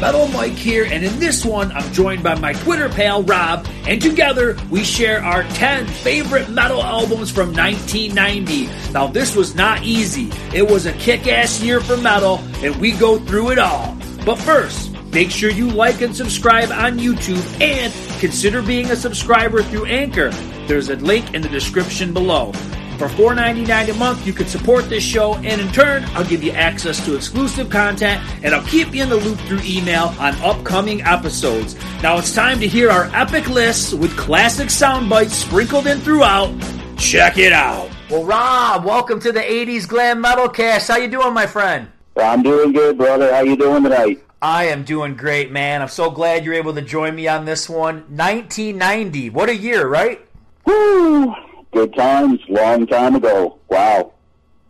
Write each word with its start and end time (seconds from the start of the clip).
Metal 0.00 0.28
Mike 0.28 0.52
here, 0.52 0.84
and 0.84 1.02
in 1.02 1.18
this 1.18 1.42
one, 1.42 1.72
I'm 1.72 1.90
joined 1.94 2.22
by 2.22 2.34
my 2.34 2.52
Twitter 2.52 2.90
pal 2.90 3.22
Rob, 3.22 3.66
and 3.86 4.00
together 4.00 4.54
we 4.68 4.84
share 4.84 5.24
our 5.24 5.42
10 5.42 5.86
favorite 5.86 6.50
metal 6.50 6.82
albums 6.82 7.30
from 7.30 7.54
1990. 7.54 8.92
Now, 8.92 9.06
this 9.06 9.34
was 9.34 9.54
not 9.54 9.82
easy. 9.84 10.30
It 10.54 10.68
was 10.70 10.84
a 10.84 10.92
kick 10.92 11.26
ass 11.26 11.62
year 11.62 11.80
for 11.80 11.96
metal, 11.96 12.40
and 12.56 12.76
we 12.76 12.92
go 12.92 13.18
through 13.18 13.52
it 13.52 13.58
all. 13.58 13.96
But 14.26 14.36
first, 14.36 14.92
make 15.12 15.30
sure 15.30 15.50
you 15.50 15.70
like 15.70 16.02
and 16.02 16.14
subscribe 16.14 16.70
on 16.70 16.98
YouTube, 16.98 17.42
and 17.62 17.90
consider 18.20 18.60
being 18.60 18.90
a 18.90 18.96
subscriber 18.96 19.62
through 19.62 19.86
Anchor. 19.86 20.28
There's 20.66 20.90
a 20.90 20.96
link 20.96 21.32
in 21.32 21.40
the 21.40 21.48
description 21.48 22.12
below. 22.12 22.52
For 22.98 23.08
$4.99 23.08 23.90
a 23.90 23.94
month, 23.98 24.26
you 24.26 24.32
can 24.32 24.46
support 24.46 24.88
this 24.88 25.02
show, 25.02 25.34
and 25.34 25.60
in 25.60 25.70
turn, 25.70 26.04
I'll 26.14 26.24
give 26.24 26.42
you 26.42 26.52
access 26.52 27.04
to 27.04 27.14
exclusive 27.14 27.68
content, 27.68 28.22
and 28.42 28.54
I'll 28.54 28.66
keep 28.66 28.94
you 28.94 29.02
in 29.02 29.10
the 29.10 29.16
loop 29.16 29.38
through 29.40 29.60
email 29.64 30.14
on 30.18 30.34
upcoming 30.36 31.02
episodes. 31.02 31.76
Now 32.02 32.16
it's 32.16 32.34
time 32.34 32.58
to 32.60 32.66
hear 32.66 32.88
our 32.90 33.10
epic 33.12 33.50
lists 33.50 33.92
with 33.92 34.16
classic 34.16 34.70
sound 34.70 35.10
bites 35.10 35.34
sprinkled 35.34 35.86
in 35.86 35.98
throughout. 35.98 36.54
Check 36.96 37.36
it 37.36 37.52
out. 37.52 37.90
Well, 38.08 38.24
Rob, 38.24 38.86
welcome 38.86 39.20
to 39.20 39.30
the 39.30 39.40
80s 39.40 39.86
Glam 39.86 40.22
Metal 40.22 40.48
Cast. 40.48 40.88
How 40.88 40.96
you 40.96 41.08
doing, 41.08 41.34
my 41.34 41.46
friend? 41.46 41.88
I'm 42.16 42.42
doing 42.42 42.72
good, 42.72 42.96
brother. 42.96 43.30
How 43.30 43.42
you 43.42 43.56
doing 43.56 43.82
tonight? 43.82 44.24
I 44.40 44.68
am 44.68 44.84
doing 44.84 45.16
great, 45.16 45.52
man. 45.52 45.82
I'm 45.82 45.88
so 45.88 46.10
glad 46.10 46.46
you're 46.46 46.54
able 46.54 46.72
to 46.72 46.82
join 46.82 47.14
me 47.14 47.28
on 47.28 47.44
this 47.44 47.68
one. 47.68 47.96
1990. 48.16 49.28
What 49.30 49.50
a 49.50 49.54
year, 49.54 49.86
right? 49.86 50.26
Woo! 50.64 51.34
Good 51.72 51.94
times, 51.94 52.40
long 52.48 52.86
time 52.86 53.14
ago. 53.14 53.58
Wow. 53.68 54.12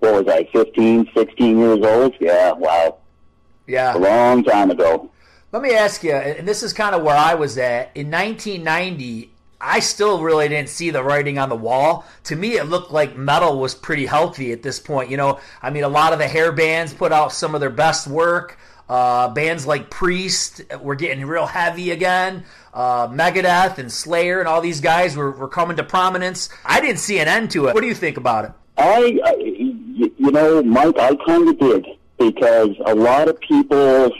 What 0.00 0.24
was 0.24 0.28
I, 0.28 0.44
15, 0.52 1.10
16 1.14 1.58
years 1.58 1.78
old? 1.82 2.14
Yeah, 2.20 2.52
wow. 2.52 2.98
Yeah. 3.66 3.96
A 3.96 3.98
long 3.98 4.44
time 4.44 4.70
ago. 4.70 5.10
Let 5.52 5.62
me 5.62 5.74
ask 5.74 6.02
you, 6.04 6.12
and 6.12 6.46
this 6.46 6.62
is 6.62 6.72
kind 6.72 6.94
of 6.94 7.02
where 7.02 7.16
I 7.16 7.34
was 7.34 7.56
at. 7.56 7.90
In 7.94 8.10
1990, 8.10 9.30
I 9.60 9.80
still 9.80 10.22
really 10.22 10.48
didn't 10.48 10.68
see 10.68 10.90
the 10.90 11.02
writing 11.02 11.38
on 11.38 11.48
the 11.48 11.56
wall. 11.56 12.04
To 12.24 12.36
me, 12.36 12.58
it 12.58 12.64
looked 12.64 12.90
like 12.90 13.16
metal 13.16 13.58
was 13.58 13.74
pretty 13.74 14.06
healthy 14.06 14.52
at 14.52 14.62
this 14.62 14.78
point. 14.78 15.10
You 15.10 15.16
know, 15.16 15.40
I 15.62 15.70
mean, 15.70 15.84
a 15.84 15.88
lot 15.88 16.12
of 16.12 16.18
the 16.18 16.28
hair 16.28 16.52
bands 16.52 16.92
put 16.92 17.12
out 17.12 17.32
some 17.32 17.54
of 17.54 17.60
their 17.60 17.70
best 17.70 18.06
work. 18.06 18.58
Uh, 18.88 19.28
bands 19.28 19.66
like 19.66 19.90
Priest 19.90 20.62
were 20.80 20.94
getting 20.94 21.24
real 21.26 21.46
heavy 21.46 21.90
again. 21.90 22.44
Uh, 22.76 23.08
Megadeth 23.08 23.78
and 23.78 23.90
Slayer 23.90 24.38
and 24.38 24.46
all 24.46 24.60
these 24.60 24.82
guys 24.82 25.16
were, 25.16 25.30
were 25.30 25.48
coming 25.48 25.78
to 25.78 25.82
prominence. 25.82 26.50
I 26.62 26.82
didn't 26.82 26.98
see 26.98 27.18
an 27.20 27.26
end 27.26 27.50
to 27.52 27.68
it. 27.68 27.74
What 27.74 27.80
do 27.80 27.86
you 27.86 27.94
think 27.94 28.18
about 28.18 28.44
it? 28.44 28.52
I, 28.76 29.18
I 29.24 29.34
you 29.38 30.30
know, 30.30 30.62
Mike, 30.62 30.98
I 30.98 31.16
kind 31.26 31.48
of 31.48 31.58
did 31.58 31.86
because 32.18 32.76
a 32.84 32.94
lot 32.94 33.28
of 33.28 33.40
people 33.40 34.12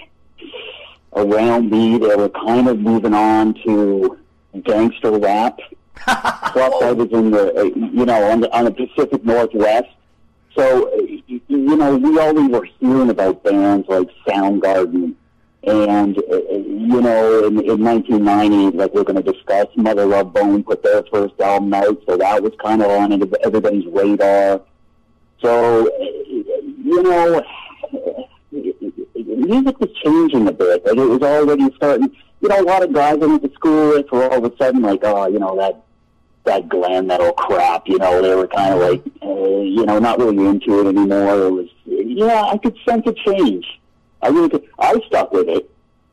around 1.12 1.70
me 1.70 1.98
they 1.98 2.16
were 2.16 2.30
kind 2.30 2.66
of 2.66 2.78
moving 2.78 3.12
on 3.12 3.52
to 3.66 4.18
gangster 4.64 5.10
rap. 5.18 5.58
Plus, 5.96 6.82
I 6.82 6.92
was 6.92 7.12
in 7.12 7.32
the, 7.32 7.72
you 7.74 8.06
know, 8.06 8.30
on 8.30 8.40
the 8.40 8.56
on 8.56 8.64
the 8.64 8.70
Pacific 8.70 9.22
Northwest. 9.22 9.88
So, 10.54 10.90
you 11.26 11.42
know, 11.76 11.96
we 11.96 12.18
always 12.18 12.48
were 12.50 12.66
hearing 12.80 13.10
about 13.10 13.44
bands 13.44 13.86
like 13.88 14.08
Soundgarden, 14.26 15.14
and 15.66 16.18
uh, 16.18 16.38
you 16.52 17.00
know, 17.00 17.46
in, 17.46 17.58
in 17.58 17.82
1990, 17.82 18.76
like 18.76 18.94
we're 18.94 19.02
going 19.02 19.22
to 19.22 19.32
discuss, 19.32 19.66
Mother 19.76 20.06
Love 20.06 20.32
Bone 20.32 20.62
put 20.62 20.82
their 20.82 21.02
first 21.12 21.38
album 21.40 21.74
out, 21.74 22.00
so 22.08 22.16
that 22.16 22.42
was 22.42 22.52
kind 22.62 22.82
of 22.82 22.90
on 22.90 23.12
everybody's 23.44 23.86
radar. 23.86 24.60
So, 25.42 25.90
you 26.00 27.02
know, 27.02 27.42
music 28.52 29.78
was 29.80 29.90
changing 30.04 30.46
a 30.48 30.52
bit. 30.52 30.84
Like 30.84 30.96
it 30.96 31.08
was 31.08 31.22
already 31.22 31.68
starting. 31.76 32.14
You 32.40 32.48
know, 32.48 32.60
a 32.60 32.62
lot 32.62 32.82
of 32.82 32.92
guys 32.92 33.14
I 33.20 33.26
went 33.26 33.42
to 33.42 33.52
school 33.54 33.88
with 33.90 34.10
were 34.12 34.30
all 34.30 34.44
of 34.44 34.52
a 34.52 34.56
sudden 34.56 34.82
like, 34.82 35.00
oh, 35.02 35.26
you 35.26 35.38
know, 35.38 35.56
that 35.56 35.82
that 36.44 36.68
glam 36.68 37.08
metal 37.08 37.32
crap. 37.32 37.88
You 37.88 37.98
know, 37.98 38.22
they 38.22 38.34
were 38.34 38.46
kind 38.46 38.74
of 38.74 38.80
like, 38.80 39.02
uh, 39.22 39.60
you 39.62 39.84
know, 39.84 39.98
not 39.98 40.18
really 40.18 40.46
into 40.46 40.80
it 40.80 40.86
anymore. 40.86 41.46
It 41.46 41.50
was, 41.50 41.68
yeah, 41.84 42.42
I 42.42 42.56
could 42.58 42.76
sense 42.88 43.04
a 43.06 43.12
change. 43.12 43.66
I 44.26 44.30
really 44.30 44.48
could. 44.48 44.68
I 44.78 45.00
stuck 45.06 45.30
with 45.30 45.48
it. 45.48 45.70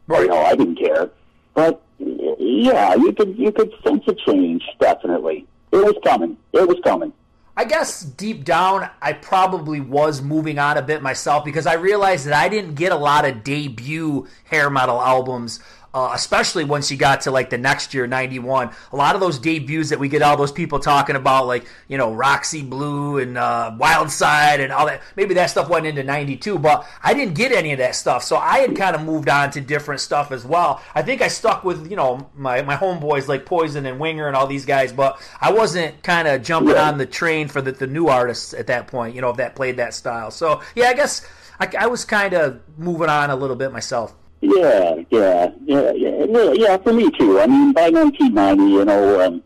Right. 0.07 0.22
You 0.22 0.28
know, 0.28 0.41
I 0.44 0.56
didn't 0.56 0.75
care. 0.75 1.09
But 1.56 1.81
yeah, 1.97 2.94
you 2.96 3.12
could 3.13 3.38
you 3.38 3.51
could 3.51 3.74
sense 3.84 4.03
a 4.07 4.13
change. 4.13 4.63
Definitely, 4.79 5.47
it 5.72 5.78
was 5.78 5.96
coming. 6.03 6.38
It 6.51 6.68
was 6.68 6.78
coming. 6.84 7.12
I 7.56 7.66
guess 7.66 8.01
deep 8.01 8.46
down, 8.46 8.90
I 9.00 9.13
probably 9.13 9.79
was 9.79 10.24
moving 10.24 10.57
on 10.57 10.78
a 10.78 10.81
bit 10.81 11.03
myself 11.03 11.46
because 11.46 11.68
I 11.68 11.74
realized 11.74 12.25
that 12.25 12.34
I 12.34 12.50
didn't 12.50 12.74
get 12.74 12.91
a 12.91 12.96
lot 12.96 13.25
of 13.25 13.44
debut 13.44 14.28
hair 14.45 14.72
metal 14.72 15.00
albums 15.00 15.59
uh, 15.93 16.11
especially 16.13 16.63
once 16.63 16.89
you 16.89 16.97
got 16.97 17.21
to 17.21 17.31
like 17.31 17.49
the 17.49 17.57
next 17.57 17.93
year, 17.93 18.07
91. 18.07 18.71
A 18.91 18.95
lot 18.95 19.13
of 19.13 19.21
those 19.21 19.37
debuts 19.37 19.89
that 19.89 19.99
we 19.99 20.09
get 20.09 20.21
all 20.21 20.35
those 20.35 20.51
people 20.51 20.79
talking 20.79 21.15
about, 21.15 21.45
like, 21.45 21.65
you 21.87 21.97
know, 21.97 22.11
Roxy 22.11 22.63
Blue 22.63 23.19
and 23.19 23.37
uh, 23.37 23.75
Wild 23.77 24.09
Side 24.09 24.59
and 24.59 24.73
all 24.73 24.87
that. 24.87 25.01
Maybe 25.15 25.35
that 25.35 25.51
stuff 25.51 25.69
went 25.69 25.85
into 25.85 26.03
92, 26.03 26.57
but 26.57 26.87
I 27.03 27.13
didn't 27.13 27.35
get 27.35 27.51
any 27.51 27.73
of 27.73 27.77
that 27.77 27.95
stuff. 27.95 28.23
So 28.23 28.37
I 28.37 28.59
had 28.59 28.75
kind 28.75 28.95
of 28.95 29.03
moved 29.03 29.29
on 29.29 29.51
to 29.51 29.61
different 29.61 30.01
stuff 30.01 30.31
as 30.31 30.45
well. 30.45 30.81
I 30.95 31.03
think 31.03 31.21
I 31.21 31.27
stuck 31.27 31.63
with, 31.63 31.89
you 31.89 31.95
know, 31.95 32.29
my, 32.35 32.63
my 32.63 32.75
homeboys 32.75 33.27
like 33.27 33.45
Poison 33.45 33.85
and 33.85 33.99
Winger 33.99 34.27
and 34.27 34.35
all 34.35 34.47
these 34.47 34.65
guys, 34.65 34.91
but 34.91 35.21
I 35.39 35.51
wasn't 35.51 36.01
kind 36.01 36.27
of 36.27 36.41
jumping 36.41 36.75
on 36.75 36.97
the 36.97 37.05
train 37.05 37.47
for 37.47 37.61
the, 37.61 37.71
the 37.71 37.87
new 37.87 38.07
artists 38.07 38.53
at 38.55 38.67
that 38.67 38.87
point, 38.87 39.13
you 39.13 39.21
know, 39.21 39.29
if 39.29 39.37
that 39.37 39.55
played 39.55 39.77
that 39.77 39.93
style. 39.93 40.31
So, 40.31 40.61
yeah, 40.75 40.87
I 40.87 40.93
guess 40.93 41.27
I, 41.59 41.71
I 41.77 41.87
was 41.87 42.03
kind 42.03 42.33
of 42.33 42.61
moving 42.77 43.09
on 43.09 43.29
a 43.29 43.35
little 43.35 43.55
bit 43.55 43.71
myself. 43.71 44.15
Yeah, 44.43 44.95
yeah, 45.09 45.51
yeah, 45.63 45.91
yeah, 45.95 46.51
yeah. 46.53 46.77
For 46.77 46.91
me 46.91 47.09
too. 47.11 47.39
I 47.39 47.47
mean, 47.47 47.71
by 47.71 47.89
1990, 47.89 48.73
you 48.73 48.83
know, 48.83 49.21
um, 49.21 49.41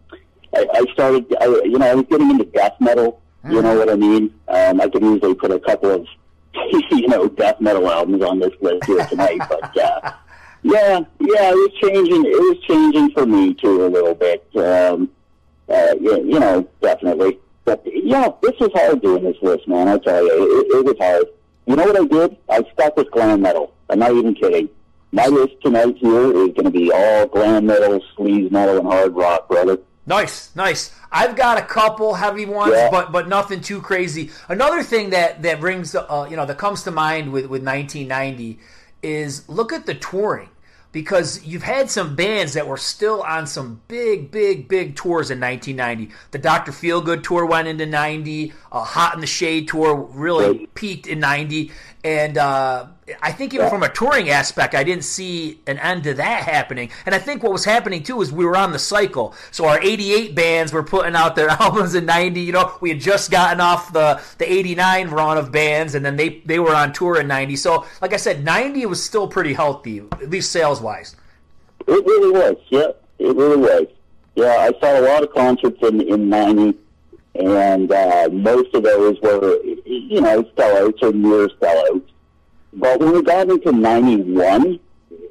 I, 0.55 0.65
I 0.73 0.85
started. 0.91 1.35
I, 1.39 1.45
you 1.65 1.77
know, 1.77 1.85
I 1.85 1.93
was 1.93 2.05
getting 2.09 2.31
into 2.31 2.45
death 2.45 2.73
metal. 2.79 3.21
Mm. 3.45 3.53
You 3.53 3.61
know 3.61 3.77
what 3.77 3.91
I 3.91 3.95
mean? 3.95 4.33
Um, 4.47 4.81
I 4.81 4.89
could 4.89 5.03
easily 5.03 5.35
put 5.35 5.51
a 5.51 5.59
couple 5.59 5.91
of, 5.91 6.07
you 6.91 7.07
know, 7.09 7.27
death 7.27 7.61
metal 7.61 7.87
albums 7.87 8.23
on 8.23 8.39
this 8.39 8.53
list 8.59 8.85
here 8.85 9.05
tonight. 9.05 9.39
but 9.47 9.77
uh, 9.77 10.13
yeah, 10.63 10.99
yeah, 11.19 11.51
it 11.51 11.55
was 11.55 11.73
changing. 11.79 12.25
It 12.25 12.39
was 12.39 12.57
changing 12.67 13.11
for 13.11 13.27
me 13.27 13.53
too 13.53 13.85
a 13.85 13.89
little 13.89 14.15
bit. 14.15 14.47
Um, 14.55 15.11
uh, 15.69 15.93
you, 16.01 16.23
you 16.23 16.39
know, 16.39 16.67
definitely. 16.81 17.37
But 17.65 17.83
yeah, 17.85 18.29
this 18.41 18.59
was 18.59 18.71
hard 18.73 19.03
doing 19.03 19.25
this 19.25 19.37
list, 19.43 19.67
man. 19.67 19.89
I 19.89 19.99
tell 19.99 20.25
you, 20.25 20.59
it, 20.59 20.75
it 20.75 20.85
was 20.85 20.97
hard. 20.97 21.25
You 21.67 21.75
know 21.75 21.83
what 21.83 22.01
I 22.01 22.05
did? 22.05 22.37
I 22.49 22.63
stuck 22.73 22.97
with 22.97 23.11
glam 23.11 23.41
metal. 23.41 23.75
I'm 23.91 23.99
not 23.99 24.11
even 24.11 24.33
kidding 24.33 24.69
my 25.11 25.27
list 25.27 25.55
tonight 25.61 25.97
here 25.97 26.31
is 26.31 26.53
going 26.53 26.65
to 26.65 26.71
be 26.71 26.91
all 26.91 27.27
glam 27.27 27.65
metal, 27.65 28.01
sleaze 28.15 28.51
metal, 28.51 28.77
and 28.77 28.87
hard 28.87 29.15
rock, 29.15 29.47
brother. 29.47 29.79
Nice, 30.05 30.55
nice. 30.55 30.93
I've 31.11 31.35
got 31.35 31.57
a 31.57 31.61
couple 31.61 32.13
heavy 32.13 32.45
ones, 32.45 32.73
yeah. 32.73 32.89
but 32.89 33.11
but 33.11 33.27
nothing 33.27 33.61
too 33.61 33.81
crazy. 33.81 34.31
Another 34.47 34.83
thing 34.83 35.09
that 35.11 35.41
that 35.43 35.59
brings 35.59 35.95
uh, 35.95 36.27
you 36.29 36.35
know 36.35 36.45
that 36.45 36.57
comes 36.57 36.83
to 36.83 36.91
mind 36.91 37.31
with 37.31 37.45
with 37.47 37.63
1990 37.63 38.59
is 39.03 39.47
look 39.49 39.73
at 39.73 39.85
the 39.85 39.93
touring 39.93 40.49
because 40.91 41.45
you've 41.45 41.63
had 41.63 41.89
some 41.91 42.15
bands 42.15 42.53
that 42.53 42.67
were 42.67 42.77
still 42.77 43.21
on 43.21 43.45
some 43.45 43.81
big, 43.87 44.31
big, 44.31 44.67
big 44.67 44.95
tours 44.95 45.29
in 45.29 45.39
1990. 45.39 46.13
The 46.31 46.39
Dr. 46.39 46.71
Feelgood 46.71 47.23
tour 47.23 47.45
went 47.45 47.67
into 47.67 47.85
90. 47.85 48.53
Uh, 48.71 48.83
Hot 48.83 49.13
in 49.13 49.21
the 49.21 49.27
Shade 49.27 49.67
tour 49.67 49.95
really 49.95 50.67
peaked 50.73 51.05
in 51.05 51.19
90. 51.19 51.71
And 52.03 52.37
uh, 52.37 52.87
I 53.21 53.31
think 53.31 53.53
even 53.53 53.69
from 53.69 53.83
a 53.83 53.89
touring 53.89 54.29
aspect, 54.29 54.75
I 54.75 54.83
didn't 54.83 55.03
see 55.03 55.59
an 55.65 55.79
end 55.79 56.03
to 56.03 56.13
that 56.13 56.43
happening. 56.43 56.91
And 57.05 57.15
I 57.15 57.17
think 57.17 57.41
what 57.41 57.51
was 57.51 57.65
happening 57.65 58.03
too 58.03 58.21
is 58.21 58.31
we 58.31 58.45
were 58.45 58.55
on 58.55 58.71
the 58.71 58.79
cycle. 58.79 59.33
So 59.51 59.65
our 59.65 59.81
'88 59.81 60.35
bands 60.35 60.71
were 60.71 60.83
putting 60.83 61.15
out 61.15 61.35
their 61.35 61.49
albums 61.59 61.95
in 61.95 62.05
'90. 62.05 62.39
You 62.39 62.53
know, 62.53 62.77
we 62.81 62.89
had 62.89 62.99
just 62.99 63.31
gotten 63.31 63.59
off 63.59 63.91
the 63.93 64.21
the 64.37 64.51
'89 64.51 65.09
run 65.09 65.37
of 65.37 65.51
bands, 65.51 65.95
and 65.95 66.05
then 66.05 66.15
they 66.15 66.41
they 66.45 66.59
were 66.59 66.75
on 66.75 66.93
tour 66.93 67.19
in 67.19 67.27
'90. 67.27 67.55
So, 67.55 67.85
like 68.01 68.13
I 68.13 68.17
said, 68.17 68.43
'90 68.43 68.85
was 68.85 69.03
still 69.03 69.27
pretty 69.27 69.53
healthy, 69.53 69.99
at 69.99 70.29
least 70.29 70.51
sales 70.51 70.79
wise. 70.79 71.15
It 71.87 72.05
really 72.05 72.31
was. 72.31 72.57
Yeah, 72.69 72.91
it 73.19 73.35
really 73.35 73.57
was. 73.57 73.87
Yeah, 74.35 74.69
I 74.69 74.79
saw 74.79 74.99
a 74.99 75.01
lot 75.01 75.23
of 75.23 75.33
concerts 75.33 75.77
in 75.81 76.01
in 76.01 76.29
'90 76.29 76.77
and 77.39 77.91
uh, 77.91 78.29
most 78.31 78.73
of 78.73 78.83
those 78.83 79.19
were, 79.21 79.59
you 79.85 80.21
know, 80.21 80.43
sellouts 80.55 81.01
or 81.03 81.13
near 81.13 81.47
sellouts. 81.47 82.09
But 82.73 82.99
when 82.99 83.13
we 83.13 83.21
got 83.23 83.49
into 83.49 83.71
91, 83.71 84.79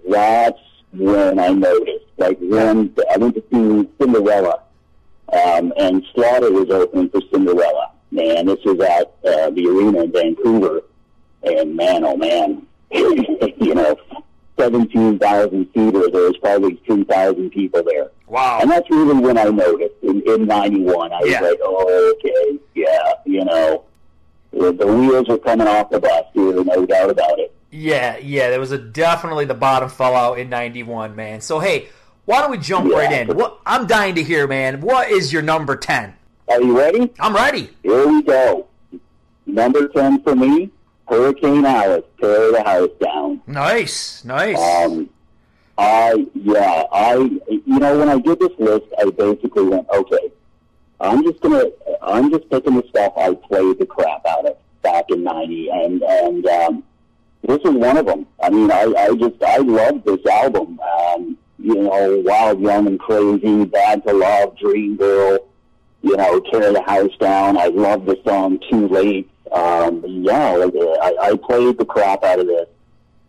that's 0.08 0.58
when 0.92 1.38
I 1.38 1.48
noticed. 1.48 2.04
Like 2.18 2.38
when 2.40 2.94
I 3.12 3.16
went 3.18 3.34
to 3.34 3.42
see 3.52 3.88
Cinderella, 4.00 4.62
um, 5.32 5.72
and 5.76 6.02
Slaughter 6.14 6.52
was 6.52 6.70
opening 6.70 7.10
for 7.10 7.20
Cinderella. 7.32 7.90
Man, 8.10 8.46
this 8.46 8.60
was 8.64 8.80
at 8.80 9.14
uh, 9.28 9.50
the 9.50 9.66
arena 9.66 10.04
in 10.04 10.12
Vancouver, 10.12 10.82
and 11.42 11.76
man, 11.76 12.04
oh 12.04 12.16
man, 12.16 12.66
you 12.90 13.74
know, 13.74 13.96
17,000 14.58 15.68
seater, 15.74 16.10
there 16.10 16.22
was 16.22 16.36
probably 16.38 16.76
2,000 16.86 17.50
people 17.50 17.82
there. 17.82 18.10
Wow. 18.28 18.58
And 18.60 18.70
that's 18.70 18.90
really 18.90 19.14
when 19.14 19.38
I 19.38 19.44
noticed 19.44 19.94
in, 20.02 20.20
in 20.28 20.46
91. 20.46 21.12
I 21.12 21.20
was 21.20 21.32
like, 21.32 21.58
oh, 21.62 22.14
okay, 22.18 22.58
yeah, 22.74 23.12
you 23.24 23.44
know, 23.44 23.84
the, 24.52 24.72
the 24.72 24.86
wheels 24.86 25.28
are 25.28 25.38
coming 25.38 25.66
off 25.66 25.90
the 25.90 26.00
bus 26.00 26.24
here, 26.34 26.64
no 26.64 26.86
doubt 26.86 27.10
about 27.10 27.38
it. 27.38 27.52
Yeah, 27.70 28.16
yeah, 28.18 28.50
there 28.50 28.60
was 28.60 28.72
a 28.72 28.78
definitely 28.78 29.44
the 29.44 29.54
bottom 29.54 29.88
fell 29.88 30.14
out 30.14 30.38
in 30.38 30.48
'91, 30.48 31.14
man. 31.14 31.40
So 31.40 31.58
hey, 31.58 31.88
why 32.24 32.40
don't 32.40 32.50
we 32.50 32.58
jump 32.58 32.90
yeah. 32.90 32.96
right 32.96 33.12
in? 33.12 33.36
What 33.36 33.60
I'm 33.66 33.86
dying 33.86 34.14
to 34.14 34.22
hear, 34.22 34.46
man. 34.46 34.80
What 34.80 35.10
is 35.10 35.32
your 35.32 35.42
number 35.42 35.76
ten? 35.76 36.14
Are 36.48 36.62
you 36.62 36.78
ready? 36.78 37.12
I'm 37.20 37.34
ready. 37.34 37.70
Here 37.82 38.06
we 38.06 38.22
go. 38.22 38.66
Number 39.46 39.88
ten 39.88 40.22
for 40.22 40.34
me, 40.34 40.70
Hurricane 41.08 41.66
Alice, 41.66 42.04
tear 42.20 42.52
the 42.52 42.62
house 42.62 42.90
down. 43.00 43.42
Nice, 43.46 44.24
nice. 44.24 44.58
Um, 44.58 45.10
I 45.78 46.26
yeah, 46.34 46.84
I 46.92 47.16
you 47.16 47.78
know 47.78 47.98
when 47.98 48.08
I 48.08 48.18
did 48.18 48.38
this 48.38 48.52
list, 48.58 48.86
I 48.98 49.10
basically 49.10 49.64
went, 49.64 49.88
okay, 49.90 50.32
I'm 51.00 51.22
just 51.24 51.40
gonna 51.40 51.64
I'm 52.02 52.30
just 52.30 52.48
picking 52.48 52.76
the 52.76 52.84
stuff 52.88 53.12
I 53.16 53.34
played 53.34 53.78
the 53.78 53.86
crap 53.86 54.24
out 54.26 54.46
of 54.46 54.56
back 54.82 55.04
in 55.10 55.22
'90, 55.22 55.68
and 55.70 56.02
and 56.02 56.46
um, 56.46 56.84
this 57.42 57.60
is 57.64 57.72
one 57.72 57.96
of 57.96 58.06
them. 58.06 58.26
I 58.42 58.50
mean, 58.50 58.70
I, 58.70 58.92
I 58.96 59.14
just 59.16 59.42
I 59.42 59.58
love 59.58 60.02
this 60.04 60.24
album. 60.26 60.80
Um, 60.80 61.36
you 61.58 61.74
know, 61.74 62.22
Wild, 62.24 62.60
Young, 62.60 62.86
and 62.86 63.00
Crazy, 63.00 63.64
Bad 63.64 64.04
to 64.06 64.12
Love, 64.12 64.58
Dream 64.58 64.96
Girl. 64.96 65.38
You 66.02 66.16
know, 66.16 66.40
Tear 66.40 66.72
the 66.72 66.82
House 66.82 67.16
Down. 67.18 67.58
I 67.58 67.66
love 67.66 68.06
the 68.06 68.18
song 68.24 68.60
Too 68.70 68.86
Late. 68.88 69.28
Um, 69.50 70.02
yeah, 70.06 70.52
like, 70.52 70.74
I, 70.74 71.30
I 71.30 71.36
played 71.36 71.78
the 71.78 71.84
crap 71.84 72.22
out 72.24 72.38
of 72.38 72.46
this. 72.46 72.68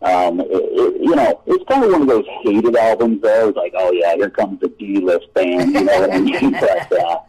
Um, 0.00 0.40
it, 0.40 0.46
it, 0.50 1.00
you 1.02 1.16
know, 1.16 1.40
it's 1.46 1.64
kind 1.68 1.84
of 1.84 1.90
one 1.90 2.02
of 2.02 2.08
those 2.08 2.24
hated 2.42 2.76
albums. 2.76 3.20
Though, 3.22 3.48
it's 3.48 3.56
like, 3.56 3.74
oh 3.76 3.90
yeah, 3.92 4.14
here 4.14 4.30
comes 4.30 4.60
the 4.60 4.68
D-list 4.68 5.32
band. 5.34 5.72
You 5.72 5.84
know 5.84 6.00
what 6.00 6.12
I 6.12 6.18
mean? 6.18 6.50
but 6.60 6.92
uh, 6.92 7.20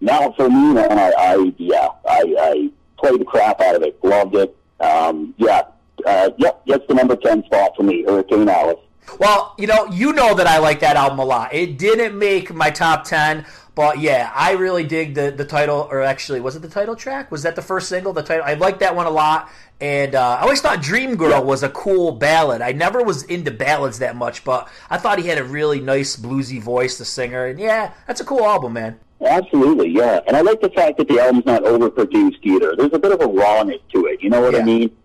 now 0.00 0.32
for 0.32 0.48
me, 0.48 0.72
man, 0.74 0.98
I, 0.98 1.12
I 1.16 1.52
yeah, 1.58 1.88
I, 2.08 2.34
I 2.38 2.70
played 2.98 3.20
the 3.20 3.24
crap 3.24 3.60
out 3.60 3.76
of 3.76 3.82
it. 3.82 4.02
Loved 4.02 4.34
it. 4.36 4.56
Um, 4.80 5.34
yeah, 5.36 5.62
uh, 6.06 6.30
yep, 6.38 6.62
that's 6.66 6.86
the 6.88 6.94
number 6.94 7.16
10 7.16 7.44
spot 7.44 7.72
for 7.76 7.82
me, 7.82 8.04
Hurricane 8.04 8.48
Alice. 8.48 8.80
Well, 9.18 9.54
you 9.58 9.66
know, 9.66 9.86
you 9.86 10.12
know 10.12 10.34
that 10.34 10.46
I 10.46 10.58
like 10.58 10.80
that 10.80 10.96
album 10.96 11.18
a 11.18 11.24
lot. 11.24 11.54
It 11.54 11.78
didn't 11.78 12.18
make 12.18 12.52
my 12.52 12.70
top 12.70 13.04
10, 13.04 13.44
but 13.74 13.98
yeah, 13.98 14.30
I 14.34 14.52
really 14.52 14.84
dig 14.84 15.14
the, 15.14 15.30
the 15.30 15.44
title, 15.44 15.88
or 15.90 16.02
actually, 16.02 16.40
was 16.40 16.54
it 16.54 16.62
the 16.62 16.68
title 16.68 16.94
track? 16.94 17.30
Was 17.30 17.42
that 17.42 17.56
the 17.56 17.62
first 17.62 17.88
single? 17.88 18.12
The 18.12 18.22
title, 18.22 18.44
I 18.44 18.54
like 18.54 18.78
that 18.78 18.94
one 18.94 19.06
a 19.06 19.10
lot. 19.10 19.50
And 19.80 20.14
uh, 20.14 20.38
I 20.38 20.42
always 20.42 20.60
thought 20.60 20.80
Dream 20.80 21.16
Girl 21.16 21.30
yeah. 21.30 21.40
was 21.40 21.64
a 21.64 21.68
cool 21.68 22.12
ballad. 22.12 22.62
I 22.62 22.72
never 22.72 23.02
was 23.02 23.24
into 23.24 23.50
ballads 23.50 23.98
that 23.98 24.14
much, 24.14 24.44
but 24.44 24.68
I 24.88 24.98
thought 24.98 25.18
he 25.18 25.26
had 25.26 25.38
a 25.38 25.44
really 25.44 25.80
nice 25.80 26.16
bluesy 26.16 26.62
voice, 26.62 26.98
the 26.98 27.04
singer. 27.04 27.46
And 27.46 27.58
yeah, 27.58 27.92
that's 28.06 28.20
a 28.20 28.24
cool 28.24 28.44
album, 28.44 28.74
man. 28.74 29.00
Absolutely, 29.24 29.88
yeah. 29.88 30.20
And 30.26 30.36
I 30.36 30.42
like 30.42 30.60
the 30.60 30.70
fact 30.70 30.98
that 30.98 31.08
the 31.08 31.18
album's 31.18 31.46
not 31.46 31.64
overproduced 31.64 32.38
either. 32.42 32.76
There's 32.76 32.92
a 32.92 32.98
bit 32.98 33.12
of 33.12 33.20
a 33.20 33.26
rawness 33.26 33.80
to 33.92 34.06
it. 34.06 34.22
You 34.22 34.30
know 34.30 34.40
what 34.40 34.54
yeah. 34.54 34.60
I 34.60 34.64
mean? 34.64 34.96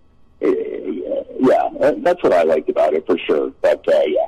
yeah, 0.42 1.94
that's 1.98 2.22
what 2.22 2.33
I 2.33 2.44
liked 2.44 2.69
about 2.69 2.94
it 2.94 3.06
for 3.06 3.18
sure. 3.18 3.51
But 3.62 3.88
uh, 3.88 4.01
yeah. 4.06 4.27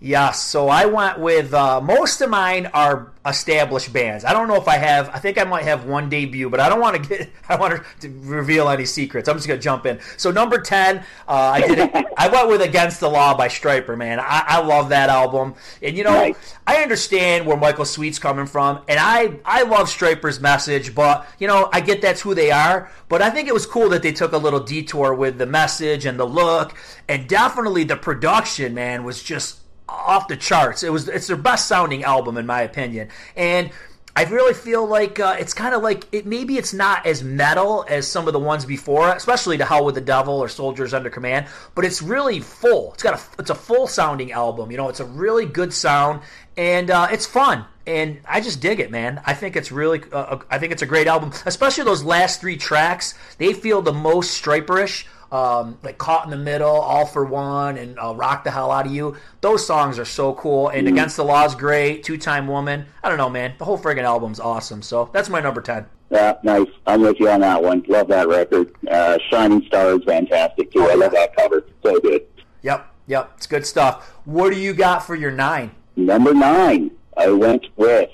Yeah, 0.00 0.30
so 0.30 0.68
I 0.68 0.86
went 0.86 1.18
with 1.18 1.52
uh, 1.52 1.80
most 1.80 2.20
of 2.20 2.30
mine 2.30 2.66
are 2.66 3.10
established 3.26 3.92
bands. 3.92 4.24
I 4.24 4.32
don't 4.32 4.46
know 4.46 4.54
if 4.54 4.68
I 4.68 4.76
have. 4.76 5.08
I 5.08 5.18
think 5.18 5.38
I 5.38 5.44
might 5.44 5.64
have 5.64 5.86
one 5.86 6.08
debut, 6.08 6.48
but 6.48 6.60
I 6.60 6.68
don't 6.68 6.78
want 6.80 7.02
to 7.02 7.08
get. 7.18 7.30
I 7.48 7.56
want 7.56 7.82
to 8.00 8.08
reveal 8.08 8.68
any 8.68 8.84
secrets. 8.84 9.28
I'm 9.28 9.34
just 9.36 9.48
gonna 9.48 9.58
jump 9.60 9.86
in. 9.86 9.98
So 10.16 10.30
number 10.30 10.60
ten, 10.60 10.98
uh, 11.26 11.32
I 11.32 11.66
did. 11.66 11.78
It, 11.80 12.06
I 12.16 12.28
went 12.28 12.46
with 12.48 12.62
"Against 12.62 13.00
the 13.00 13.10
Law" 13.10 13.36
by 13.36 13.48
Stryper. 13.48 13.98
Man, 13.98 14.20
I, 14.20 14.44
I 14.46 14.60
love 14.60 14.90
that 14.90 15.10
album, 15.10 15.56
and 15.82 15.96
you 15.96 16.04
know, 16.04 16.12
nice. 16.12 16.54
I 16.64 16.76
understand 16.76 17.44
where 17.44 17.56
Michael 17.56 17.84
Sweet's 17.84 18.20
coming 18.20 18.46
from, 18.46 18.82
and 18.86 19.00
I 19.00 19.40
I 19.44 19.64
love 19.64 19.88
Stryper's 19.88 20.38
message, 20.38 20.94
but 20.94 21.26
you 21.40 21.48
know, 21.48 21.70
I 21.72 21.80
get 21.80 22.02
that's 22.02 22.20
who 22.20 22.34
they 22.34 22.52
are. 22.52 22.88
But 23.08 23.20
I 23.20 23.30
think 23.30 23.48
it 23.48 23.54
was 23.54 23.66
cool 23.66 23.88
that 23.88 24.02
they 24.04 24.12
took 24.12 24.30
a 24.30 24.38
little 24.38 24.60
detour 24.60 25.12
with 25.12 25.38
the 25.38 25.46
message 25.46 26.06
and 26.06 26.20
the 26.20 26.26
look, 26.26 26.76
and 27.08 27.28
definitely 27.28 27.82
the 27.82 27.96
production. 27.96 28.74
Man, 28.74 29.02
was 29.02 29.24
just 29.24 29.58
off 29.88 30.28
the 30.28 30.36
charts. 30.36 30.82
It 30.82 30.92
was 30.92 31.08
it's 31.08 31.26
their 31.26 31.36
best 31.36 31.66
sounding 31.66 32.04
album 32.04 32.36
in 32.36 32.46
my 32.46 32.62
opinion, 32.62 33.08
and 33.36 33.70
I 34.16 34.24
really 34.24 34.54
feel 34.54 34.84
like 34.84 35.20
uh, 35.20 35.36
it's 35.38 35.54
kind 35.54 35.74
of 35.74 35.82
like 35.82 36.04
it. 36.12 36.26
Maybe 36.26 36.58
it's 36.58 36.74
not 36.74 37.06
as 37.06 37.22
metal 37.22 37.84
as 37.88 38.06
some 38.06 38.26
of 38.26 38.32
the 38.32 38.38
ones 38.40 38.64
before, 38.64 39.10
especially 39.10 39.58
"To 39.58 39.64
Hell 39.64 39.84
with 39.84 39.94
the 39.94 40.00
Devil" 40.00 40.34
or 40.34 40.48
"Soldiers 40.48 40.92
Under 40.92 41.10
Command," 41.10 41.46
but 41.74 41.84
it's 41.84 42.02
really 42.02 42.40
full. 42.40 42.92
It's 42.94 43.02
got 43.02 43.14
a 43.14 43.40
it's 43.40 43.50
a 43.50 43.54
full 43.54 43.86
sounding 43.86 44.32
album. 44.32 44.70
You 44.70 44.76
know, 44.76 44.88
it's 44.88 45.00
a 45.00 45.04
really 45.04 45.46
good 45.46 45.72
sound 45.72 46.22
and 46.58 46.90
uh, 46.90 47.06
it's 47.12 47.24
fun. 47.24 47.64
And 47.86 48.20
I 48.26 48.40
just 48.42 48.60
dig 48.60 48.80
it, 48.80 48.90
man. 48.90 49.22
I 49.24 49.32
think 49.32 49.56
it's 49.56 49.72
really, 49.72 50.02
uh, 50.12 50.40
I 50.50 50.58
think 50.58 50.72
it's 50.72 50.82
a 50.82 50.86
great 50.86 51.06
album, 51.06 51.32
especially 51.46 51.84
those 51.84 52.02
last 52.02 52.40
three 52.40 52.58
tracks. 52.58 53.14
They 53.38 53.54
feel 53.54 53.80
the 53.80 53.94
most 53.94 54.42
Stryperish 54.42 55.06
um, 55.30 55.78
like 55.82 55.98
Caught 55.98 56.24
in 56.24 56.30
the 56.30 56.36
Middle, 56.36 56.68
All 56.68 57.06
for 57.06 57.24
One, 57.24 57.76
and 57.76 57.98
uh, 57.98 58.14
Rock 58.14 58.44
the 58.44 58.50
Hell 58.50 58.70
Out 58.70 58.86
of 58.86 58.92
You. 58.92 59.16
Those 59.40 59.66
songs 59.66 59.98
are 59.98 60.04
so 60.04 60.34
cool. 60.34 60.68
And 60.68 60.86
mm 60.86 60.98
Against 60.98 61.16
the 61.16 61.24
Law 61.24 61.44
is 61.44 61.54
great. 61.54 62.02
Two 62.02 62.16
Time 62.16 62.46
Woman. 62.46 62.86
I 63.02 63.08
don't 63.08 63.18
know, 63.18 63.30
man. 63.30 63.54
The 63.58 63.64
whole 63.64 63.78
friggin' 63.78 64.02
album's 64.02 64.40
awesome. 64.40 64.82
So 64.82 65.10
that's 65.12 65.28
my 65.28 65.40
number 65.40 65.60
10. 65.60 65.86
Yeah, 66.10 66.38
nice. 66.42 66.66
I'm 66.86 67.02
with 67.02 67.20
you 67.20 67.28
on 67.28 67.40
that 67.40 67.62
one. 67.62 67.84
Love 67.86 68.08
that 68.08 68.28
record. 68.28 68.74
Uh, 68.90 69.18
Shining 69.30 69.62
Star 69.66 69.94
is 69.94 70.04
fantastic, 70.04 70.72
too. 70.72 70.80
Oh, 70.80 70.90
I 70.90 70.94
love 70.94 71.12
that 71.12 71.36
cover. 71.36 71.66
So 71.82 72.00
good. 72.00 72.26
Yep, 72.62 72.94
yep. 73.06 73.32
It's 73.36 73.46
good 73.46 73.66
stuff. 73.66 74.08
What 74.24 74.52
do 74.52 74.58
you 74.58 74.72
got 74.72 75.06
for 75.06 75.14
your 75.14 75.30
nine? 75.30 75.72
Number 75.96 76.32
nine, 76.32 76.90
I 77.16 77.28
went 77.30 77.66
with 77.76 78.10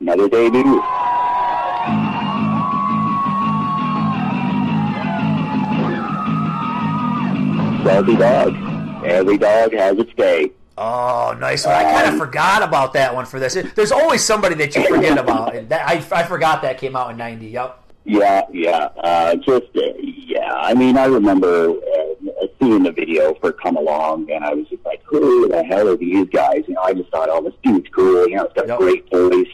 another 0.00 0.28
Day 0.28 0.50
debut. 0.50 0.82
Salty 7.84 8.16
Dog. 8.16 8.54
Every 9.04 9.36
dog 9.36 9.72
has 9.72 9.98
its 9.98 10.12
day. 10.14 10.52
Oh, 10.78 11.36
nice 11.38 11.66
one. 11.66 11.74
I 11.74 11.82
kind 11.82 12.06
of 12.06 12.12
um, 12.14 12.18
forgot 12.20 12.62
about 12.62 12.92
that 12.92 13.14
one 13.14 13.26
for 13.26 13.40
this. 13.40 13.58
There's 13.74 13.92
always 13.92 14.22
somebody 14.22 14.54
that 14.56 14.74
you 14.76 14.86
forget 14.88 15.18
about. 15.24 15.68
That, 15.68 15.88
I, 15.88 15.94
I 16.12 16.22
forgot 16.22 16.62
that 16.62 16.78
came 16.78 16.94
out 16.94 17.10
in 17.10 17.16
90. 17.16 17.46
Yep. 17.46 17.78
Yeah, 18.04 18.42
yeah. 18.52 18.88
Uh, 18.96 19.34
just, 19.36 19.76
uh, 19.76 19.80
yeah. 20.00 20.54
I 20.54 20.74
mean, 20.74 20.96
I 20.96 21.06
remember 21.06 21.70
uh, 21.70 22.46
seeing 22.60 22.84
the 22.84 22.92
video 22.92 23.34
for 23.34 23.52
Come 23.52 23.76
Along, 23.76 24.30
and 24.30 24.44
I 24.44 24.54
was 24.54 24.68
just 24.68 24.84
like, 24.84 25.02
who 25.04 25.48
the 25.48 25.62
hell 25.64 25.88
are 25.88 25.96
these 25.96 26.28
guys? 26.28 26.62
You 26.68 26.74
know, 26.74 26.82
I 26.82 26.94
just 26.94 27.10
thought, 27.10 27.28
oh, 27.30 27.42
this 27.42 27.54
dude's 27.62 27.88
cool. 27.94 28.28
You 28.28 28.36
know, 28.36 28.44
it's 28.44 28.54
got 28.54 28.68
yep. 28.68 28.78
a 28.78 28.82
great 28.82 29.10
voice. 29.10 29.46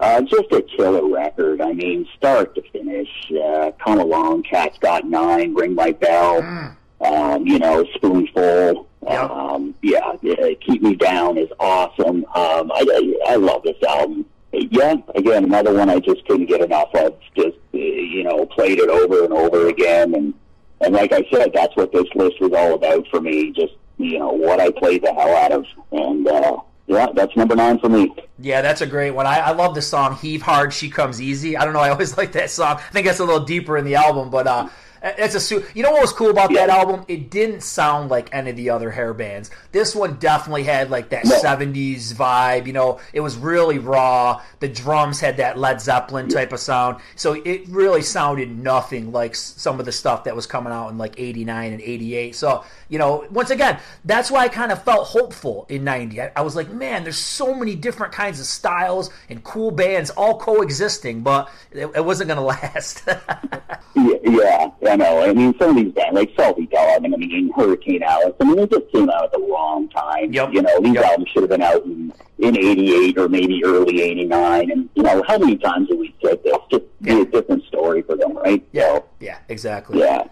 Uh, 0.00 0.22
just 0.22 0.50
a 0.52 0.62
killer 0.62 1.06
record. 1.08 1.60
I 1.60 1.74
mean, 1.74 2.08
start 2.16 2.54
to 2.54 2.62
finish. 2.70 3.08
Uh, 3.30 3.70
Come 3.84 4.00
Along, 4.00 4.42
Cat's 4.42 4.78
Got 4.78 5.06
Nine, 5.06 5.54
Ring 5.54 5.74
My 5.74 5.92
Bell. 5.92 6.40
Mm 6.40 6.76
um, 7.00 7.46
you 7.46 7.58
know, 7.58 7.84
Spoonful. 7.94 8.86
Yep. 9.08 9.30
Um, 9.30 9.74
yeah, 9.82 10.12
yeah, 10.20 10.50
Keep 10.60 10.82
Me 10.82 10.94
Down 10.94 11.38
is 11.38 11.48
awesome. 11.58 12.24
Um, 12.34 12.70
I, 12.72 12.84
I, 13.26 13.32
I 13.32 13.36
love 13.36 13.62
this 13.62 13.82
album. 13.88 14.26
Yeah, 14.52 14.96
again, 15.14 15.44
another 15.44 15.72
one 15.72 15.88
I 15.88 16.00
just 16.00 16.26
couldn't 16.26 16.46
get 16.46 16.60
enough 16.60 16.94
of. 16.94 17.16
Just, 17.34 17.56
you 17.72 18.24
know, 18.24 18.44
played 18.46 18.78
it 18.78 18.90
over 18.90 19.24
and 19.24 19.32
over 19.32 19.68
again. 19.68 20.14
And, 20.14 20.34
and 20.80 20.94
like 20.94 21.12
I 21.12 21.24
said, 21.32 21.52
that's 21.54 21.74
what 21.76 21.92
this 21.92 22.06
list 22.14 22.40
was 22.40 22.52
all 22.52 22.74
about 22.74 23.06
for 23.08 23.20
me. 23.20 23.52
Just, 23.52 23.74
you 23.96 24.18
know, 24.18 24.32
what 24.32 24.60
I 24.60 24.70
played 24.70 25.02
the 25.02 25.14
hell 25.14 25.34
out 25.36 25.52
of. 25.52 25.66
And, 25.92 26.26
uh, 26.28 26.58
yeah, 26.86 27.06
that's 27.14 27.34
number 27.36 27.54
nine 27.54 27.78
for 27.78 27.88
me. 27.88 28.12
Yeah, 28.40 28.62
that's 28.62 28.80
a 28.80 28.86
great 28.86 29.12
one. 29.12 29.24
I, 29.24 29.38
I 29.38 29.50
love 29.52 29.76
the 29.76 29.82
song 29.82 30.16
"Heave 30.16 30.42
Hard, 30.42 30.72
She 30.72 30.90
Comes 30.90 31.22
Easy." 31.22 31.56
I 31.56 31.64
don't 31.64 31.72
know. 31.72 31.80
I 31.80 31.90
always 31.90 32.16
like 32.18 32.32
that 32.32 32.50
song. 32.50 32.78
I 32.78 32.90
think 32.92 33.06
that's 33.06 33.20
a 33.20 33.24
little 33.24 33.44
deeper 33.44 33.78
in 33.78 33.84
the 33.84 33.94
album, 33.94 34.28
but 34.28 34.48
uh, 34.48 34.68
it's 35.02 35.34
a 35.34 35.40
suit. 35.40 35.64
you 35.74 35.82
know 35.82 35.92
what 35.92 36.02
was 36.02 36.12
cool 36.12 36.30
about 36.30 36.50
yeah. 36.50 36.66
that 36.66 36.78
album? 36.78 37.04
It 37.08 37.30
didn't 37.30 37.62
sound 37.62 38.10
like 38.10 38.28
any 38.32 38.50
of 38.50 38.56
the 38.56 38.70
other 38.70 38.90
hair 38.90 39.14
bands. 39.14 39.50
This 39.72 39.94
one 39.94 40.16
definitely 40.16 40.64
had 40.64 40.90
like 40.90 41.10
that 41.10 41.24
no. 41.24 41.40
70s 41.40 42.12
vibe, 42.12 42.66
you 42.66 42.72
know, 42.72 43.00
it 43.12 43.20
was 43.20 43.36
really 43.36 43.78
raw. 43.78 44.42
The 44.60 44.68
drums 44.68 45.20
had 45.20 45.38
that 45.38 45.58
Led 45.58 45.80
Zeppelin 45.80 46.28
type 46.28 46.52
of 46.52 46.60
sound. 46.60 47.00
So 47.16 47.34
it 47.44 47.66
really 47.68 48.02
sounded 48.02 48.50
nothing 48.50 49.12
like 49.12 49.34
some 49.34 49.80
of 49.80 49.86
the 49.86 49.92
stuff 49.92 50.24
that 50.24 50.36
was 50.36 50.46
coming 50.46 50.72
out 50.72 50.88
in 50.88 50.98
like 50.98 51.14
89 51.18 51.72
and 51.72 51.80
88. 51.80 52.34
So, 52.34 52.64
you 52.88 52.98
know, 52.98 53.26
once 53.30 53.50
again, 53.50 53.78
that's 54.04 54.30
why 54.30 54.40
I 54.40 54.48
kind 54.48 54.72
of 54.72 54.82
felt 54.82 55.06
hopeful 55.06 55.66
in 55.68 55.84
90. 55.84 56.20
I, 56.20 56.32
I 56.36 56.42
was 56.42 56.56
like, 56.56 56.70
man, 56.70 57.04
there's 57.04 57.16
so 57.16 57.54
many 57.54 57.74
different 57.74 58.12
kinds 58.12 58.40
of 58.40 58.46
styles 58.46 59.10
and 59.28 59.42
cool 59.44 59.70
bands 59.70 60.10
all 60.10 60.38
coexisting, 60.38 61.22
but 61.22 61.50
it, 61.70 61.90
it 61.94 62.04
wasn't 62.04 62.28
going 62.28 62.36
to 62.40 62.44
last. 62.44 63.02
yeah, 63.94 64.70
yeah. 64.82 64.89
I 64.90 64.96
know. 64.96 65.22
I 65.22 65.32
mean, 65.32 65.54
some 65.56 65.70
of 65.70 65.76
these 65.76 65.92
bands, 65.92 66.14
like 66.14 66.32
Salty 66.36 66.66
Dog, 66.66 67.04
and 67.04 67.14
I 67.14 67.16
mean, 67.16 67.52
Hurricane 67.54 68.02
Alice, 68.02 68.34
I 68.40 68.44
mean, 68.44 68.56
they 68.56 68.66
just 68.66 68.90
came 68.90 69.08
out 69.08 69.24
at 69.24 69.32
the 69.32 69.38
wrong 69.38 69.88
time. 69.88 70.32
Yep. 70.32 70.52
You 70.52 70.62
know, 70.62 70.80
these 70.80 70.94
yep. 70.94 71.04
albums 71.04 71.28
should 71.28 71.42
have 71.42 71.50
been 71.50 71.62
out 71.62 71.84
in, 71.84 72.12
in 72.38 72.58
88 72.58 73.18
or 73.18 73.28
maybe 73.28 73.64
early 73.64 74.02
89. 74.02 74.70
And, 74.70 74.88
you 74.94 75.02
know, 75.04 75.22
how 75.28 75.38
many 75.38 75.56
times 75.56 75.88
have 75.90 75.98
we 75.98 76.12
said 76.24 76.42
this? 76.42 76.56
Just 76.70 76.84
yeah. 77.00 77.14
be 77.14 77.20
a 77.20 77.24
different 77.24 77.64
story 77.66 78.02
for 78.02 78.16
them, 78.16 78.36
right? 78.36 78.66
Yeah, 78.72 78.96
so, 78.96 79.04
yeah, 79.20 79.38
exactly. 79.48 80.00
Yeah. 80.00 80.24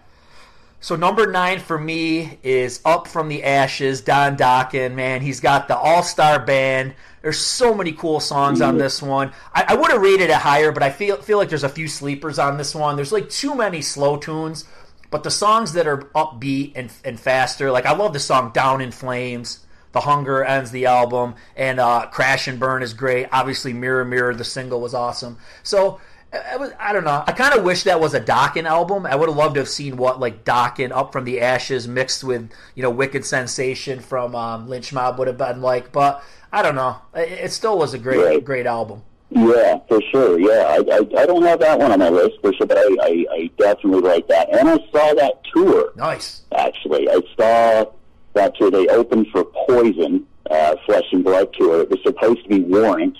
So 0.81 0.95
number 0.95 1.27
nine 1.29 1.59
for 1.59 1.77
me 1.77 2.39
is 2.41 2.81
Up 2.85 3.07
from 3.07 3.27
the 3.27 3.43
Ashes, 3.43 4.01
Don 4.01 4.37
Dokken. 4.37 4.93
Man, 4.95 5.21
he's 5.21 5.39
got 5.41 5.67
the 5.67 5.77
All 5.77 6.03
Star 6.03 6.39
Band. 6.39 6.95
There's 7.21 7.37
so 7.37 7.73
many 7.73 7.91
cool 7.91 8.21
songs 8.21 8.61
on 8.61 8.77
this 8.77 9.01
one. 9.01 9.33
I, 9.53 9.65
I 9.69 9.75
would 9.75 9.91
have 9.91 10.01
rated 10.01 10.29
it 10.29 10.35
higher, 10.37 10.71
but 10.71 10.81
I 10.81 10.89
feel 10.89 11.17
feel 11.17 11.37
like 11.37 11.49
there's 11.49 11.65
a 11.65 11.69
few 11.69 11.89
sleepers 11.89 12.39
on 12.39 12.57
this 12.57 12.73
one. 12.73 12.95
There's 12.95 13.11
like 13.11 13.29
too 13.29 13.55
many 13.55 13.81
slow 13.81 14.15
tunes, 14.17 14.65
But 15.11 15.23
the 15.23 15.31
songs 15.31 15.73
that 15.73 15.87
are 15.87 15.97
upbeat 16.15 16.73
and 16.75 16.91
and 17.03 17.19
faster, 17.19 17.71
like 17.71 17.85
I 17.85 17.93
love 17.93 18.13
the 18.13 18.19
song 18.19 18.51
"Down 18.53 18.81
in 18.81 18.91
Flames." 18.91 19.65
The 19.91 20.01
Hunger 20.01 20.43
ends 20.43 20.69
the 20.69 20.85
album, 20.85 21.33
and 21.55 21.79
uh, 21.79 22.05
Crash 22.11 22.47
and 22.47 22.59
Burn 22.59 22.83
is 22.83 22.93
great. 22.93 23.27
Obviously, 23.31 23.73
Mirror 23.73 24.05
Mirror, 24.05 24.35
the 24.35 24.43
single 24.43 24.79
was 24.81 24.93
awesome. 24.93 25.39
So 25.63 25.99
I, 26.31 26.57
was, 26.57 26.71
I 26.79 26.93
don't 26.93 27.03
know. 27.03 27.23
I 27.25 27.31
kind 27.31 27.55
of 27.57 27.63
wish 27.63 27.83
that 27.83 27.99
was 27.99 28.13
a 28.13 28.21
Dokken 28.21 28.65
album. 28.65 29.05
I 29.05 29.15
would 29.15 29.29
have 29.29 29.37
loved 29.37 29.55
to 29.55 29.61
have 29.61 29.69
seen 29.69 29.97
what 29.97 30.19
like 30.19 30.43
Dokken 30.45 30.91
Up 30.91 31.11
from 31.11 31.25
the 31.25 31.41
Ashes 31.41 31.87
mixed 31.87 32.23
with 32.23 32.49
you 32.75 32.83
know 32.83 32.89
Wicked 32.91 33.25
Sensation 33.25 33.99
from 33.99 34.35
um, 34.35 34.67
Lynch 34.69 34.93
Mob 34.93 35.17
would 35.17 35.27
have 35.27 35.37
been 35.37 35.61
like. 35.61 35.91
But 35.91 36.23
I 36.53 36.61
don't 36.61 36.75
know. 36.75 36.97
It, 37.15 37.31
it 37.45 37.51
still 37.51 37.77
was 37.77 37.93
a 37.93 37.97
great 37.97 38.23
Right. 38.23 38.45
great 38.45 38.65
album. 38.67 39.01
Yeah, 39.31 39.79
for 39.87 40.01
sure. 40.11 40.39
Yeah, 40.39 40.65
I, 40.69 40.77
I, 40.91 41.21
I 41.21 41.25
don't 41.27 41.43
have 41.43 41.59
that 41.59 41.77
one 41.79 41.91
on 41.91 41.99
my 41.99 42.09
list 42.09 42.37
for 42.41 42.51
sure, 42.53 42.65
but 42.65 42.77
I, 42.79 42.81
I, 43.01 43.25
I 43.31 43.51
definitely 43.57 44.01
like 44.01 44.27
that. 44.27 44.49
And 44.49 44.67
I 44.67 44.77
saw 44.91 45.13
that 45.13 45.43
tour 45.53 45.91
Nice. 45.95 46.41
actually. 46.55 47.07
I 47.09 47.21
saw 47.37 47.91
that 48.33 48.55
tour. 48.55 48.71
They 48.71 48.87
opened 48.87 49.27
for 49.31 49.43
Poison, 49.67 50.25
uh, 50.49 50.75
Flesh 50.85 51.05
and 51.11 51.23
Blood 51.23 51.53
tour. 51.53 51.81
It 51.81 51.91
was 51.91 51.99
supposed 52.03 52.41
to 52.43 52.49
be 52.49 52.59
Warrant, 52.61 53.17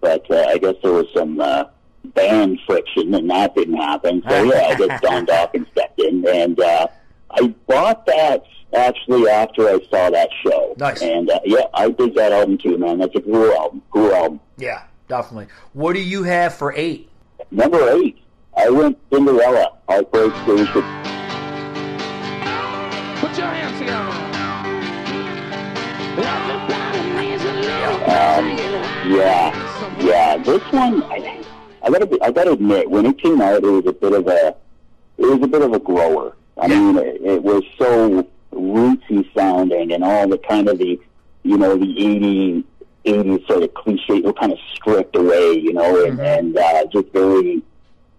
but 0.00 0.28
uh, 0.30 0.44
I 0.48 0.58
guess 0.58 0.76
there 0.84 0.92
was 0.92 1.06
some 1.12 1.40
uh, 1.40 1.64
band 2.14 2.60
friction, 2.66 3.14
and 3.14 3.30
that 3.30 3.54
didn't 3.54 3.76
happen. 3.76 4.22
So 4.28 4.42
yeah, 4.44 4.66
I 4.66 4.74
just 4.74 4.88
guess 4.88 5.00
Don 5.00 5.26
Dokken 5.26 5.70
stepped 5.72 6.00
in, 6.00 6.26
and 6.28 6.60
uh, 6.60 6.86
I 7.30 7.48
bought 7.66 8.06
that 8.06 8.44
actually 8.74 9.28
after 9.28 9.68
I 9.68 9.80
saw 9.90 10.10
that 10.10 10.28
show. 10.42 10.74
Nice. 10.78 11.02
And 11.02 11.30
uh, 11.30 11.40
yeah, 11.44 11.66
I 11.74 11.90
did 11.90 12.14
that 12.14 12.32
album 12.32 12.58
too, 12.58 12.76
man. 12.78 12.98
That's 12.98 13.14
a 13.14 13.20
cool 13.20 13.52
album. 13.52 13.82
Cool 13.90 14.12
album. 14.14 14.40
Yeah, 14.56 14.84
definitely. 15.08 15.48
What 15.72 15.94
do 15.94 16.00
you 16.00 16.22
have 16.24 16.54
for 16.54 16.72
eight? 16.76 17.08
Number 17.50 17.88
eight, 17.90 18.18
I 18.56 18.70
went 18.70 18.98
Cinderella, 19.12 19.78
Heartbreak 19.88 20.32
Station. 20.44 20.82
Put 23.20 23.38
your 23.38 23.46
hands 23.46 23.78
together. 23.78 24.20
Um, 28.04 28.46
yeah, 29.10 29.98
yeah. 30.00 30.36
This 30.38 30.62
one, 30.72 31.02
I, 31.04 31.42
I 31.84 31.90
gotta, 31.90 32.06
be, 32.06 32.20
I 32.22 32.30
gotta 32.30 32.52
admit, 32.52 32.90
when 32.90 33.06
it 33.06 33.18
came 33.18 33.40
out, 33.42 33.62
it 33.62 33.66
was 33.70 33.86
a 33.86 33.92
bit 33.92 34.12
of 34.12 34.26
a, 34.26 34.54
it 35.18 35.26
was 35.26 35.42
a 35.42 35.46
bit 35.46 35.62
of 35.62 35.72
a 35.72 35.78
grower. 35.78 36.34
I 36.60 36.66
Yeah. 36.66 36.78
mean, 36.80 36.98
it, 36.98 37.20
it 37.22 37.42
was 37.42 37.62
so 37.78 38.26
rootsy 38.52 39.28
sounding, 39.36 39.92
and 39.92 40.02
all 40.02 40.26
the 40.28 40.38
kind 40.38 40.68
of 40.68 40.78
the, 40.78 40.98
you 41.42 41.58
know, 41.58 41.76
the 41.76 41.84
80, 42.06 42.64
80s 43.04 43.46
sort 43.46 43.62
of 43.64 43.74
cliche, 43.74 44.20
were 44.22 44.32
kind 44.32 44.52
of 44.52 44.58
stripped 44.72 45.14
away, 45.16 45.58
you 45.58 45.72
know, 45.74 46.04
and, 46.06 46.18
and 46.20 46.56
uh, 46.56 46.84
just 46.86 47.08
very 47.12 47.62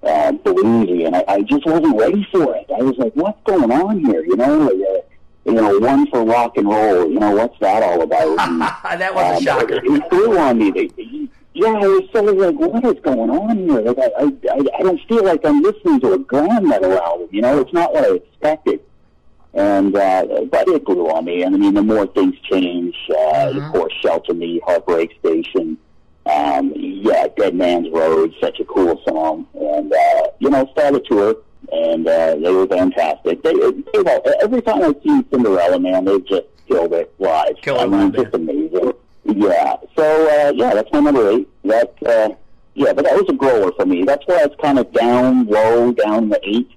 uh, 0.03 0.31
bluesy, 0.43 1.07
and 1.07 1.15
I, 1.15 1.23
I 1.27 1.41
just 1.41 1.65
wasn't 1.65 1.97
ready 1.97 2.27
for 2.31 2.55
it. 2.55 2.67
I 2.77 2.83
was 2.83 2.95
like, 2.99 3.13
"What's 3.15 3.41
going 3.43 3.71
on 3.71 4.05
here?" 4.05 4.23
You 4.23 4.35
know, 4.35 4.59
like, 4.59 4.73
uh, 4.73 5.01
you 5.45 5.53
know, 5.53 5.79
one 5.79 6.05
for 6.11 6.23
rock 6.23 6.57
and 6.57 6.67
roll. 6.67 7.09
You 7.09 7.19
know, 7.19 7.31
what's 7.31 7.57
that 7.59 7.81
all 7.81 8.01
about? 8.03 8.37
And, 8.91 9.01
that 9.01 9.15
was 9.15 9.23
a 9.23 9.37
um, 9.37 9.43
shocker. 9.43 9.75
It, 9.77 9.83
it 9.85 10.09
grew 10.11 10.37
on 10.37 10.59
me. 10.59 10.69
They- 10.69 11.27
yeah, 11.55 11.67
I 11.69 11.87
was 11.87 12.03
sort 12.11 12.27
of 12.27 12.35
like, 12.35 12.55
what 12.55 12.83
is 12.83 13.01
going 13.01 13.29
on 13.29 13.57
here? 13.57 13.79
Like, 13.79 13.97
I, 13.97 14.23
I, 14.23 14.25
I, 14.25 14.79
I 14.79 14.83
don't 14.83 14.99
feel 15.07 15.23
like 15.23 15.39
I'm 15.45 15.61
listening 15.61 16.01
to 16.01 16.13
a 16.13 16.19
glam 16.19 16.67
metal 16.67 16.99
album. 16.99 17.29
You 17.31 17.41
know, 17.41 17.61
it's 17.61 17.71
not 17.71 17.93
what 17.93 18.03
I 18.03 18.15
expected. 18.15 18.81
And 19.53 19.95
uh, 19.95 20.25
but 20.51 20.67
it 20.67 20.83
grew 20.83 21.09
on 21.09 21.23
me. 21.23 21.43
And 21.43 21.55
I 21.55 21.57
mean, 21.57 21.73
the 21.73 21.81
more 21.81 22.07
things 22.07 22.35
change, 22.51 22.93
uh, 23.09 23.53
of 23.55 23.71
course, 23.71 23.93
Shelter 24.01 24.33
Me, 24.33 24.59
Heartbreak 24.65 25.17
Station. 25.19 25.77
Um, 26.25 26.73
yeah, 26.75 27.27
Dead 27.37 27.55
Man's 27.55 27.89
Road, 27.89 28.33
such 28.41 28.59
a 28.59 28.65
cool 28.65 29.01
song. 29.07 29.47
And 29.53 29.93
uh, 29.93 30.27
you 30.39 30.49
know, 30.49 30.67
started 30.73 31.05
tour, 31.05 31.37
and 31.71 32.05
uh, 32.05 32.35
they 32.35 32.51
were 32.51 32.67
fantastic. 32.67 33.43
They, 33.43 33.53
they 33.53 34.01
well, 34.03 34.21
every 34.41 34.61
time 34.61 34.83
I 34.83 34.93
see 35.01 35.25
Cinderella, 35.31 35.79
man, 35.79 36.03
they 36.03 36.19
just 36.19 36.47
killed 36.67 36.91
it 36.91 37.13
live. 37.19 37.55
Killer 37.61 37.79
I 37.79 37.85
mean, 37.85 38.11
live, 38.11 38.23
just 38.23 38.35
amazing. 38.35 38.91
Yeah. 39.25 39.75
So 39.95 40.03
uh, 40.47 40.51
yeah, 40.55 40.73
that's 40.73 40.91
my 40.91 40.99
number 40.99 41.29
eight. 41.31 41.47
That 41.63 41.93
uh, 42.05 42.29
yeah, 42.75 42.93
but 42.93 43.05
that 43.05 43.15
was 43.15 43.25
a 43.29 43.33
grower 43.33 43.71
for 43.75 43.85
me. 43.85 44.03
That's 44.03 44.25
why 44.27 44.43
it's 44.43 44.55
kind 44.61 44.77
of 44.79 44.91
down 44.93 45.47
low, 45.47 45.91
down 45.93 46.29
the 46.29 46.39
eight. 46.43 46.69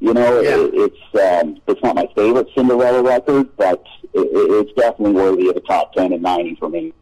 You 0.00 0.14
know, 0.14 0.40
Yeah. 0.40 0.56
it, 0.56 0.70
it's 0.74 1.42
um, 1.44 1.60
it's 1.66 1.82
not 1.82 1.94
my 1.96 2.08
favorite 2.14 2.48
Cinderella 2.54 3.02
record, 3.02 3.48
but 3.56 3.84
it, 4.12 4.18
it- 4.20 4.66
it's 4.66 4.72
definitely 4.80 5.12
worthy 5.12 5.48
of 5.48 5.56
a 5.56 5.60
top 5.60 5.92
ten 5.92 6.12
and 6.12 6.22
ninety 6.22 6.54
for 6.56 6.68
me. 6.68 6.92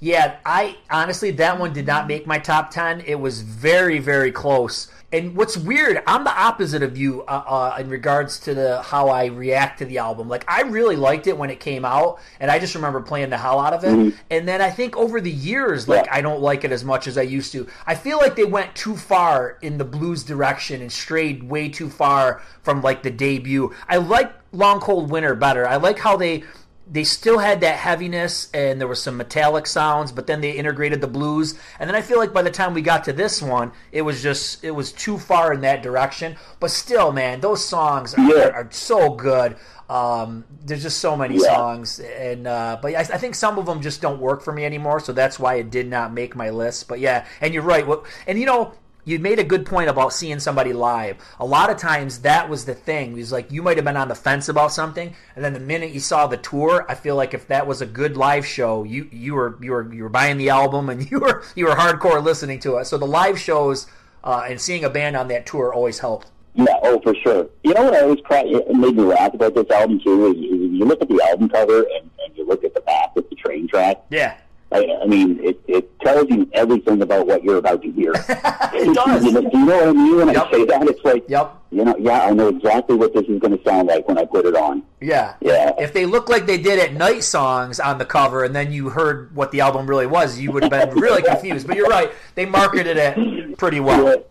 Yeah, 0.00 0.36
I 0.44 0.76
honestly 0.90 1.30
that 1.32 1.58
one 1.58 1.72
did 1.72 1.86
not 1.86 2.06
make 2.06 2.26
my 2.26 2.38
top 2.38 2.70
ten. 2.70 3.00
It 3.06 3.16
was 3.20 3.40
very 3.42 3.98
very 3.98 4.32
close. 4.32 4.88
And 5.16 5.34
what's 5.34 5.56
weird, 5.56 6.02
I'm 6.06 6.24
the 6.24 6.38
opposite 6.38 6.82
of 6.82 6.98
you 6.98 7.22
uh, 7.22 7.42
uh, 7.46 7.76
in 7.80 7.88
regards 7.88 8.38
to 8.40 8.54
the 8.54 8.82
how 8.82 9.08
I 9.08 9.26
react 9.26 9.78
to 9.78 9.86
the 9.86 9.96
album. 9.96 10.28
Like 10.28 10.44
I 10.46 10.60
really 10.62 10.96
liked 10.96 11.26
it 11.26 11.38
when 11.38 11.48
it 11.48 11.58
came 11.58 11.86
out, 11.86 12.20
and 12.38 12.50
I 12.50 12.58
just 12.58 12.74
remember 12.74 13.00
playing 13.00 13.30
the 13.30 13.38
hell 13.38 13.58
out 13.58 13.72
of 13.72 13.82
it. 13.84 14.14
And 14.30 14.46
then 14.46 14.60
I 14.60 14.70
think 14.70 14.94
over 14.94 15.20
the 15.22 15.30
years, 15.30 15.88
like 15.88 16.04
Yeah. 16.04 16.16
I 16.16 16.20
don't 16.20 16.42
like 16.42 16.64
it 16.64 16.72
as 16.72 16.84
much 16.84 17.06
as 17.06 17.16
I 17.16 17.22
used 17.22 17.52
to. 17.52 17.66
I 17.86 17.94
feel 17.94 18.18
like 18.18 18.36
they 18.36 18.44
went 18.44 18.74
too 18.74 18.94
far 18.94 19.56
in 19.62 19.78
the 19.78 19.84
blues 19.84 20.22
direction 20.22 20.82
and 20.82 20.92
strayed 20.92 21.42
way 21.42 21.70
too 21.70 21.88
far 21.88 22.42
from 22.62 22.82
like 22.82 23.02
the 23.02 23.10
debut. 23.10 23.74
I 23.88 23.96
like 23.96 24.34
Long 24.52 24.80
Cold 24.80 25.10
Winter 25.10 25.34
better. 25.34 25.66
I 25.66 25.76
like 25.76 25.98
how 25.98 26.18
they 26.18 26.44
they 26.88 27.02
still 27.04 27.38
had 27.38 27.60
that 27.62 27.78
heaviness 27.78 28.48
and 28.54 28.80
there 28.80 28.86
was 28.86 29.02
some 29.02 29.16
metallic 29.16 29.66
sounds, 29.66 30.12
but 30.12 30.26
then 30.28 30.40
they 30.40 30.52
integrated 30.52 31.00
the 31.00 31.08
blues. 31.08 31.58
And 31.80 31.88
then 31.90 31.96
I 31.96 32.00
feel 32.00 32.18
like 32.18 32.32
by 32.32 32.42
the 32.42 32.50
time 32.50 32.74
we 32.74 32.82
got 32.82 33.04
to 33.04 33.12
this 33.12 33.42
one, 33.42 33.72
it 33.90 34.02
was 34.02 34.22
just 34.22 34.62
it 34.62 34.70
was 34.70 34.92
too 34.92 35.18
far 35.18 35.52
in 35.52 35.62
that 35.62 35.82
direction. 35.82 36.36
But 36.60 36.70
still, 36.70 37.10
man, 37.12 37.40
those 37.40 37.64
songs 37.64 38.14
are, 38.14 38.20
Yeah. 38.20 38.48
are 38.50 38.68
so 38.70 39.10
good. 39.10 39.56
Um, 39.88 40.44
there's 40.64 40.82
just 40.82 40.98
so 40.98 41.16
many 41.16 41.36
Yeah. 41.36 41.54
songs, 41.54 42.00
and 42.00 42.46
uh, 42.46 42.78
but 42.82 42.94
I, 42.94 43.00
I 43.00 43.18
think 43.18 43.34
some 43.36 43.56
of 43.58 43.66
them 43.66 43.80
just 43.82 44.00
don't 44.02 44.20
work 44.20 44.42
for 44.42 44.52
me 44.52 44.64
anymore. 44.64 44.98
So 45.00 45.12
that's 45.12 45.38
why 45.38 45.54
it 45.56 45.70
did 45.70 45.88
not 45.88 46.12
make 46.12 46.34
my 46.34 46.50
list. 46.50 46.88
But 46.88 46.98
yeah, 47.00 47.24
and 47.40 47.54
you're 47.54 47.62
right. 47.62 47.86
What- 47.86 48.04
And 48.26 48.38
you 48.38 48.46
know, 48.46 48.72
you 49.06 49.20
made 49.20 49.38
a 49.38 49.44
good 49.44 49.64
point 49.64 49.88
about 49.88 50.12
seeing 50.12 50.40
somebody 50.40 50.72
live. 50.72 51.16
A 51.38 51.46
lot 51.46 51.70
of 51.70 51.78
times 51.78 52.18
that 52.18 52.50
was 52.50 52.64
the 52.66 52.74
thing. 52.74 53.12
It 53.12 53.16
was 53.16 53.32
like 53.32 53.52
you 53.52 53.62
might 53.62 53.78
have 53.78 53.84
been 53.84 53.96
on 53.96 54.08
the 54.08 54.14
fence 54.14 54.48
about 54.48 54.72
something, 54.72 55.14
and 55.34 55.44
then 55.44 55.54
the 55.54 55.60
minute 55.60 55.92
you 55.92 56.00
saw 56.00 56.26
the 56.26 56.36
tour, 56.36 56.84
I 56.88 56.96
feel 56.96 57.16
like 57.16 57.32
if 57.32 57.46
that 57.46 57.66
was 57.66 57.80
a 57.80 57.86
good 57.86 58.16
live 58.16 58.44
show, 58.44 58.82
you 58.82 59.08
you 59.12 59.34
were 59.34 59.56
you 59.62 59.70
were 59.70 59.94
you 59.94 60.02
were 60.02 60.08
buying 60.08 60.36
the 60.36 60.50
album 60.50 60.90
and 60.90 61.08
you 61.10 61.20
were 61.20 61.44
you 61.54 61.66
were 61.66 61.74
hardcore 61.74 62.22
listening 62.22 62.58
to 62.60 62.76
it. 62.76 62.86
So 62.86 62.98
the 62.98 63.06
live 63.06 63.38
shows 63.38 63.86
uh, 64.24 64.44
and 64.48 64.60
seeing 64.60 64.84
a 64.84 64.90
band 64.90 65.16
on 65.16 65.28
that 65.28 65.46
tour 65.46 65.72
always 65.72 66.00
helped. 66.00 66.30
Yeah, 66.54 66.66
oh 66.82 67.00
for 67.00 67.14
sure. 67.14 67.48
You 67.62 67.74
know 67.74 67.84
what 67.84 67.94
I 67.94 68.00
always 68.00 68.20
cry? 68.24 68.42
It 68.44 68.68
made 68.74 68.96
me 68.96 69.04
laugh 69.04 69.34
about 69.34 69.54
this 69.54 69.70
album 69.70 70.00
too. 70.02 70.26
Is 70.26 70.36
you, 70.36 70.56
you 70.56 70.84
look 70.84 71.00
at 71.00 71.08
the 71.08 71.22
album 71.30 71.48
cover 71.48 71.80
and, 71.80 72.10
and 72.24 72.36
you 72.36 72.44
look 72.46 72.64
at 72.64 72.74
the 72.74 72.80
back 72.80 73.14
with 73.14 73.28
the 73.30 73.36
train 73.36 73.68
track. 73.68 74.02
Yeah, 74.10 74.36
I, 74.72 74.98
I 75.02 75.06
mean, 75.06 75.38
it, 75.42 75.60
it 75.68 75.98
tells 76.00 76.28
you 76.28 76.48
everything 76.52 77.00
about 77.00 77.26
what 77.26 77.44
you're 77.44 77.58
about 77.58 77.82
to 77.82 77.92
hear. 77.92 78.12
it 78.28 78.94
does. 78.94 79.24
You 79.24 79.32
know, 79.32 79.40
do 79.42 79.58
you 79.58 79.64
know 79.64 79.76
what 79.76 79.88
I 79.88 79.92
mean 79.92 80.16
when 80.16 80.28
Yep. 80.28 80.46
I 80.46 80.50
say 80.50 80.64
that? 80.64 80.88
It's 80.88 81.04
like, 81.04 81.24
Yep. 81.28 81.56
you 81.70 81.84
know, 81.84 81.96
yeah, 81.98 82.22
I 82.22 82.30
know 82.32 82.48
exactly 82.48 82.96
what 82.96 83.14
this 83.14 83.24
is 83.26 83.38
going 83.40 83.56
to 83.56 83.62
sound 83.64 83.86
like 83.88 84.08
when 84.08 84.18
I 84.18 84.24
put 84.24 84.44
it 84.44 84.56
on. 84.56 84.82
Yeah. 85.00 85.34
Yeah. 85.40 85.72
If 85.78 85.92
they 85.92 86.04
looked 86.04 86.28
like 86.28 86.46
they 86.46 86.58
did 86.58 86.80
at 86.80 86.94
Night 86.94 87.22
Songs 87.22 87.78
on 87.78 87.98
the 87.98 88.04
cover 88.04 88.42
and 88.44 88.56
then 88.56 88.72
you 88.72 88.88
heard 88.90 89.34
what 89.36 89.52
the 89.52 89.60
album 89.60 89.86
really 89.86 90.06
was, 90.06 90.38
you 90.40 90.50
would 90.50 90.64
have 90.64 90.72
been 90.72 90.90
really 90.98 91.22
confused. 91.30 91.66
But 91.68 91.76
you're 91.76 91.88
right. 91.88 92.10
They 92.34 92.44
marketed 92.44 92.96
it 92.96 93.56
pretty 93.58 93.78
well. 93.78 94.24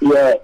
Yeah, 0.00 0.10
yeah, 0.10 0.34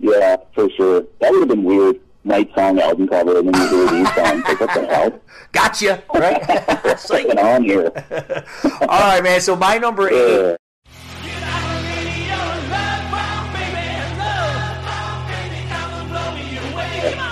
yeah, 0.00 0.36
for 0.54 0.68
sure. 0.70 1.04
That 1.20 1.30
would 1.30 1.40
have 1.40 1.48
been 1.48 1.62
weird. 1.64 2.00
Night 2.24 2.50
song 2.54 2.78
album 2.78 3.08
cover, 3.08 3.38
and 3.38 3.52
then 3.52 3.62
you 3.62 3.68
hear 3.68 3.90
these 3.90 4.14
songs. 4.14 4.44
Like, 4.44 4.60
what 4.60 4.74
the 4.74 4.86
hell? 4.94 5.20
Gotcha. 5.50 6.02
Right? 6.14 6.40
What's 6.84 7.10
going 7.10 7.38
on 7.38 7.64
here? 7.64 7.90
All 8.82 9.00
right, 9.00 9.22
man. 9.22 9.40
So 9.40 9.56
my 9.56 9.78
number 9.78 10.08
eight 10.08 10.56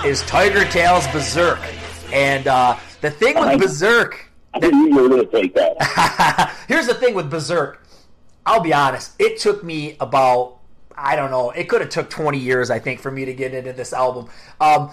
is 0.05 0.21
Tiger 0.23 0.65
Tails 0.65 1.05
Bezerk. 1.07 1.61
And 2.11 2.47
uh, 2.47 2.75
the 2.99 3.11
thing 3.11 3.35
with 3.35 3.61
Bezerk 3.61 4.15
I 4.53 4.59
knew 4.59 4.89
you 4.89 4.95
were 4.95 5.09
going 5.09 5.25
to 5.25 5.31
take 5.31 5.53
that. 5.55 6.55
Here's 6.67 6.87
the 6.87 6.93
thing 6.93 7.13
with 7.13 7.31
Bezerk. 7.31 7.77
I'll 8.45 8.59
be 8.59 8.73
honest. 8.73 9.13
It 9.19 9.39
took 9.39 9.63
me 9.63 9.95
about 9.99 10.57
I 10.97 11.15
don't 11.15 11.31
know. 11.31 11.51
It 11.51 11.69
could 11.69 11.81
have 11.81 11.89
took 11.89 12.09
20 12.09 12.37
years, 12.37 12.69
I 12.69 12.79
think, 12.79 12.99
for 12.99 13.11
me 13.11 13.25
to 13.25 13.33
get 13.33 13.53
into 13.53 13.73
this 13.73 13.93
album. 13.93 14.29
Um, 14.59 14.91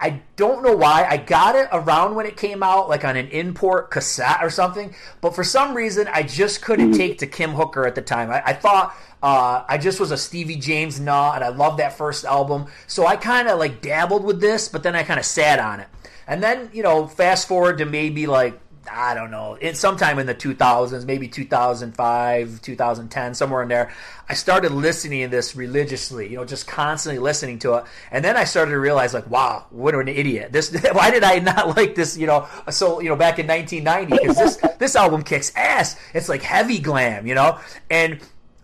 I 0.00 0.22
don't 0.36 0.62
know 0.62 0.74
why. 0.74 1.06
I 1.08 1.18
got 1.18 1.56
it 1.56 1.68
around 1.72 2.14
when 2.14 2.24
it 2.24 2.36
came 2.36 2.62
out, 2.62 2.88
like 2.88 3.04
on 3.04 3.16
an 3.16 3.28
import 3.28 3.90
cassette 3.90 4.38
or 4.40 4.48
something. 4.48 4.94
But 5.20 5.34
for 5.34 5.44
some 5.44 5.74
reason, 5.74 6.08
I 6.08 6.22
just 6.22 6.62
couldn't 6.62 6.92
take 6.92 7.18
to 7.18 7.26
Kim 7.26 7.50
Hooker 7.50 7.86
at 7.86 7.94
the 7.94 8.02
time. 8.02 8.30
I, 8.30 8.42
I 8.46 8.52
thought 8.54 8.96
uh, 9.22 9.62
I 9.68 9.76
just 9.76 10.00
was 10.00 10.10
a 10.10 10.14
Steevi 10.14 10.56
Jaimz 10.56 11.00
nut, 11.00 11.34
and 11.34 11.44
I 11.44 11.48
loved 11.48 11.78
that 11.80 11.98
first 11.98 12.24
album. 12.24 12.66
So 12.86 13.06
I 13.06 13.16
kind 13.16 13.48
of 13.48 13.58
like 13.58 13.82
dabbled 13.82 14.24
with 14.24 14.40
this, 14.40 14.68
but 14.68 14.82
then 14.82 14.96
I 14.96 15.02
kind 15.02 15.20
of 15.20 15.26
sat 15.26 15.58
on 15.58 15.80
it. 15.80 15.88
And 16.26 16.42
then, 16.42 16.70
you 16.72 16.82
know, 16.82 17.06
fast 17.06 17.46
forward 17.46 17.78
to 17.78 17.84
maybe 17.84 18.26
like 18.26 18.58
I 18.92 19.14
don't 19.14 19.30
know, 19.30 19.54
in 19.54 19.74
sometime 19.74 20.18
in 20.18 20.26
the 20.26 20.34
2000s, 20.34 21.04
maybe 21.04 21.28
2005, 21.28 22.62
2010, 22.62 23.34
somewhere 23.34 23.62
in 23.62 23.68
there, 23.68 23.90
I 24.28 24.34
started 24.34 24.72
listening 24.72 25.22
to 25.22 25.28
this 25.28 25.54
religiously, 25.54 26.28
you 26.28 26.36
know, 26.36 26.44
just 26.44 26.66
constantly 26.66 27.18
listening 27.18 27.58
to 27.60 27.74
it. 27.74 27.84
And 28.10 28.24
then 28.24 28.36
I 28.36 28.44
started 28.44 28.72
to 28.72 28.78
realize, 28.78 29.14
like, 29.14 29.28
wow, 29.30 29.66
what 29.70 29.94
an 29.94 30.08
idiot! 30.08 30.52
This, 30.52 30.70
why 30.92 31.10
did 31.10 31.24
I 31.24 31.38
not 31.38 31.76
like 31.76 31.94
this? 31.94 32.16
You 32.16 32.26
know, 32.26 32.48
so 32.70 33.00
you 33.00 33.08
know, 33.08 33.16
back 33.16 33.38
in 33.38 33.46
1990, 33.46 34.26
because 34.26 34.38
this 34.38 34.78
this 34.78 34.96
album 34.96 35.22
kicks 35.22 35.52
ass. 35.56 35.96
It's 36.14 36.28
like 36.28 36.42
heavy 36.42 36.78
glam, 36.78 37.26
you 37.26 37.34
know, 37.34 37.58
and 37.90 38.20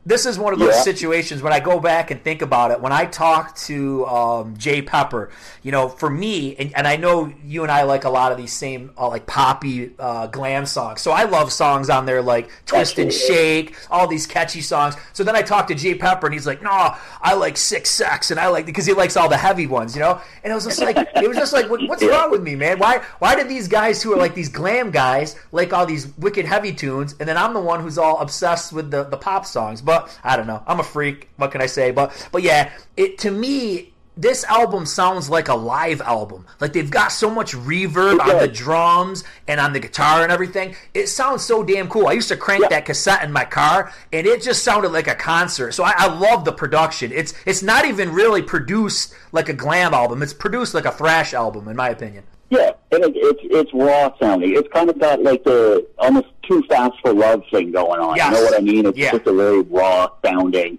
this 0.07 0.25
is 0.25 0.39
one 0.39 0.53
of 0.53 0.61
those 0.61 0.77
yeah. 0.77 0.83
situations 0.83 1.43
when 1.43 1.53
I 1.53 1.59
go 1.59 1.81
back 1.81 2.13
and 2.13 2.23
think 2.23 2.41
about 2.41 2.71
it. 2.71 2.81
When 2.81 2.93
I 2.93 3.07
talk 3.07 3.57
to 3.57 4.07
um, 4.07 4.57
Jay 4.57 4.81
Pepper, 4.81 5.31
you 5.65 5.73
know, 5.73 5.89
for 5.89 6.09
me, 6.09 6.55
and, 6.55 6.73
and, 6.77 6.87
I 6.87 6.95
know 6.95 7.33
you 7.45 7.65
and 7.65 7.73
I 7.73 7.83
like 7.83 8.05
a 8.05 8.09
lot 8.09 8.31
of 8.31 8.39
these 8.39 8.53
same 8.53 8.93
uh, 8.97 9.09
like 9.09 9.27
poppy 9.27 9.91
uh, 9.99 10.29
glam 10.29 10.65
songs. 10.65 11.01
So 11.01 11.11
I 11.11 11.25
love 11.25 11.53
songs 11.53 11.91
on 11.91 12.07
there 12.07 12.23
like 12.23 12.49
Twist 12.67 13.01
and 13.01 13.13
Shake, 13.13 13.75
all 13.91 14.07
these 14.07 14.29
catchy 14.29 14.61
songs. 14.61 14.95
So 15.13 15.25
then 15.25 15.35
I 15.35 15.43
talk 15.43 15.67
to 15.67 15.75
Jay 15.75 15.97
Pepper, 15.97 16.29
and 16.29 16.35
he's 16.35 16.47
like, 16.47 16.63
"No, 16.63 16.95
I 17.21 17.35
like 17.35 17.57
Sick 17.57 17.85
Sex, 17.85 18.31
and 18.31 18.39
I 18.39 18.47
like 18.47 18.65
because 18.65 18.87
he 18.87 18.93
likes 18.93 19.17
all 19.17 19.29
the 19.29 19.37
heavy 19.37 19.67
ones, 19.67 19.97
you 19.97 20.01
know." 20.01 20.21
And 20.45 20.53
it 20.53 20.55
was 20.55 20.65
just 20.65 20.81
like, 20.81 20.97
it 20.97 21.27
was 21.27 21.37
just 21.37 21.53
like, 21.53 21.69
what, 21.69 21.81
what's 21.89 22.05
wrong 22.07 22.31
with 22.31 22.45
me, 22.45 22.55
man? 22.55 22.79
Why, 22.79 23.03
why 23.19 23.35
did 23.35 23.49
these 23.49 23.67
guys 23.67 24.01
who 24.01 24.13
are 24.13 24.17
like 24.17 24.37
these 24.37 24.49
glam 24.49 24.93
guys 24.93 25.35
like 25.51 25.73
all 25.73 25.85
these 25.85 26.17
wicked 26.17 26.47
heavy 26.47 26.73
tunes, 26.73 27.17
and 27.19 27.29
then 27.29 27.37
I'm 27.37 27.55
the 27.55 27.61
one 27.61 27.81
who's 27.81 27.99
all 27.99 28.21
obsessed 28.21 28.73
with 28.73 28.93
the 28.93 29.03
the 29.03 29.17
pop 29.17 29.45
songs, 29.45 29.83
but 29.83 29.96
but 29.97 30.19
I 30.25 30.37
don't 30.37 30.47
know. 30.47 30.63
I'm 30.67 30.81
a 30.81 30.85
freak. 30.85 31.29
What 31.37 31.51
can 31.51 31.61
I 31.61 31.67
say? 31.67 31.91
But 31.91 32.29
but 32.33 32.43
yeah, 32.43 32.71
it 32.97 33.19
to 33.19 33.31
me 33.31 33.93
this 34.19 34.45
album 34.45 34.87
sounds 34.87 35.29
like 35.29 35.49
a 35.49 35.55
live 35.55 36.01
album. 36.01 36.47
Like 36.59 36.73
they've 36.73 36.91
got 36.91 37.13
so 37.13 37.29
much 37.29 37.53
reverb 37.53 38.19
on 38.19 38.39
the 38.39 38.49
drums 38.49 39.25
and 39.47 39.61
on 39.61 39.75
the 39.75 39.81
guitar 39.81 40.23
and 40.23 40.33
everything. 40.33 40.75
It 40.95 41.09
sounds 41.09 41.45
so 41.45 41.63
damn 41.63 41.87
cool. 41.89 42.07
I 42.07 42.13
used 42.13 42.29
to 42.29 42.37
crank 42.37 42.63
yeah. 42.63 42.69
that 42.69 42.87
cassette 42.87 43.23
in 43.25 43.31
my 43.31 43.45
car 43.45 43.93
and 44.15 44.27
it 44.27 44.43
just 44.43 44.65
sounded 44.65 44.91
like 44.91 45.07
a 45.07 45.15
concert. 45.15 45.73
So 45.73 45.85
I, 45.85 45.93
I, 45.97 46.07
love 46.07 46.47
the 46.47 46.53
production. 46.53 47.13
It's 47.13 47.35
it's 47.45 47.63
not 47.63 47.85
even 47.85 48.11
really 48.11 48.41
produced 48.41 49.15
like 49.33 49.51
a 49.51 49.53
glam 49.53 49.93
album. 49.93 50.23
It's 50.23 50.33
produced 50.33 50.73
like 50.73 50.87
a 50.87 50.93
thrash 50.93 51.35
album, 51.35 51.69
in 51.69 51.77
my 51.77 51.91
opinion. 51.91 52.25
Yeah, 52.49 52.73
and 52.93 53.05
it, 53.05 53.13
it's 53.17 53.41
it's 53.43 53.75
raw 53.75 54.17
sounding. 54.21 54.55
It's 54.55 54.69
kind 54.73 54.89
of 54.89 54.99
got 55.01 55.21
like 55.23 55.43
the 55.43 55.87
almost 55.99 56.29
too 56.43 56.63
fast 56.69 56.93
for 57.03 57.13
love 57.13 57.43
thing 57.51 57.73
going 57.73 58.01
on. 58.01 58.17
Yes. 58.17 58.27
You 58.27 58.35
know 58.35 58.45
what 58.45 58.57
I 58.57 58.61
mean? 58.61 58.87
It's 58.87 58.99
yeah. 58.99 59.11
just 59.11 59.27
a 59.27 59.33
very 59.33 59.63
raw 59.63 60.09
sounding, 60.25 60.79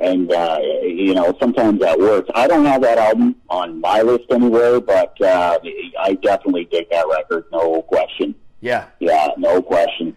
and 0.00 0.32
uh, 0.32 0.58
you 0.82 1.14
know 1.14 1.36
sometimes 1.38 1.80
that 1.80 1.98
works. 1.98 2.28
I 2.34 2.48
don't 2.48 2.64
have 2.64 2.82
that 2.82 2.98
album 2.98 3.36
on 3.48 3.80
my 3.80 4.02
list 4.02 4.24
anywhere, 4.30 4.80
but 4.80 5.20
uh, 5.20 5.58
I 6.00 6.14
definitely 6.14 6.64
dig 6.64 6.90
that 6.90 7.06
record, 7.08 7.44
no 7.52 7.82
question. 7.82 8.34
Yeah, 8.60 8.86
yeah, 8.98 9.28
no 9.38 9.62
question. 9.62 10.16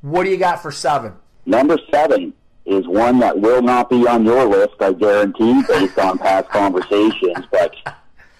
What 0.00 0.24
do 0.24 0.30
you 0.30 0.36
got 0.36 0.60
for 0.60 0.72
seven? 0.72 1.12
Number 1.46 1.78
seven 1.92 2.34
is 2.66 2.88
one 2.88 3.20
that 3.20 3.38
will 3.38 3.62
not 3.62 3.88
be 3.88 4.06
on 4.08 4.24
your 4.24 4.46
list, 4.46 4.74
I 4.80 4.94
guarantee, 4.94 5.62
based 5.68 5.98
on 5.98 6.18
past 6.18 6.48
conversations, 6.48 7.46
but. 7.52 7.76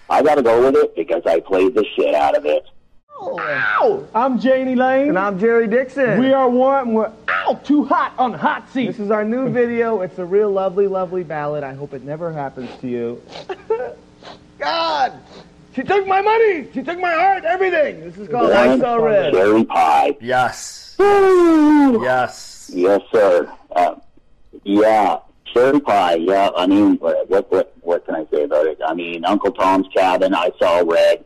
I 0.09 0.21
got 0.21 0.35
to 0.35 0.43
go 0.43 0.63
with 0.63 0.75
it 0.75 0.95
because 0.95 1.23
I 1.25 1.39
played 1.39 1.73
the 1.73 1.85
shit 1.95 2.13
out 2.13 2.37
of 2.37 2.45
it. 2.45 2.65
Ow! 3.21 4.07
I'm 4.13 4.37
Jani 4.37 4.75
Lane. 4.75 5.09
And 5.09 5.17
I'm 5.17 5.39
Jerry 5.39 5.67
Dixon. 5.67 6.19
We 6.19 6.33
are 6.33 6.49
one. 6.49 6.93
We're 6.93 7.11
out 7.27 7.65
too 7.65 7.85
hot 7.85 8.13
on 8.17 8.33
the 8.33 8.37
hot 8.37 8.69
seat. 8.71 8.87
This 8.87 8.99
is 8.99 9.09
our 9.09 9.23
new 9.23 9.49
video. 9.49 10.01
It's 10.01 10.19
a 10.19 10.25
real 10.25 10.51
lovely, 10.51 10.87
lovely 10.87 11.23
ballad. 11.23 11.63
I 11.63 11.73
hope 11.73 11.93
it 11.93 12.03
never 12.03 12.31
happens 12.31 12.69
to 12.81 12.87
you. 12.87 13.21
God! 14.59 15.13
She 15.73 15.83
took 15.83 16.05
my 16.07 16.21
money. 16.21 16.67
She 16.73 16.83
took 16.83 16.99
my 16.99 17.13
heart. 17.13 17.45
Everything. 17.45 18.01
This 18.01 18.17
is 18.17 18.27
called 18.27 18.51
I 18.51 18.77
Saw 18.79 18.95
Red. 18.95 19.33
Cherry 19.33 19.65
pie. 19.65 20.17
Yes. 20.21 20.95
yes. 20.99 22.71
Yes, 22.73 23.01
sir. 23.11 23.51
Uh, 23.75 23.95
yeah. 24.63 25.19
Pie, 25.55 26.15
yeah. 26.15 26.49
I 26.55 26.67
mean, 26.67 26.97
what, 26.97 27.29
what 27.29 27.73
what 27.81 28.05
can 28.05 28.15
I 28.15 28.25
say 28.29 28.43
about 28.43 28.65
it? 28.65 28.77
I 28.85 28.93
mean, 28.93 29.23
Uncle 29.23 29.51
Tom's 29.51 29.87
Cabin, 29.95 30.33
I 30.33 30.51
saw 30.59 30.83
Red, 30.85 31.23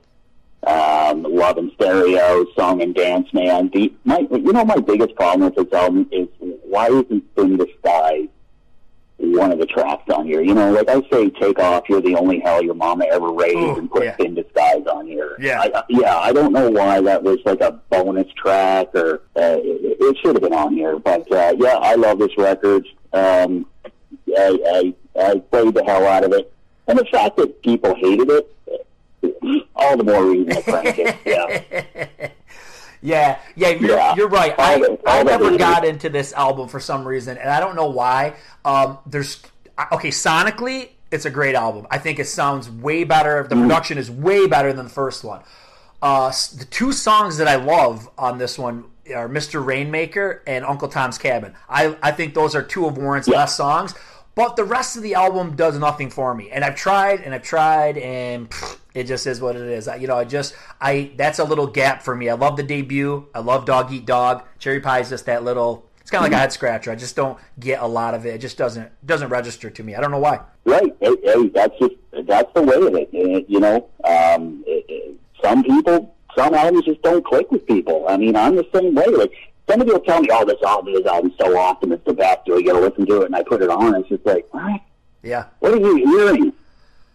um, 0.68 1.24
Love 1.24 1.58
and 1.58 1.72
Stereo, 1.74 2.46
Song 2.56 2.84
and 2.84 2.94
Dance 2.94 3.28
Man. 3.34 3.72
The 3.74 3.92
my 4.06 4.20
you 4.30 4.54
know 4.54 4.64
my 4.64 4.78
biggest 4.78 5.16
problem 5.16 5.52
with 5.52 5.56
this 5.56 5.74
album 5.74 6.08
is 6.12 6.28
why 6.40 6.88
isn't 6.90 7.24
In 7.38 7.58
the 7.58 7.68
Sky 7.80 8.30
one 9.18 9.52
of 9.52 9.58
the 9.58 9.66
tracks 9.66 10.08
on 10.14 10.28
here? 10.28 10.42
You 10.42 10.54
know, 10.54 10.72
like 10.74 10.90
I 10.90 11.02
say, 11.10 11.32
Take 11.32 11.58
Off, 11.58 11.90
You're 11.90 12.02
the 12.02 12.16
Only 12.16 12.40
Hell 12.40 12.64
Your 12.64 12.76
Mama 12.76 13.06
Ever 13.12 13.32
Raised, 13.32 13.58
Ooh, 13.58 13.78
and 13.78 13.90
put 13.90 14.04
yeah. 14.04 14.16
In 14.20 14.36
Disguise 14.36 14.86
on 14.86 15.08
here. 15.08 15.38
Yeah, 15.40 15.60
I, 15.62 15.84
yeah. 15.90 16.18
I 16.18 16.32
don't 16.32 16.54
know 16.54 16.70
why 16.70 17.02
that 17.02 17.24
was 17.24 17.40
like 17.46 17.62
a 17.62 17.72
bonus 17.90 18.32
track 18.34 18.94
or 18.94 19.24
uh, 19.36 19.58
it, 19.58 19.98
it 20.00 20.18
should 20.22 20.36
have 20.36 20.44
been 20.44 20.54
on 20.54 20.74
here, 20.74 21.00
but 21.00 21.30
uh, 21.32 21.56
yeah, 21.58 21.78
I 21.82 21.96
love 21.96 22.20
this 22.20 22.38
record. 22.38 22.86
Um, 23.12 23.66
I, 24.38 24.94
I, 25.18 25.22
I 25.22 25.40
played 25.40 25.74
the 25.74 25.84
hell 25.84 26.06
out 26.06 26.24
of 26.24 26.34
it. 26.34 26.52
And 26.88 26.98
the 26.98 27.06
fact 27.06 27.38
that 27.38 27.62
people 27.62 27.94
hated 27.96 28.30
it, 28.30 29.68
all 29.76 29.98
the 29.98 30.04
more 30.04 30.26
reason 30.26 30.56
to 30.56 30.62
crank 30.64 30.98
it. 30.98 31.18
Yeah. 31.26 32.30
Yeah, 33.02 33.40
yeah, 33.56 33.70
you're, 33.70 33.92
yeah. 33.92 34.16
you're 34.16 34.28
right. 34.28 34.54
I, 34.58 34.98
I 35.08 35.24
never 35.24 35.58
got 35.58 35.86
into 35.86 36.10
this 36.10 36.34
album 36.34 36.68
for 36.68 36.80
some 36.80 37.08
reason, 37.08 37.38
and 37.38 37.50
I 37.50 37.62
don't 37.62 37.76
know 37.76 37.90
why. 37.90 38.36
Um, 38.66 38.98
there's 39.06 39.42
okay, 39.94 40.10
sonically, 40.10 40.90
it's 41.12 41.26
a 41.26 41.30
great 41.30 41.56
album. 41.56 41.88
I 41.90 41.98
think 41.98 42.20
it 42.20 42.26
sounds 42.26 42.70
way 42.70 43.04
better. 43.04 43.44
The 43.44 43.56
mm-hmm. 43.56 43.64
production 43.64 43.98
is 43.98 44.12
way 44.12 44.48
better 44.48 44.74
than 44.74 44.86
the 44.86 44.92
first 44.92 45.24
one. 45.24 45.42
Uh, 46.02 46.32
the 46.58 46.66
two 46.66 46.92
songs 46.92 47.38
that 47.38 47.48
I 47.48 47.56
love 47.56 48.10
on 48.18 48.38
this 48.38 48.58
one 48.58 48.86
are 49.14 49.30
"Mr. 49.30 49.66
Rainmaker" 49.66 50.44
and 50.46 50.66
"Uncle 50.66 50.88
Tom's 50.88 51.18
Cabin." 51.18 51.54
I 51.70 51.96
I 52.04 52.12
think 52.12 52.34
those 52.34 52.56
are 52.56 52.62
two 52.62 52.86
of 52.86 52.98
Warrant's 52.98 53.28
yeah. 53.28 53.36
best 53.36 53.56
songs. 53.56 53.96
But 54.40 54.56
the 54.56 54.64
rest 54.64 54.96
of 54.96 55.04
the 55.04 55.16
album 55.16 55.58
does 55.58 55.78
nothing 55.78 56.10
for 56.10 56.34
me. 56.34 56.50
And 56.50 56.64
I've 56.64 56.78
tried 56.78 57.20
and 57.20 57.36
I've 57.36 57.44
tried 57.44 57.98
and 57.98 58.48
it 58.94 59.04
just 59.04 59.28
is 59.28 59.42
what 59.42 59.58
it 59.58 59.64
is. 59.64 59.90
I, 59.90 59.98
you 59.98 60.08
know, 60.08 60.16
I 60.16 60.24
just 60.24 60.56
I 60.80 61.12
that's 61.18 61.40
a 61.40 61.44
little 61.44 61.68
gap 61.68 62.04
for 62.04 62.16
me. 62.16 62.30
I 62.30 62.36
love 62.36 62.56
the 62.56 62.64
debut. 62.64 63.28
I 63.36 63.40
love 63.40 63.66
Dog 63.66 63.92
Eat 63.92 64.06
Dog. 64.06 64.46
Cherry 64.58 64.80
Pie 64.80 65.00
is 65.00 65.10
just 65.10 65.26
that 65.26 65.44
little. 65.44 65.90
It's 66.00 66.10
kind 66.10 66.24
of 66.24 66.32
like 66.32 66.38
a 66.38 66.40
head 66.40 66.54
scratcher. 66.54 66.90
I 66.90 66.96
just 66.96 67.18
don't 67.18 67.38
get 67.60 67.82
a 67.82 67.86
lot 67.86 68.14
of 68.14 68.26
it. 68.26 68.36
It 68.36 68.38
just 68.38 68.58
doesn't 68.58 68.90
doesn't 69.06 69.28
register 69.28 69.70
to 69.70 69.84
me. 69.84 69.96
I 69.96 70.00
don't 70.00 70.10
know 70.10 70.20
why. 70.20 70.40
Right. 70.64 70.96
Hey, 71.02 71.18
hey 71.22 71.50
that's 71.50 71.78
just 71.78 71.96
that's 72.26 72.54
the 72.54 72.62
way 72.62 72.76
of 72.78 72.96
it. 72.96 73.10
You 73.12 73.60
know, 73.60 73.90
um, 74.06 74.64
it, 74.66 74.86
it, 74.88 75.20
some 75.44 75.64
people, 75.64 76.16
some 76.38 76.54
albums 76.54 76.86
just 76.86 77.02
don't 77.02 77.26
click 77.26 77.52
with 77.52 77.68
people. 77.68 78.06
I 78.08 78.16
mean, 78.16 78.38
I'm 78.38 78.56
the 78.56 78.66
same 78.74 78.96
way. 78.96 79.06
Like 79.08 79.34
somebody 79.70 79.92
will 79.92 80.00
tell 80.00 80.22
me, 80.22 80.30
"Oh, 80.32 80.46
this 80.46 80.62
album, 80.64 80.94
this 80.94 81.06
album's 81.06 81.34
so 81.40 81.58
awesome, 81.58 81.92
it's 81.92 82.06
the 82.06 82.14
best. 82.14 82.46
Do 82.46 82.54
you 82.54 82.66
got 82.66 82.74
to 82.74 82.86
listen 82.86 83.06
to 83.06 83.22
it?" 83.22 83.26
And 83.26 83.36
I 83.36 83.44
put 83.44 83.62
it 83.62 83.70
on, 83.70 83.94
and 83.94 83.98
it's 83.98 84.10
just 84.10 84.26
like, 84.26 84.48
what? 84.52 84.82
Yeah. 85.24 85.46
What 85.60 85.74
are 85.74 85.78
you 85.78 85.96
hearing? 85.96 86.54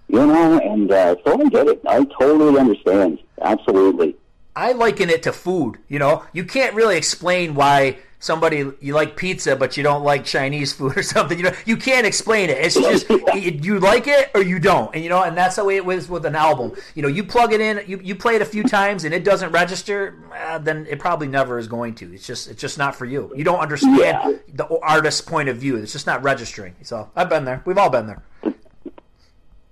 You 0.08 0.26
know, 0.26 0.58
and 0.58 0.90
uh, 0.92 1.16
so 1.24 1.40
I 1.40 1.48
get 1.48 1.66
it. 1.66 1.80
I 1.86 2.04
totally 2.04 2.58
understand. 2.60 3.18
Absolutely. 3.40 4.16
I 4.54 4.72
liken 4.72 5.10
it 5.10 5.22
to 5.24 5.32
food. 5.32 5.78
You 5.88 5.98
know, 5.98 6.24
you 6.32 6.44
can't 6.44 6.74
really 6.74 6.96
explain 6.96 7.54
why 7.54 7.98
somebody 8.24 8.64
you 8.80 8.94
like 8.94 9.16
pizza 9.16 9.54
but 9.54 9.76
you 9.76 9.82
don't 9.82 10.02
like 10.02 10.24
Chinese 10.24 10.72
food 10.72 10.96
or 10.96 11.02
something. 11.14 11.38
You 11.38 11.44
know, 11.44 11.52
you 11.66 11.76
can't 11.76 12.06
explain 12.06 12.50
it. 12.50 12.58
It's 12.58 12.74
just 12.74 13.08
you 13.64 13.78
like 13.78 14.06
it 14.08 14.30
or 14.34 14.42
you 14.42 14.58
don't, 14.58 14.94
and 14.94 15.04
you 15.04 15.10
know, 15.10 15.22
and 15.22 15.36
that's 15.36 15.56
the 15.56 15.64
way 15.64 15.76
it 15.76 15.84
was 15.84 16.08
with 16.08 16.24
an 16.24 16.34
album. 16.34 16.72
You 16.94 17.02
know, 17.02 17.08
you 17.08 17.22
plug 17.22 17.52
it 17.52 17.60
in, 17.60 17.82
you, 17.86 18.00
you 18.02 18.14
play 18.14 18.36
it 18.36 18.42
a 18.42 18.46
few 18.46 18.64
times, 18.64 19.04
and 19.04 19.12
it 19.12 19.24
doesn't 19.24 19.52
register, 19.52 20.18
uh, 20.34 20.58
then 20.58 20.86
it 20.88 20.98
probably 20.98 21.28
never 21.28 21.58
is 21.58 21.68
going 21.68 21.94
to. 21.96 22.12
It's 22.14 22.26
just 22.26 22.48
it's 22.48 22.60
just 22.60 22.78
not 22.78 22.94
for 22.94 23.04
you. 23.04 23.32
You 23.36 23.44
don't 23.44 23.60
understand 23.60 23.98
yeah. 23.98 24.32
the 24.54 24.66
artist's 24.80 25.20
point 25.20 25.48
of 25.48 25.58
view. 25.58 25.76
It's 25.76 25.92
just 25.92 26.06
not 26.06 26.22
registering. 26.22 26.74
So 26.82 27.10
I've 27.14 27.28
been 27.28 27.44
there. 27.44 27.62
We've 27.66 27.78
all 27.78 27.90
been 27.90 28.06
there. 28.06 28.22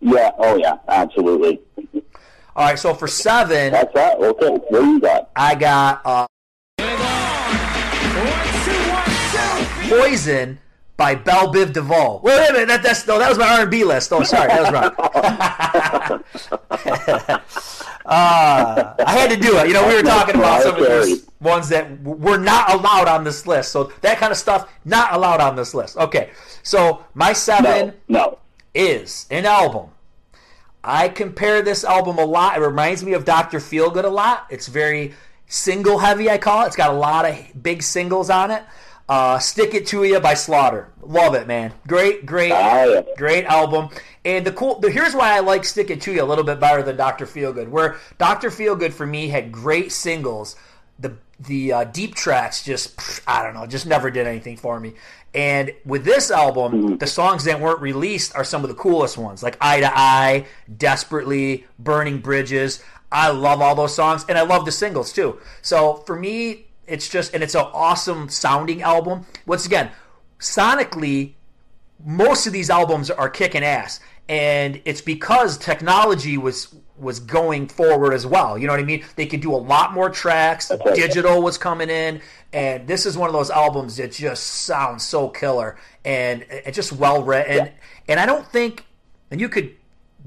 Yeah. 0.00 0.30
Oh 0.38 0.56
yeah. 0.56 0.76
Absolutely. 0.88 1.60
All 2.54 2.66
right. 2.66 2.78
So 2.78 2.92
for 2.92 3.06
seven, 3.06 3.72
that's 3.72 3.94
that. 3.94 4.18
Okay. 4.18 4.48
What 4.48 4.80
do 4.80 4.86
you 4.86 5.00
got? 5.00 5.30
I 5.34 5.54
got. 5.54 6.02
Uh, 6.04 6.26
Poison 9.88 10.58
by 10.96 11.14
Bell 11.14 11.52
Biv 11.52 11.72
DeVoe. 11.72 12.20
Wait, 12.22 12.36
wait 12.36 12.50
a 12.50 12.52
minute. 12.52 12.68
That, 12.68 12.82
that's 12.82 13.06
no, 13.06 13.18
that 13.18 13.28
was 13.28 13.38
my 13.38 13.48
R 13.48 13.62
and 13.62 13.70
B 13.70 13.84
list. 13.84 14.12
Oh, 14.12 14.22
sorry, 14.22 14.48
that 14.48 14.62
was 14.62 14.72
wrong. 14.72 14.94
uh, 18.06 18.94
I 19.04 19.12
had 19.12 19.30
to 19.30 19.36
do 19.36 19.58
it. 19.58 19.68
You 19.68 19.74
know, 19.74 19.88
we 19.88 19.96
were 19.96 20.02
talking 20.02 20.36
about 20.36 20.62
some 20.62 20.76
of 20.76 20.80
those 20.80 21.26
ones 21.40 21.68
that 21.70 22.00
were 22.02 22.38
not 22.38 22.72
allowed 22.72 23.08
on 23.08 23.24
this 23.24 23.46
list. 23.46 23.72
So 23.72 23.92
that 24.02 24.18
kind 24.18 24.30
of 24.30 24.38
stuff 24.38 24.72
not 24.84 25.12
allowed 25.12 25.40
on 25.40 25.56
this 25.56 25.74
list. 25.74 25.96
Okay, 25.96 26.30
so 26.62 27.04
my 27.14 27.32
seven 27.32 27.94
no, 28.08 28.18
no. 28.18 28.38
is 28.74 29.26
an 29.30 29.44
album. 29.44 29.88
I 30.84 31.08
compare 31.08 31.62
this 31.62 31.84
album 31.84 32.18
a 32.18 32.24
lot. 32.24 32.56
It 32.56 32.60
reminds 32.60 33.04
me 33.04 33.12
of 33.12 33.24
Doctor 33.24 33.58
Feelgood 33.58 34.04
a 34.04 34.08
lot. 34.08 34.46
It's 34.50 34.66
very 34.66 35.14
single 35.52 35.98
heavy. 35.98 36.30
I 36.30 36.38
call 36.38 36.64
it. 36.64 36.68
It's 36.68 36.76
got 36.76 36.90
a 36.90 36.96
lot 36.96 37.28
of 37.28 37.62
big 37.62 37.82
singles 37.82 38.30
on 38.30 38.50
it. 38.50 38.62
Uh, 39.08 39.38
Stick 39.38 39.74
It 39.74 39.86
To 39.88 40.04
You 40.04 40.20
by 40.20 40.34
Slaughter. 40.34 40.88
Love 41.02 41.34
it, 41.34 41.46
man. 41.46 41.72
Great, 41.86 42.24
great, 42.24 42.52
oh, 42.52 43.04
great 43.16 43.44
album. 43.44 43.90
And 44.24 44.46
the 44.46 44.52
cool, 44.52 44.78
the, 44.78 44.90
here's 44.90 45.14
why 45.14 45.36
I 45.36 45.40
like 45.40 45.64
Stick 45.64 45.90
It 45.90 46.00
To 46.02 46.12
You 46.12 46.22
a 46.22 46.24
little 46.24 46.44
bit 46.44 46.58
better 46.60 46.82
than 46.82 46.96
Dr. 46.96 47.26
Feelgood. 47.26 47.68
Where 47.68 47.96
Dr. 48.18 48.48
Feelgood 48.48 48.92
for 48.92 49.06
me 49.06 49.28
had 49.28 49.52
great 49.52 49.92
singles. 49.92 50.56
The 50.98 51.16
the 51.40 51.72
uh, 51.72 51.84
deep 51.84 52.14
tracks 52.14 52.62
just 52.64 53.20
I 53.26 53.42
don't 53.42 53.54
know, 53.54 53.66
just 53.66 53.86
never 53.86 54.10
did 54.10 54.26
anything 54.26 54.56
for 54.56 54.78
me. 54.78 54.94
And 55.34 55.72
with 55.84 56.04
this 56.04 56.30
album, 56.30 56.72
mm-hmm. 56.72 56.96
the 56.96 57.06
songs 57.06 57.44
that 57.44 57.58
weren't 57.58 57.80
released 57.80 58.34
are 58.36 58.44
some 58.44 58.62
of 58.62 58.68
the 58.68 58.76
coolest 58.76 59.18
ones, 59.18 59.42
like 59.42 59.56
Eye 59.60 59.80
to 59.80 59.90
Eye, 59.98 60.46
Desperately, 60.74 61.66
Burning 61.78 62.18
Bridges. 62.18 62.82
I 63.12 63.30
love 63.30 63.60
all 63.60 63.74
those 63.74 63.94
songs, 63.94 64.24
and 64.28 64.38
I 64.38 64.42
love 64.42 64.64
the 64.64 64.72
singles 64.72 65.12
too. 65.12 65.38
So 65.60 66.02
for 66.06 66.18
me, 66.18 66.66
it's 66.86 67.08
just, 67.08 67.34
and 67.34 67.42
it's 67.42 67.54
an 67.54 67.66
awesome 67.72 68.28
sounding 68.28 68.82
album. 68.82 69.26
Once 69.46 69.66
again, 69.66 69.90
sonically, 70.40 71.34
most 72.04 72.46
of 72.46 72.52
these 72.52 72.70
albums 72.70 73.10
are 73.10 73.28
kicking 73.28 73.62
ass, 73.62 74.00
and 74.28 74.80
it's 74.84 75.00
because 75.00 75.58
technology 75.58 76.38
was 76.38 76.74
was 76.98 77.18
going 77.18 77.66
forward 77.66 78.12
as 78.14 78.26
well. 78.26 78.56
You 78.56 78.66
know 78.66 78.74
what 78.74 78.80
I 78.80 78.84
mean? 78.84 79.04
They 79.16 79.26
could 79.26 79.40
do 79.40 79.52
a 79.52 79.56
lot 79.56 79.92
more 79.92 80.08
tracks. 80.08 80.70
Digital 80.94 81.42
was 81.42 81.58
coming 81.58 81.90
in, 81.90 82.20
and 82.52 82.86
this 82.86 83.06
is 83.06 83.18
one 83.18 83.28
of 83.28 83.32
those 83.32 83.50
albums 83.50 83.96
that 83.96 84.12
just 84.12 84.44
sounds 84.44 85.04
so 85.04 85.28
killer 85.28 85.76
and 86.04 86.44
it's 86.48 86.76
just 86.76 86.92
well 86.92 87.22
written. 87.22 87.66
Yeah. 87.66 87.72
And 88.08 88.20
I 88.20 88.26
don't 88.26 88.46
think, 88.46 88.84
and 89.30 89.40
you 89.40 89.48
could 89.48 89.74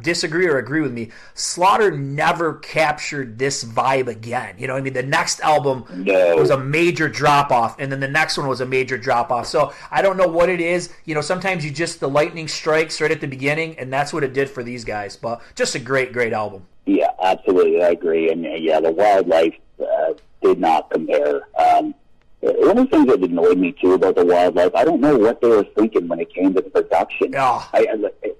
disagree 0.01 0.47
or 0.47 0.57
agree 0.57 0.81
with 0.81 0.93
me, 0.93 1.11
Slaughter 1.33 1.91
never 1.91 2.55
captured 2.55 3.37
this 3.39 3.63
vibe 3.63 4.07
again. 4.07 4.55
You 4.57 4.67
know, 4.67 4.75
I 4.75 4.81
mean, 4.81 4.93
the 4.93 5.03
next 5.03 5.39
album 5.41 5.85
no. 5.93 6.35
was 6.35 6.49
a 6.49 6.57
major 6.57 7.09
drop 7.09 7.51
off, 7.51 7.79
and 7.79 7.91
then 7.91 7.99
the 7.99 8.07
next 8.07 8.37
one 8.37 8.47
was 8.47 8.61
a 8.61 8.65
major 8.65 8.97
drop 8.97 9.31
off. 9.31 9.47
So 9.47 9.73
I 9.91 10.01
don't 10.01 10.17
know 10.17 10.27
what 10.27 10.49
it 10.49 10.61
is. 10.61 10.93
You 11.05 11.15
know, 11.15 11.21
sometimes 11.21 11.65
you 11.65 11.71
just 11.71 11.99
the 11.99 12.09
lightning 12.09 12.47
strikes 12.47 13.01
right 13.01 13.11
at 13.11 13.21
the 13.21 13.27
beginning, 13.27 13.77
and 13.79 13.91
that's 13.91 14.13
what 14.13 14.23
it 14.23 14.33
did 14.33 14.49
for 14.49 14.63
these 14.63 14.83
guys. 14.83 15.15
But 15.15 15.41
just 15.55 15.75
a 15.75 15.79
great, 15.79 16.13
great 16.13 16.33
album. 16.33 16.65
Yeah, 16.85 17.09
absolutely, 17.21 17.83
I 17.83 17.89
agree. 17.89 18.31
And 18.31 18.43
yeah, 18.63 18.79
the 18.79 18.91
wildlife 18.91 19.55
uh, 19.79 20.13
did 20.41 20.59
not 20.59 20.89
compare. 20.91 21.47
Um, 21.57 21.95
one 22.41 22.77
of 22.77 22.89
the 22.89 22.97
things 22.97 23.07
that 23.07 23.23
annoyed 23.23 23.57
me 23.57 23.71
too 23.71 23.93
about 23.93 24.15
the 24.15 24.25
wildlife, 24.25 24.75
I 24.75 24.83
don't 24.83 25.01
know 25.01 25.17
what 25.17 25.41
they 25.41 25.47
were 25.47 25.63
thinking 25.75 26.07
when 26.07 26.19
it 26.19 26.31
came 26.33 26.53
to 26.53 26.61
the 26.61 26.69
production. 26.69 27.33
Oh. 27.35 27.67
I, 27.73 27.87
I, 28.23 28.31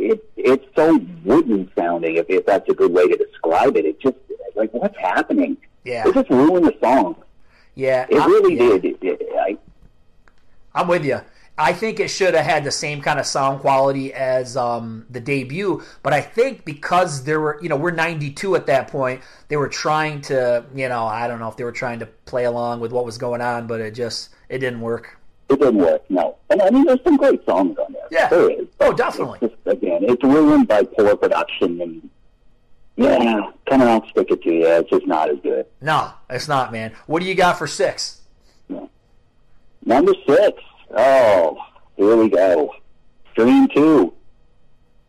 it, 0.00 0.30
it's 0.36 0.66
so 0.74 0.98
wooden 1.24 1.70
sounding, 1.76 2.16
if, 2.16 2.26
if 2.28 2.46
that's 2.46 2.68
a 2.68 2.74
good 2.74 2.92
way 2.92 3.06
to 3.08 3.16
describe 3.16 3.76
it. 3.76 3.84
It 3.84 4.00
just, 4.00 4.16
like, 4.56 4.72
what's 4.72 4.96
happening? 4.98 5.56
Yeah. 5.84 6.08
It 6.08 6.14
just 6.14 6.30
ruined 6.30 6.66
the 6.66 6.76
song. 6.80 7.16
Yeah. 7.74 8.06
It 8.08 8.16
really 8.16 8.54
yeah. 8.54 8.78
did. 8.78 8.84
It, 8.84 8.98
it, 9.02 9.28
I, 9.38 9.58
I'm 10.74 10.88
with 10.88 11.04
you. 11.04 11.20
I 11.60 11.74
think 11.74 12.00
it 12.00 12.08
should 12.08 12.32
have 12.32 12.46
had 12.46 12.64
the 12.64 12.70
same 12.70 13.02
kind 13.02 13.20
of 13.20 13.26
sound 13.26 13.60
quality 13.60 14.14
as 14.14 14.56
um, 14.56 15.04
the 15.10 15.20
debut, 15.20 15.82
but 16.02 16.14
I 16.14 16.22
think 16.22 16.64
because 16.64 17.24
there 17.24 17.38
were, 17.38 17.58
you 17.60 17.68
know, 17.68 17.76
we're 17.76 17.90
92 17.90 18.56
at 18.56 18.64
that 18.66 18.88
point, 18.88 19.20
they 19.48 19.58
were 19.58 19.68
trying 19.68 20.22
to, 20.22 20.64
you 20.74 20.88
know, 20.88 21.04
I 21.04 21.28
don't 21.28 21.38
know 21.38 21.48
if 21.48 21.58
they 21.58 21.64
were 21.64 21.72
trying 21.72 21.98
to 21.98 22.06
play 22.06 22.44
along 22.44 22.80
with 22.80 22.92
what 22.92 23.04
was 23.04 23.18
going 23.18 23.42
on, 23.42 23.66
but 23.66 23.82
it 23.82 23.92
just 23.92 24.30
it 24.48 24.58
didn't 24.58 24.80
work. 24.80 25.18
It 25.50 25.58
didn't 25.58 25.78
work, 25.78 26.02
no. 26.08 26.36
And 26.48 26.62
I 26.62 26.70
mean, 26.70 26.84
there's 26.84 27.02
some 27.02 27.16
great 27.16 27.44
songs 27.44 27.76
on 27.78 27.92
there. 27.92 28.06
Yeah. 28.10 28.28
There 28.28 28.50
is. 28.50 28.66
Oh, 28.78 28.92
definitely. 28.92 29.40
It's 29.42 29.54
just, 29.64 29.66
again, 29.78 30.04
it's 30.04 30.22
ruined 30.22 30.68
by 30.68 30.84
poor 30.84 31.16
production 31.16 31.80
and 31.80 32.08
yeah, 32.96 33.50
coming 33.68 33.88
out 33.88 34.06
stick 34.10 34.30
it 34.30 34.42
to 34.42 34.52
you. 34.52 34.66
It's 34.66 34.90
just 34.90 35.06
not 35.06 35.28
as 35.30 35.38
good. 35.42 35.66
No, 35.80 36.12
it's 36.28 36.46
not, 36.48 36.70
man. 36.70 36.92
What 37.06 37.20
do 37.20 37.26
you 37.28 37.34
got 37.34 37.58
for 37.58 37.66
six? 37.66 38.20
Yeah. 38.68 38.86
Number 39.84 40.12
six. 40.26 40.62
Oh, 40.96 41.56
here 41.96 42.14
we 42.16 42.28
go. 42.28 42.72
Extreme 43.26 43.68
two. 43.74 44.12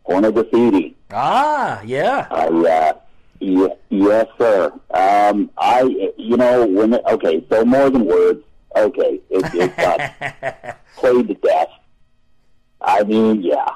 Pornograffitti. 0.08 0.94
Ah, 1.12 1.80
yeah. 1.84 2.26
I, 2.30 2.46
Uh. 2.46 2.92
Yeah, 3.40 3.68
yes, 3.90 4.26
sir. 4.38 4.72
Um, 4.94 5.50
I, 5.58 5.82
you 6.16 6.36
know, 6.36 6.64
when 6.64 6.94
it, 6.94 7.02
okay, 7.10 7.44
so 7.50 7.64
more 7.64 7.90
than 7.90 8.04
words 8.06 8.40
okay, 8.76 9.20
it, 9.30 9.54
it 9.54 9.76
got 9.76 10.78
played 10.96 11.28
to 11.28 11.34
death. 11.34 11.68
I 12.80 13.04
mean, 13.04 13.42
yeah. 13.42 13.68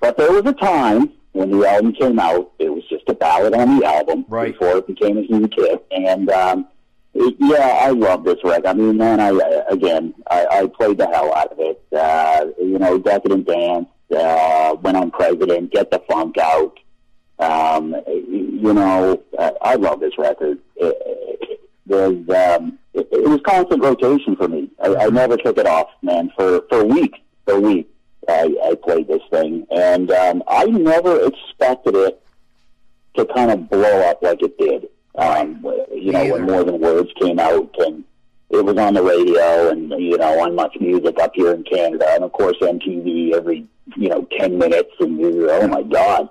But 0.00 0.16
there 0.16 0.32
was 0.32 0.44
a 0.46 0.52
time 0.52 1.12
when 1.32 1.50
the 1.50 1.66
album 1.66 1.92
came 1.94 2.18
out, 2.18 2.52
it 2.58 2.68
was 2.68 2.84
just 2.88 3.08
a 3.08 3.14
ballad 3.14 3.54
on 3.54 3.78
the 3.78 3.86
album 3.86 4.24
right. 4.28 4.52
before 4.52 4.78
it 4.78 4.86
became 4.86 5.18
a 5.18 5.22
huge 5.22 5.54
hit. 5.56 5.86
And 5.90 6.30
um, 6.30 6.68
it, 7.14 7.34
yeah, 7.38 7.80
I 7.82 7.90
love 7.90 8.24
this 8.24 8.38
record. 8.44 8.66
I 8.66 8.74
mean, 8.74 8.96
man, 8.98 9.20
I 9.20 9.30
again, 9.70 10.14
I, 10.30 10.46
I 10.50 10.66
played 10.66 10.98
the 10.98 11.06
hell 11.06 11.34
out 11.34 11.52
of 11.52 11.58
it. 11.58 11.82
Uh, 11.92 12.46
you 12.58 12.78
know, 12.78 12.98
Decadence 12.98 13.46
Dance, 13.46 13.88
uh, 14.14 14.74
When 14.74 14.96
I'm 14.96 15.10
President, 15.10 15.72
Get 15.72 15.90
the 15.90 16.02
Funk 16.08 16.36
Out. 16.38 16.78
Um, 17.38 17.96
you 18.06 18.72
know, 18.72 19.22
I 19.62 19.74
love 19.74 20.00
this 20.00 20.16
record. 20.16 20.58
It, 20.76 20.96
it, 21.40 21.70
there's 21.86 22.28
um, 22.28 22.78
it, 22.94 23.08
it 23.10 23.28
was 23.28 23.40
constant 23.46 23.82
rotation 23.82 24.36
for 24.36 24.48
me. 24.48 24.70
I, 24.82 24.94
I 24.94 25.08
never 25.08 25.36
took 25.36 25.58
it 25.58 25.66
off, 25.66 25.88
man. 26.02 26.30
For 26.36 26.62
for 26.68 26.80
a 26.80 26.84
week, 26.84 27.14
for 27.44 27.54
a 27.54 27.60
week, 27.60 27.88
I, 28.28 28.54
I 28.64 28.74
played 28.74 29.08
this 29.08 29.22
thing, 29.30 29.66
and 29.70 30.10
um, 30.10 30.42
I 30.48 30.64
never 30.64 31.26
expected 31.26 31.94
it 31.96 32.22
to 33.16 33.26
kind 33.26 33.50
of 33.50 33.68
blow 33.70 34.00
up 34.08 34.22
like 34.22 34.42
it 34.42 34.56
did. 34.58 34.88
Um, 35.14 35.64
you 35.92 36.12
know, 36.12 36.32
when 36.32 36.42
More 36.42 36.64
Than 36.64 36.80
Words 36.80 37.10
came 37.20 37.38
out, 37.38 37.74
and 37.78 38.04
it 38.50 38.64
was 38.64 38.76
on 38.76 38.94
the 38.94 39.02
radio, 39.02 39.70
and 39.70 39.90
you 39.90 40.16
know, 40.18 40.42
on 40.42 40.54
Much 40.54 40.76
Music 40.80 41.18
up 41.20 41.32
here 41.34 41.52
in 41.52 41.64
Canada, 41.64 42.06
and 42.10 42.24
of 42.24 42.32
course 42.32 42.56
MTV 42.60 43.32
every 43.34 43.66
you 43.96 44.08
know 44.08 44.26
ten 44.38 44.58
minutes, 44.58 44.92
and 45.00 45.18
you're 45.18 45.50
oh 45.50 45.68
my 45.68 45.82
god 45.82 46.28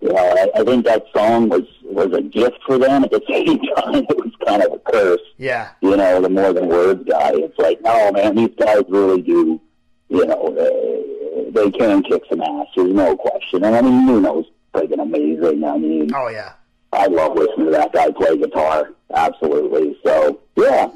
you 0.00 0.12
know, 0.12 0.16
I, 0.16 0.60
I 0.60 0.64
think 0.64 0.84
that 0.84 1.04
song 1.14 1.48
was 1.48 1.62
was 1.92 2.12
a 2.12 2.22
gift 2.22 2.58
for 2.66 2.78
them. 2.78 3.04
At 3.04 3.10
the 3.10 3.22
same 3.28 3.58
time, 3.58 4.06
it 4.08 4.16
was 4.16 4.32
kind 4.46 4.62
of 4.62 4.72
a 4.72 4.78
curse. 4.90 5.20
Yeah. 5.38 5.70
You 5.80 5.96
know, 5.96 6.20
the 6.20 6.28
more 6.28 6.52
than 6.52 6.68
words 6.68 7.04
guy. 7.08 7.32
It's 7.34 7.58
like, 7.58 7.80
no, 7.82 8.12
man, 8.12 8.36
these 8.36 8.54
guys 8.58 8.82
really 8.88 9.22
do. 9.22 9.60
You 10.08 10.26
know, 10.26 10.56
uh, 10.56 11.50
they 11.52 11.70
can 11.70 12.02
kick 12.02 12.22
some 12.30 12.40
ass. 12.40 12.66
There's 12.74 12.92
no 12.92 13.16
question. 13.16 13.64
And 13.64 13.76
I 13.76 13.82
mean, 13.82 14.06
Nuno's 14.06 14.46
freaking 14.74 15.02
amazing. 15.02 15.64
I 15.64 15.76
mean, 15.76 16.14
oh 16.14 16.28
yeah. 16.28 16.52
I 16.92 17.06
love 17.06 17.36
listening 17.36 17.66
to 17.66 17.72
that 17.72 17.92
guy 17.92 18.10
play 18.10 18.36
guitar. 18.38 18.90
Absolutely. 19.14 19.98
So 20.04 20.40
yeah, 20.56 20.88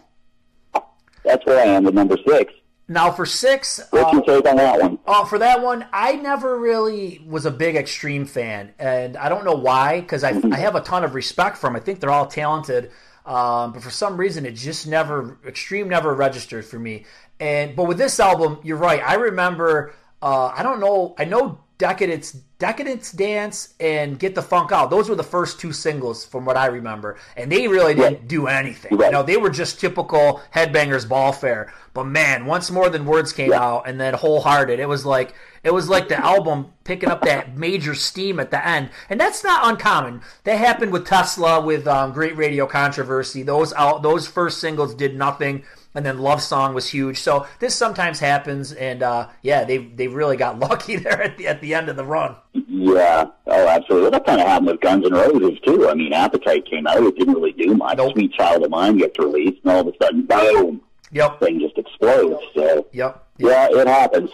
that's 1.24 1.44
where 1.46 1.60
I 1.60 1.66
am 1.66 1.84
with 1.84 1.94
number 1.94 2.16
six. 2.26 2.52
Now 2.92 3.10
for 3.10 3.24
six, 3.24 3.80
what's 3.90 4.12
your 4.12 4.22
uh, 4.22 4.24
take 4.26 4.46
on 4.46 4.56
that 4.56 4.80
one? 4.80 4.98
Oh, 5.06 5.24
for 5.24 5.38
that 5.38 5.62
one, 5.62 5.86
I 5.92 6.12
never 6.16 6.58
really 6.58 7.24
was 7.26 7.46
a 7.46 7.50
big 7.50 7.74
Extreme 7.74 8.26
fan, 8.26 8.74
and 8.78 9.16
I 9.16 9.30
don't 9.30 9.44
know 9.46 9.54
why 9.54 10.00
because 10.00 10.22
I, 10.22 10.38
I 10.52 10.56
have 10.56 10.74
a 10.74 10.82
ton 10.82 11.02
of 11.02 11.14
respect 11.14 11.56
for 11.56 11.68
them. 11.68 11.76
I 11.76 11.80
think 11.80 12.00
they're 12.00 12.10
all 12.10 12.26
talented, 12.26 12.90
um, 13.24 13.72
but 13.72 13.82
for 13.82 13.90
some 13.90 14.18
reason, 14.18 14.44
it 14.44 14.52
just 14.52 14.86
never 14.86 15.38
Extreme 15.46 15.88
never 15.88 16.12
registered 16.14 16.66
for 16.66 16.78
me. 16.78 17.06
And 17.40 17.74
but 17.74 17.84
with 17.84 17.96
this 17.96 18.20
album, 18.20 18.58
you're 18.62 18.76
right. 18.76 19.02
I 19.02 19.14
remember. 19.14 19.94
Uh, 20.20 20.52
I 20.54 20.62
don't 20.62 20.78
know. 20.78 21.14
I 21.18 21.24
know 21.24 21.58
Decadence, 21.82 22.30
Decadence 22.60 23.10
Dance, 23.10 23.74
and 23.80 24.16
Get 24.16 24.36
the 24.36 24.42
Funk 24.42 24.70
Out. 24.70 24.88
Those 24.88 25.08
were 25.08 25.16
the 25.16 25.24
first 25.24 25.58
two 25.58 25.72
singles 25.72 26.24
from 26.24 26.44
what 26.44 26.56
I 26.56 26.66
remember, 26.66 27.18
and 27.36 27.50
they 27.50 27.66
really 27.66 27.92
didn't 27.92 28.18
right. 28.20 28.28
do 28.28 28.46
anything. 28.46 28.96
Right. 28.96 29.06
You 29.06 29.10
know, 29.10 29.24
they 29.24 29.36
were 29.36 29.50
just 29.50 29.80
typical 29.80 30.40
headbangers 30.54 31.08
ball 31.08 31.32
fare. 31.32 31.74
But 31.92 32.04
man, 32.04 32.46
once 32.46 32.70
more 32.70 32.88
than 32.88 33.04
words 33.04 33.32
came 33.32 33.50
yeah. 33.50 33.60
out, 33.60 33.88
and 33.88 34.00
then 34.00 34.14
Hole 34.14 34.40
Hearted, 34.40 34.78
it 34.78 34.88
was 34.88 35.04
like 35.04 35.34
it 35.64 35.74
was 35.74 35.88
like 35.88 36.06
the 36.06 36.24
album 36.24 36.72
picking 36.84 37.08
up 37.08 37.22
that 37.22 37.56
major 37.56 37.96
steam 37.96 38.38
at 38.38 38.52
the 38.52 38.64
end, 38.64 38.90
and 39.10 39.18
that's 39.18 39.42
not 39.42 39.68
uncommon. 39.68 40.20
That 40.44 40.58
happened 40.58 40.92
with 40.92 41.04
Tesla, 41.04 41.60
with 41.60 41.88
um, 41.88 42.12
Great 42.12 42.36
Radio 42.36 42.64
Controversy. 42.68 43.42
Those 43.42 43.72
out, 43.72 44.04
those 44.04 44.28
first 44.28 44.60
singles 44.60 44.94
did 44.94 45.16
nothing 45.16 45.64
and 45.94 46.06
then 46.06 46.18
Love 46.18 46.42
Song 46.42 46.74
was 46.74 46.88
huge. 46.88 47.18
So 47.18 47.46
this 47.58 47.74
sometimes 47.74 48.20
happens, 48.20 48.72
and 48.72 49.02
uh, 49.02 49.28
yeah, 49.42 49.64
they 49.64 49.78
they 49.78 50.08
really 50.08 50.36
got 50.36 50.58
lucky 50.58 50.96
there 50.96 51.22
at 51.22 51.36
the 51.36 51.48
at 51.48 51.60
the 51.60 51.74
end 51.74 51.88
of 51.88 51.96
the 51.96 52.04
run. 52.04 52.36
Yeah, 52.54 53.26
oh, 53.46 53.68
absolutely. 53.68 54.10
That 54.10 54.26
kind 54.26 54.40
of 54.40 54.46
happened 54.46 54.68
with 54.68 54.80
Guns 54.80 55.06
N' 55.06 55.12
Roses 55.12 55.58
too. 55.60 55.88
I 55.88 55.94
mean, 55.94 56.12
Appetite 56.12 56.66
came 56.66 56.86
out; 56.86 57.02
it 57.02 57.16
didn't 57.16 57.34
really 57.34 57.52
do 57.52 57.74
much. 57.74 57.96
Nope. 57.96 58.12
Sweet 58.12 58.32
Child 58.32 58.64
of 58.64 58.70
Mine 58.70 58.98
gets 58.98 59.18
released, 59.18 59.60
and 59.64 59.72
all 59.72 59.80
of 59.80 59.88
a 59.88 59.92
sudden, 60.02 60.26
boom! 60.26 60.80
Yep, 61.12 61.40
thing 61.40 61.60
just 61.60 61.76
explodes. 61.76 62.42
So 62.54 62.88
yep, 62.92 63.26
yep. 63.38 63.70
yeah, 63.72 63.80
it 63.80 63.86
happens. 63.86 64.30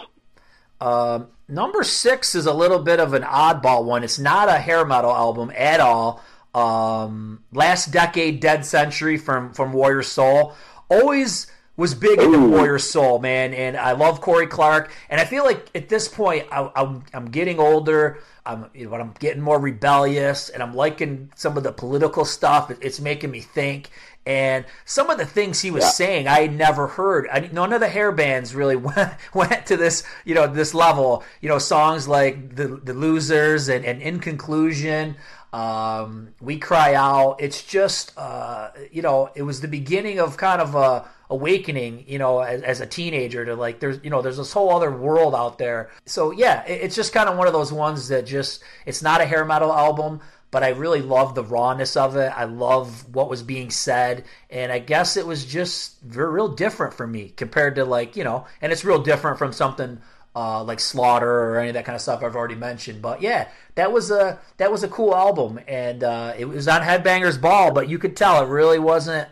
Um, 0.79 1.27
number 1.49 1.83
six 1.83 2.35
is 2.35 2.45
a 2.45 2.53
little 2.53 2.79
bit 2.79 3.01
of 3.01 3.13
an 3.13 3.23
oddball 3.23 3.83
one. 3.83 4.03
It's 4.03 4.19
not 4.19 4.47
a 4.47 4.53
hair 4.53 4.85
metal 4.85 5.11
album 5.11 5.51
at 5.55 5.81
all. 5.81 6.23
Um, 6.53 7.43
last 7.51 7.91
decade, 7.91 8.39
Dead 8.39 8.65
Century 8.65 9.17
from 9.17 9.53
from 9.53 9.73
Warrior 9.73 10.03
Soul 10.03 10.55
always 10.89 11.47
was 11.79 11.95
big 11.95 12.19
into 12.19 12.45
Warrior 12.45 12.77
Soul, 12.77 13.19
man, 13.19 13.53
and 13.53 13.77
I 13.77 13.93
love 13.93 14.19
Kory 14.19 14.47
Clarke. 14.47 14.91
And 15.09 15.21
I 15.21 15.23
feel 15.23 15.45
like 15.45 15.69
at 15.73 15.87
this 15.87 16.09
point, 16.09 16.45
I, 16.51 16.69
am 16.75 17.03
I'm 17.13 17.31
getting 17.31 17.57
older. 17.57 18.19
I'm, 18.45 18.69
you 18.73 18.89
know, 18.89 18.95
I'm 18.95 19.13
getting 19.19 19.41
more 19.41 19.59
rebellious, 19.59 20.49
and 20.49 20.61
I'm 20.61 20.73
liking 20.73 21.31
some 21.35 21.55
of 21.55 21.63
the 21.63 21.71
political 21.71 22.25
stuff. 22.25 22.69
It's 22.81 22.99
making 22.99 23.31
me 23.31 23.39
think. 23.39 23.89
And 24.25 24.65
some 24.85 25.09
of 25.09 25.17
the 25.17 25.25
things 25.25 25.61
he 25.61 25.71
was 25.71 25.85
yeah. 25.85 25.89
saying, 25.89 26.27
I 26.27 26.41
had 26.41 26.53
never 26.53 26.87
heard. 26.87 27.27
I, 27.31 27.49
none 27.51 27.71
of 27.71 27.79
the 27.79 27.87
hair 27.87 28.11
bands 28.11 28.53
really 28.53 28.75
went, 28.75 29.13
went 29.33 29.65
to 29.67 29.77
this, 29.77 30.03
you 30.25 30.35
know, 30.35 30.47
this 30.47 30.73
level. 30.73 31.23
You 31.39 31.47
know, 31.47 31.59
songs 31.59 32.07
like 32.07 32.55
the 32.55 32.67
the 32.67 32.93
Losers 32.93 33.69
and, 33.69 33.85
and 33.85 34.01
In 34.01 34.19
Conclusion. 34.19 35.15
Um, 35.51 36.33
we 36.39 36.57
cry 36.59 36.93
out. 36.93 37.37
It's 37.39 37.63
just, 37.63 38.17
uh, 38.17 38.69
you 38.91 39.01
know, 39.01 39.29
it 39.35 39.43
was 39.43 39.61
the 39.61 39.67
beginning 39.67 40.19
of 40.19 40.37
kind 40.37 40.61
of 40.61 40.75
a 40.75 41.05
awakening, 41.31 42.05
you 42.07 42.17
know, 42.17 42.39
as, 42.39 42.61
as, 42.61 42.81
a 42.81 42.85
teenager 42.85 43.45
to 43.45 43.55
like, 43.55 43.79
there's, 43.79 43.99
you 44.03 44.09
know, 44.09 44.21
there's 44.21 44.37
this 44.37 44.51
whole 44.51 44.71
other 44.71 44.91
world 44.91 45.35
out 45.35 45.57
there. 45.57 45.91
So 46.05 46.31
yeah, 46.31 46.65
it, 46.65 46.81
it's 46.81 46.95
just 46.95 47.13
kind 47.13 47.29
of 47.29 47.37
one 47.37 47.47
of 47.47 47.53
those 47.53 47.71
ones 47.71 48.07
that 48.07 48.25
just, 48.25 48.63
it's 48.85 49.01
not 49.01 49.21
a 49.21 49.25
hair 49.25 49.45
metal 49.45 49.71
album, 49.71 50.21
but 50.51 50.63
I 50.63 50.69
really 50.69 51.01
love 51.01 51.35
the 51.35 51.43
rawness 51.43 51.95
of 51.95 52.15
it. 52.15 52.31
I 52.35 52.45
love 52.45 53.13
what 53.13 53.29
was 53.29 53.43
being 53.43 53.69
said, 53.69 54.25
and 54.49 54.71
I 54.71 54.79
guess 54.79 55.15
it 55.15 55.27
was 55.27 55.45
just 55.45 55.97
real 56.07 56.47
different 56.47 56.93
for 56.93 57.05
me 57.05 57.33
compared 57.35 57.75
to 57.75 57.85
like 57.85 58.15
you 58.15 58.23
know, 58.23 58.45
and 58.61 58.71
it's 58.71 58.83
real 58.83 59.01
different 59.01 59.37
from 59.37 59.53
something 59.53 60.01
uh, 60.35 60.63
like 60.63 60.79
Slaughter 60.79 61.29
or 61.29 61.59
any 61.59 61.69
of 61.69 61.73
that 61.73 61.85
kind 61.85 61.95
of 61.95 62.01
stuff 62.01 62.23
I've 62.23 62.35
already 62.35 62.55
mentioned. 62.55 63.01
But 63.01 63.21
yeah, 63.21 63.49
that 63.75 63.91
was 63.91 64.11
a 64.11 64.39
that 64.57 64.71
was 64.71 64.83
a 64.83 64.87
cool 64.87 65.15
album, 65.15 65.59
and 65.67 66.03
uh, 66.03 66.33
it 66.37 66.45
was 66.45 66.67
on 66.67 66.81
Headbangers 66.81 67.39
Ball, 67.39 67.71
but 67.71 67.89
you 67.89 67.97
could 67.97 68.15
tell 68.15 68.43
it 68.43 68.47
really 68.47 68.79
wasn't 68.79 69.27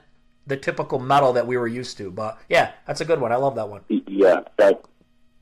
the 0.47 0.57
typical 0.57 0.99
metal 0.99 1.33
that 1.33 1.45
we 1.45 1.57
were 1.57 1.67
used 1.67 1.97
to. 1.97 2.09
But 2.09 2.39
yeah, 2.49 2.71
that's 2.85 3.01
a 3.01 3.05
good 3.05 3.19
one. 3.19 3.31
I 3.31 3.35
love 3.35 3.55
that 3.55 3.69
one. 3.69 3.81
Yeah, 3.89 4.41
that 4.57 4.83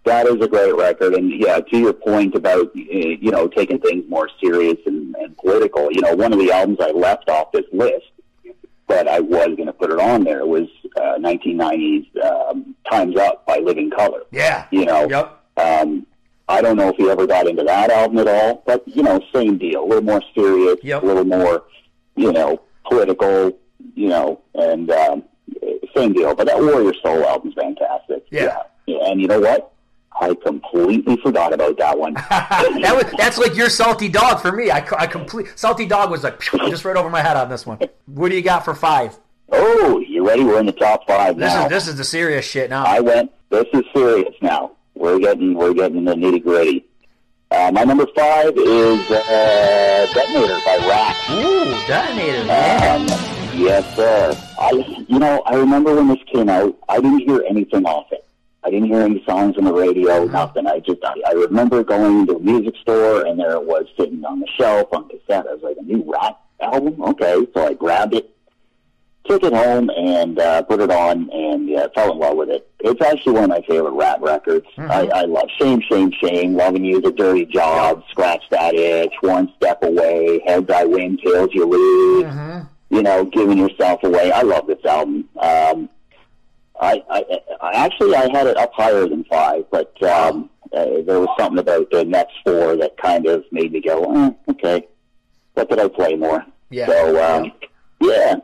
that 0.06 0.28
is 0.28 0.42
a 0.42 0.48
great 0.48 0.76
record. 0.76 1.14
And 1.14 1.32
yeah, 1.32 1.60
to 1.60 1.78
your 1.78 1.94
point 1.94 2.36
about 2.36 2.68
eh, 2.76 3.16
you 3.20 3.32
know 3.32 3.48
taking 3.48 3.80
things 3.80 4.04
more 4.10 4.30
serious 4.42 4.78
and, 4.86 5.16
and 5.16 5.38
political, 5.38 5.92
you 5.92 6.02
know, 6.02 6.16
one 6.16 6.34
of 6.34 6.40
the 6.40 6.52
albums 6.52 6.80
I 6.82 6.92
left 6.92 7.30
off 7.30 7.52
this 7.52 7.66
list, 7.72 8.06
but 8.88 9.08
I 9.08 9.20
was 9.20 9.48
going 9.56 9.68
to 9.68 9.74
put 9.74 9.92
it 9.92 10.00
on 10.00 10.24
there 10.24 10.46
was 10.46 10.68
uh, 10.98 11.18
1990s 11.20 12.24
um, 12.24 12.76
"Times 12.90 13.18
Up" 13.18 13.46
by 13.46 13.58
Living 13.58 13.90
Colour. 13.92 14.24
Yeah, 14.32 14.68
you 14.72 14.86
know. 14.86 15.08
Yep. 15.10 15.42
Um, 15.66 16.06
I 16.48 16.62
don't 16.62 16.78
know 16.78 16.90
if 16.90 16.96
he 16.98 17.10
ever 17.10 17.26
got 17.26 17.48
into 17.48 17.64
that 17.64 17.90
album 17.90 18.20
at 18.20 18.28
all, 18.28 18.64
but 18.66 18.88
you 18.88 19.04
know, 19.04 19.20
same 19.34 19.58
deal, 19.58 19.84
a 19.84 19.88
little 19.88 20.04
more 20.04 20.22
serious, 20.36 20.78
yep. 20.84 21.02
a 21.02 21.06
little 21.06 21.26
more, 21.26 21.64
you 22.16 22.32
know, 22.32 22.62
political, 22.88 23.58
you 23.96 24.10
know, 24.10 24.42
and 24.54 24.92
um, 24.92 25.24
same 25.96 26.14
deal. 26.14 26.36
But 26.36 26.48
that 26.48 26.60
Warrior 26.60 26.94
Soul 27.02 27.26
album's 27.26 27.56
fantastic. 27.56 28.26
Yeah. 28.30 28.62
yeah. 28.86 29.10
And 29.10 29.20
you 29.20 29.28
know 29.28 29.40
what? 29.40 29.72
I 30.20 30.34
completely 30.34 31.18
forgot 31.18 31.52
about 31.52 31.78
that 31.78 31.98
one. 31.98 32.14
that 32.30 32.94
was 32.96 33.12
that's 33.18 33.38
like 33.38 33.56
your 33.56 33.70
salty 33.70 34.08
dog 34.08 34.40
for 34.40 34.52
me. 34.52 34.72
I, 34.72 34.86
I 34.98 35.08
complete 35.08 35.48
salty 35.56 35.86
dog 35.86 36.10
was 36.10 36.24
like 36.24 36.40
just 36.40 36.86
right 36.86 36.96
over 36.96 37.10
my 37.10 37.22
head 37.22 37.36
on 37.36 37.50
this 37.50 37.66
one. 37.66 37.80
What 38.06 38.30
do 38.30 38.36
you 38.36 38.42
got 38.42 38.64
for 38.64 38.76
five? 38.76 39.18
Oh, 39.52 40.00
you 40.00 40.26
ready? 40.26 40.44
We're 40.44 40.60
in 40.60 40.68
the 40.68 40.72
top 40.72 41.06
five 41.08 41.38
this 41.38 41.54
now. 41.54 41.66
Is, 41.66 41.70
this 41.70 41.88
is 41.88 41.98
the 41.98 42.04
serious 42.04 42.46
shit 42.46 42.70
now. 42.70 42.86
I 42.86 43.00
went. 43.02 43.32
This 43.50 43.66
is 43.74 43.84
serious 43.94 44.34
now. 44.42 44.75
We're 44.96 45.20
getting 45.20 45.54
we're 45.54 45.74
getting 45.74 46.06
the 46.06 46.14
nitty 46.14 46.44
gritty. 46.44 46.86
Uh, 47.52 47.72
my 47.74 47.84
number 47.84 48.06
five 48.16 48.58
is 48.58 49.12
uh, 49.12 50.08
Detonator 50.14 50.60
by 50.66 50.78
Ratt. 50.88 51.16
Ooh, 51.32 51.88
Detonator, 51.88 52.46
man. 52.46 53.02
Um, 53.02 53.08
yes, 53.56 53.96
sir. 53.96 54.36
I, 54.60 55.06
you 55.08 55.20
know, 55.20 55.42
I 55.46 55.56
remember 55.56 55.96
when 55.96 56.08
this 56.08 56.20
came 56.34 56.50
out. 56.50 56.76
I 56.90 56.96
didn't 56.96 57.20
hear 57.20 57.44
anything 57.48 57.86
off 57.86 58.12
it. 58.12 58.26
I 58.66 58.72
didn't 58.72 58.88
hear 58.88 59.02
any 59.02 59.24
songs 59.26 59.58
on 59.58 59.66
the 59.66 59.74
radio, 59.74 60.24
mm-hmm. 60.24 60.34
nothing. 60.34 60.66
I 60.66 60.80
just, 60.80 61.04
I, 61.04 61.14
I 61.28 61.34
remember 61.34 61.84
going 61.84 62.26
to 62.26 62.38
a 62.38 62.40
music 62.40 62.76
store 62.82 63.26
and 63.28 63.40
there 63.40 63.52
it 63.52 63.64
was 63.64 63.86
sitting 63.96 64.26
on 64.26 64.40
the 64.40 64.48
shelf 64.58 64.92
on 64.92 65.08
cassette. 65.08 65.46
I 65.48 65.54
was 65.54 65.62
like, 65.62 65.78
a 65.80 65.84
new 65.84 66.04
Ratt 66.12 66.40
album? 66.60 67.00
Okay. 67.04 67.46
So 67.54 67.68
I 67.68 67.74
grabbed 67.74 68.16
it, 68.16 68.35
took 69.28 69.44
it 69.44 69.54
home 69.54 69.90
and 69.90 70.40
uh, 70.40 70.62
put 70.64 70.80
it 70.80 70.92
on 70.92 71.30
and 71.32 71.68
yeah, 71.68 71.88
fell 71.96 72.12
in 72.12 72.20
love 72.20 72.38
with 72.38 72.50
it. 72.50 72.70
It's 72.80 73.02
actually 73.02 73.34
one 73.34 73.46
of 73.46 73.50
my 73.50 73.62
favorite 73.68 73.92
Ratt 73.92 74.22
records. 74.22 74.66
Mm-hmm. 74.78 74.92
I, 74.92 75.20
I 75.20 75.22
love 75.24 75.48
Shame, 75.60 75.82
Shame, 75.90 76.12
Shame, 76.22 76.56
Loving 76.56 76.86
You, 76.86 77.02
The 77.02 77.12
Dirty 77.12 77.46
Job, 77.46 78.04
Scratch 78.12 78.44
That 78.52 78.76
Itch, 78.76 79.14
One 79.22 79.52
Step 79.58 79.84
Away, 79.84 80.42
Heads 80.46 80.70
I 80.70 80.86
Win, 80.86 81.18
Tails 81.18 81.50
You 81.54 81.66
Lose, 81.66 82.26
mm-hmm. 82.26 82.96
you 82.96 83.02
know, 83.02 83.26
Giving 83.26 83.58
Yourself 83.58 84.04
Away. 84.04 84.32
I 84.32 84.42
love 84.42 84.68
this 84.68 84.84
album. 84.86 85.28
Um, 85.38 85.90
I, 86.80 87.02
I, 87.10 87.24
I 87.62 87.72
actually 87.86 88.16
I 88.16 88.30
had 88.32 88.48
it 88.48 88.58
up 88.58 88.74
higher 88.74 89.08
than 89.08 89.24
five, 89.26 89.66
but 89.72 90.02
um, 90.04 90.50
uh, 90.74 90.86
there 91.06 91.20
was 91.20 91.30
something 91.40 91.60
about 91.60 91.90
the 91.90 92.04
next 92.04 92.36
four 92.44 92.76
that 92.76 92.98
kind 92.98 93.26
of 93.28 93.46
made 93.52 93.72
me 93.72 93.82
go, 93.82 94.04
eh, 94.14 94.32
okay, 94.52 94.88
what 95.54 95.70
did 95.70 95.80
I 95.80 95.88
play 95.88 96.16
more? 96.16 96.46
Yeah. 96.70 96.88
So 96.88 97.24
um, 97.24 97.52
yeah. 98.02 98.10
yeah. 98.10 98.36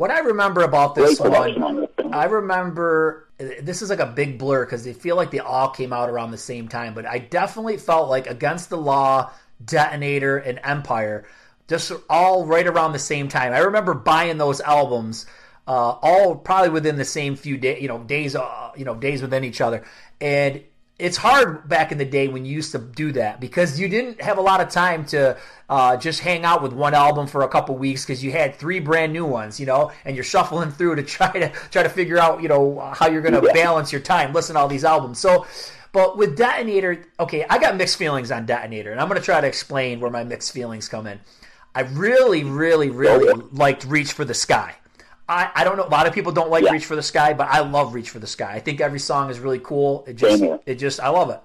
What 0.00 0.10
I 0.10 0.20
remember 0.20 0.62
about 0.62 0.94
this 0.94 1.20
one, 1.20 1.86
I 2.10 2.24
remember 2.24 3.28
this 3.36 3.82
is 3.82 3.90
like 3.90 4.00
a 4.00 4.06
big 4.06 4.38
blur 4.38 4.64
because 4.64 4.82
they 4.82 4.94
feel 4.94 5.14
like 5.14 5.30
they 5.30 5.40
all 5.40 5.68
came 5.68 5.92
out 5.92 6.08
around 6.08 6.30
the 6.30 6.38
same 6.38 6.68
time, 6.68 6.94
but 6.94 7.04
I 7.04 7.18
definitely 7.18 7.76
felt 7.76 8.08
like 8.08 8.26
Against 8.26 8.70
the 8.70 8.78
Law, 8.78 9.30
Detonator, 9.62 10.38
and 10.38 10.58
Empire 10.64 11.26
just 11.68 11.92
all 12.08 12.46
right 12.46 12.66
around 12.66 12.92
the 12.92 12.98
same 12.98 13.28
time. 13.28 13.52
I 13.52 13.58
remember 13.58 13.92
buying 13.92 14.38
those 14.38 14.62
albums 14.62 15.26
uh, 15.68 15.90
all 16.00 16.34
probably 16.34 16.70
within 16.70 16.96
the 16.96 17.04
same 17.04 17.36
few 17.36 17.58
days, 17.58 17.82
you 17.82 17.88
know, 17.88 17.98
days, 17.98 18.34
uh, 18.34 18.70
you 18.78 18.86
know, 18.86 18.94
days 18.94 19.20
within 19.20 19.44
each 19.44 19.60
other. 19.60 19.84
And 20.18 20.62
it's 21.00 21.16
hard 21.16 21.68
back 21.68 21.92
in 21.92 21.98
the 21.98 22.04
day 22.04 22.28
when 22.28 22.44
you 22.44 22.52
used 22.52 22.72
to 22.72 22.78
do 22.78 23.12
that 23.12 23.40
because 23.40 23.80
you 23.80 23.88
didn't 23.88 24.20
have 24.20 24.38
a 24.38 24.40
lot 24.40 24.60
of 24.60 24.68
time 24.68 25.04
to 25.06 25.36
uh, 25.68 25.96
just 25.96 26.20
hang 26.20 26.44
out 26.44 26.62
with 26.62 26.72
one 26.72 26.94
album 26.94 27.26
for 27.26 27.42
a 27.42 27.48
couple 27.48 27.76
weeks 27.76 28.04
because 28.04 28.22
you 28.22 28.32
had 28.32 28.54
three 28.54 28.80
brand 28.80 29.12
new 29.12 29.24
ones, 29.24 29.58
you 29.58 29.66
know, 29.66 29.90
and 30.04 30.16
you're 30.16 30.24
shuffling 30.24 30.70
through 30.70 30.96
to 30.96 31.02
try 31.16 31.30
to 31.32 31.48
try 31.70 31.82
to 31.82 31.88
figure 31.88 32.18
out, 32.18 32.42
you 32.42 32.48
know, 32.48 32.78
how 32.94 33.08
you're 33.08 33.22
going 33.22 33.40
to 33.40 33.46
yeah. 33.46 33.52
balance 33.52 33.92
your 33.92 34.00
time, 34.00 34.32
listen 34.32 34.54
to 34.54 34.60
all 34.60 34.68
these 34.68 34.84
albums. 34.84 35.18
So. 35.18 35.46
But 35.92 36.16
with 36.16 36.36
Detonator, 36.36 37.04
okay, 37.18 37.44
I 37.50 37.58
got 37.58 37.74
mixed 37.74 37.96
feelings 37.96 38.30
on 38.30 38.46
Detonator, 38.46 38.92
and 38.92 39.00
I'm 39.00 39.08
going 39.08 39.18
to 39.18 39.24
try 39.24 39.40
to 39.40 39.46
explain 39.48 39.98
where 39.98 40.08
my 40.08 40.22
mixed 40.22 40.52
feelings 40.52 40.88
come 40.88 41.08
in. 41.08 41.18
I 41.74 41.80
really, 41.80 42.44
really, 42.44 42.90
really 42.90 43.42
liked 43.50 43.84
Reach 43.86 44.12
for 44.12 44.24
the 44.24 44.32
Sky. 44.32 44.76
I, 45.30 45.50
I 45.54 45.64
don't 45.64 45.76
know. 45.76 45.86
A 45.86 45.88
lot 45.88 46.08
of 46.08 46.12
people 46.12 46.32
don't 46.32 46.50
like 46.50 46.64
yeah. 46.64 46.72
Reach 46.72 46.84
for 46.84 46.96
the 46.96 47.02
Sky, 47.02 47.32
but 47.32 47.48
I 47.48 47.60
love 47.60 47.94
Reach 47.94 48.10
for 48.10 48.18
the 48.18 48.26
Sky. 48.26 48.52
I 48.52 48.58
think 48.58 48.80
every 48.80 48.98
song 48.98 49.30
is 49.30 49.38
really 49.38 49.60
cool. 49.60 50.04
It 50.08 50.16
just, 50.16 50.42
it 50.66 50.74
just, 50.74 50.98
I 50.98 51.08
love 51.08 51.30
it. 51.30 51.40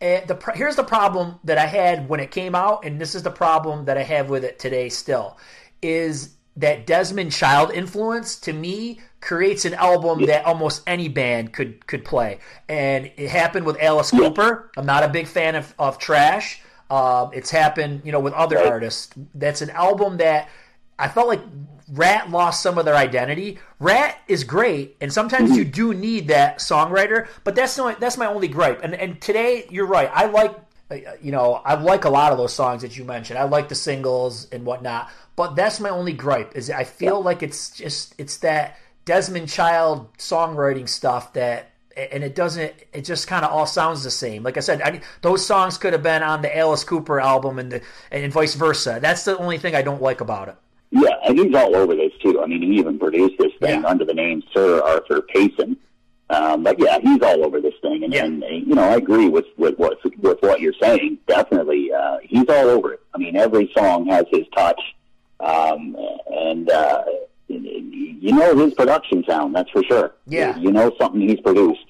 And 0.00 0.28
the 0.28 0.52
here's 0.54 0.76
the 0.76 0.84
problem 0.84 1.40
that 1.44 1.58
I 1.58 1.66
had 1.66 2.08
when 2.08 2.20
it 2.20 2.30
came 2.30 2.54
out, 2.54 2.84
and 2.84 3.00
this 3.00 3.14
is 3.14 3.22
the 3.22 3.30
problem 3.30 3.86
that 3.86 3.98
I 3.98 4.02
have 4.02 4.28
with 4.28 4.44
it 4.44 4.58
today. 4.58 4.90
Still, 4.90 5.38
is 5.82 6.34
that 6.56 6.86
Desmond 6.86 7.32
Child 7.32 7.72
influence 7.72 8.36
to 8.40 8.52
me 8.52 9.00
creates 9.20 9.64
an 9.64 9.74
album 9.74 10.20
yeah. 10.20 10.26
that 10.26 10.44
almost 10.44 10.82
any 10.86 11.08
band 11.08 11.54
could 11.54 11.86
could 11.86 12.04
play, 12.04 12.38
and 12.68 13.10
it 13.16 13.30
happened 13.30 13.64
with 13.64 13.80
Alice 13.80 14.12
yeah. 14.12 14.20
Cooper. 14.20 14.70
I'm 14.76 14.86
not 14.86 15.02
a 15.02 15.08
big 15.08 15.26
fan 15.26 15.54
of, 15.54 15.74
of 15.78 15.98
Trash. 15.98 16.60
Uh, 16.90 17.30
it's 17.32 17.50
happened, 17.50 18.02
you 18.04 18.12
know, 18.12 18.20
with 18.20 18.34
other 18.34 18.58
artists. 18.58 19.14
That's 19.34 19.62
an 19.62 19.70
album 19.70 20.18
that 20.18 20.50
I 20.98 21.08
felt 21.08 21.26
like 21.28 21.40
Ratt 21.92 22.30
lost 22.30 22.62
some 22.62 22.78
of 22.78 22.84
their 22.84 22.96
identity. 22.96 23.58
Ratt 23.78 24.18
is 24.28 24.44
great, 24.44 24.96
and 25.00 25.12
sometimes 25.12 25.56
you 25.56 25.64
mhm. 25.64 25.72
do 25.72 25.94
need 25.94 26.28
that 26.28 26.58
songwriter, 26.58 27.28
but 27.44 27.54
that's 27.54 27.76
not 27.76 28.00
that's 28.00 28.18
my 28.18 28.26
only 28.26 28.48
gripe. 28.48 28.82
And 28.82 28.94
and 28.94 29.20
today 29.20 29.66
you're 29.70 29.86
right. 29.86 30.10
I 30.12 30.26
like 30.26 30.54
uh, 30.90 30.94
uh, 30.94 30.98
you 31.22 31.32
know 31.32 31.54
I 31.64 31.74
like 31.74 32.04
a 32.04 32.10
lot 32.10 32.32
of 32.32 32.38
those 32.38 32.52
songs 32.52 32.82
that 32.82 32.96
you 32.96 33.04
mentioned. 33.04 33.38
I 33.38 33.44
like 33.44 33.68
the 33.68 33.74
singles 33.74 34.48
and 34.50 34.64
whatnot, 34.64 35.10
but 35.36 35.54
that's 35.54 35.78
my 35.78 35.90
only 35.90 36.12
gripe. 36.12 36.56
Is 36.56 36.70
I 36.70 36.84
feel 36.84 37.22
like 37.22 37.42
it's 37.42 37.70
just 37.70 38.14
it's 38.18 38.38
that 38.38 38.78
Desmond 39.04 39.48
Child 39.48 40.12
songwriting 40.18 40.88
stuff 40.88 41.32
that 41.34 41.70
and 41.96 42.22
it 42.22 42.34
doesn't 42.34 42.74
it 42.92 43.04
just 43.04 43.26
kind 43.26 43.44
of 43.44 43.50
all 43.50 43.64
sounds 43.64 44.04
the 44.04 44.10
same 44.10 44.42
like 44.42 44.58
i 44.58 44.60
said 44.60 44.82
I, 44.82 45.00
those 45.22 45.46
songs 45.46 45.78
could 45.78 45.94
have 45.94 46.02
been 46.02 46.22
on 46.22 46.42
the 46.42 46.54
alice 46.54 46.84
cooper 46.84 47.18
album 47.18 47.58
and 47.58 47.72
the, 47.72 47.80
and 48.10 48.30
vice 48.30 48.54
versa 48.54 48.98
that's 49.00 49.24
the 49.24 49.38
only 49.38 49.56
thing 49.56 49.74
i 49.74 49.80
don't 49.80 50.02
like 50.02 50.20
about 50.20 50.48
it 50.48 50.56
yeah, 50.90 51.16
and 51.26 51.38
he's 51.38 51.54
all 51.54 51.74
over 51.76 51.94
this 51.94 52.12
too. 52.22 52.40
I 52.40 52.46
mean, 52.46 52.62
he 52.62 52.78
even 52.78 52.98
produced 52.98 53.34
this 53.38 53.52
thing 53.60 53.82
yeah. 53.82 53.88
under 53.88 54.04
the 54.04 54.14
name 54.14 54.42
Sir 54.52 54.82
Arthur 54.82 55.22
Payson. 55.22 55.76
Um, 56.28 56.64
but 56.64 56.78
yeah, 56.78 56.98
he's 57.00 57.22
all 57.22 57.44
over 57.44 57.60
this 57.60 57.74
thing, 57.80 58.02
and, 58.02 58.12
yeah. 58.12 58.24
and, 58.24 58.42
and 58.42 58.66
you 58.66 58.74
know, 58.74 58.82
I 58.82 58.96
agree 58.96 59.28
with 59.28 59.46
with 59.56 59.78
what 59.78 59.98
with 60.18 60.38
what 60.40 60.60
you're 60.60 60.74
saying. 60.80 61.18
Definitely, 61.28 61.92
uh, 61.92 62.18
he's 62.22 62.48
all 62.48 62.68
over 62.68 62.94
it. 62.94 63.00
I 63.14 63.18
mean, 63.18 63.36
every 63.36 63.70
song 63.76 64.06
has 64.06 64.24
his 64.32 64.44
touch, 64.56 64.80
um, 65.38 65.96
and 66.26 66.68
uh, 66.68 67.04
you 67.46 68.32
know 68.32 68.56
his 68.56 68.74
production 68.74 69.22
sound. 69.28 69.54
That's 69.54 69.70
for 69.70 69.84
sure. 69.84 70.14
Yeah, 70.26 70.56
you 70.56 70.72
know 70.72 70.92
something 70.98 71.20
he's 71.20 71.40
produced. 71.40 71.84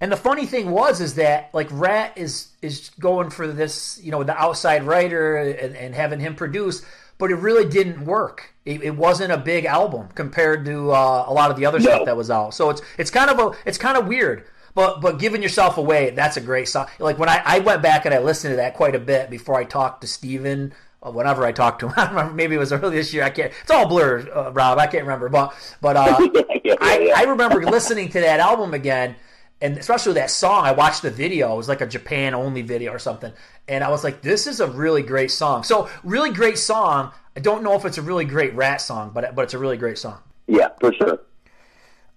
And 0.00 0.12
the 0.12 0.16
funny 0.16 0.44
thing 0.44 0.70
was 0.70 1.00
is 1.00 1.14
that 1.14 1.50
like 1.54 1.68
Ratt 1.70 2.18
is 2.18 2.48
is 2.60 2.90
going 3.00 3.30
for 3.30 3.46
this, 3.46 3.98
you 4.02 4.10
know, 4.10 4.24
the 4.24 4.36
outside 4.36 4.82
writer 4.82 5.36
and, 5.36 5.74
and 5.76 5.94
having 5.94 6.20
him 6.20 6.34
produce 6.34 6.82
but 7.18 7.30
it 7.30 7.36
really 7.36 7.68
didn't 7.68 8.04
work. 8.04 8.54
It, 8.64 8.82
it 8.82 8.96
wasn't 8.96 9.32
a 9.32 9.38
big 9.38 9.64
album 9.64 10.08
compared 10.14 10.64
to 10.66 10.90
uh, 10.90 11.24
a 11.26 11.32
lot 11.32 11.50
of 11.50 11.56
the 11.56 11.66
other 11.66 11.78
no. 11.78 11.84
stuff 11.84 12.04
that 12.06 12.16
was 12.16 12.30
out. 12.30 12.54
So 12.54 12.70
it's 12.70 12.82
it's 12.98 13.10
kind 13.10 13.30
of 13.30 13.38
a 13.38 13.56
it's 13.64 13.78
kind 13.78 13.96
of 13.96 14.06
weird. 14.06 14.44
But 14.74 15.00
but 15.00 15.18
giving 15.18 15.42
yourself 15.42 15.78
away, 15.78 16.10
that's 16.10 16.36
a 16.36 16.40
great 16.40 16.68
song. 16.68 16.86
Like 16.98 17.18
when 17.18 17.28
I, 17.28 17.42
I 17.44 17.58
went 17.60 17.80
back 17.82 18.04
and 18.04 18.14
I 18.14 18.18
listened 18.18 18.52
to 18.52 18.56
that 18.56 18.74
quite 18.74 18.94
a 18.94 18.98
bit 18.98 19.30
before 19.30 19.56
I 19.56 19.64
talked 19.64 20.02
to 20.02 20.06
Steven 20.06 20.74
whenever 21.00 21.44
I 21.44 21.52
talked 21.52 21.80
to 21.80 21.88
him. 21.88 21.94
I 21.96 22.04
don't 22.04 22.14
remember. 22.14 22.34
Maybe 22.34 22.56
it 22.56 22.58
was 22.58 22.72
early 22.72 22.96
this 22.96 23.14
year. 23.14 23.24
I 23.24 23.30
can't. 23.30 23.52
It's 23.62 23.70
all 23.70 23.88
blurred, 23.88 24.28
uh, 24.28 24.52
Rob. 24.52 24.78
I 24.78 24.86
can't 24.86 25.04
remember. 25.04 25.28
But 25.28 25.54
but 25.80 25.96
uh, 25.96 26.28
yeah, 26.34 26.42
yeah, 26.64 26.74
I, 26.80 27.12
I 27.16 27.22
remember 27.22 27.62
listening 27.62 28.08
to 28.10 28.20
that 28.20 28.40
album 28.40 28.74
again, 28.74 29.16
and 29.60 29.78
especially 29.78 30.14
that 30.14 30.30
song. 30.30 30.64
I 30.64 30.72
watched 30.72 31.02
the 31.02 31.10
video; 31.10 31.52
it 31.54 31.56
was 31.56 31.68
like 31.68 31.80
a 31.80 31.86
Japan 31.86 32.34
only 32.34 32.62
video 32.62 32.92
or 32.92 32.98
something, 32.98 33.32
and 33.68 33.82
I 33.82 33.90
was 33.90 34.04
like, 34.04 34.22
"This 34.22 34.46
is 34.46 34.60
a 34.60 34.66
really 34.66 35.02
great 35.02 35.30
song." 35.30 35.62
So, 35.62 35.88
really 36.04 36.30
great 36.30 36.58
song. 36.58 37.12
I 37.36 37.40
don't 37.40 37.62
know 37.62 37.74
if 37.74 37.84
it's 37.84 37.98
a 37.98 38.02
really 38.02 38.24
great 38.24 38.54
Ratt 38.54 38.80
song, 38.80 39.12
but 39.14 39.34
but 39.34 39.42
it's 39.42 39.54
a 39.54 39.58
really 39.58 39.76
great 39.76 39.98
song. 39.98 40.18
Yeah, 40.46 40.68
for 40.80 40.92
sure. 40.92 41.20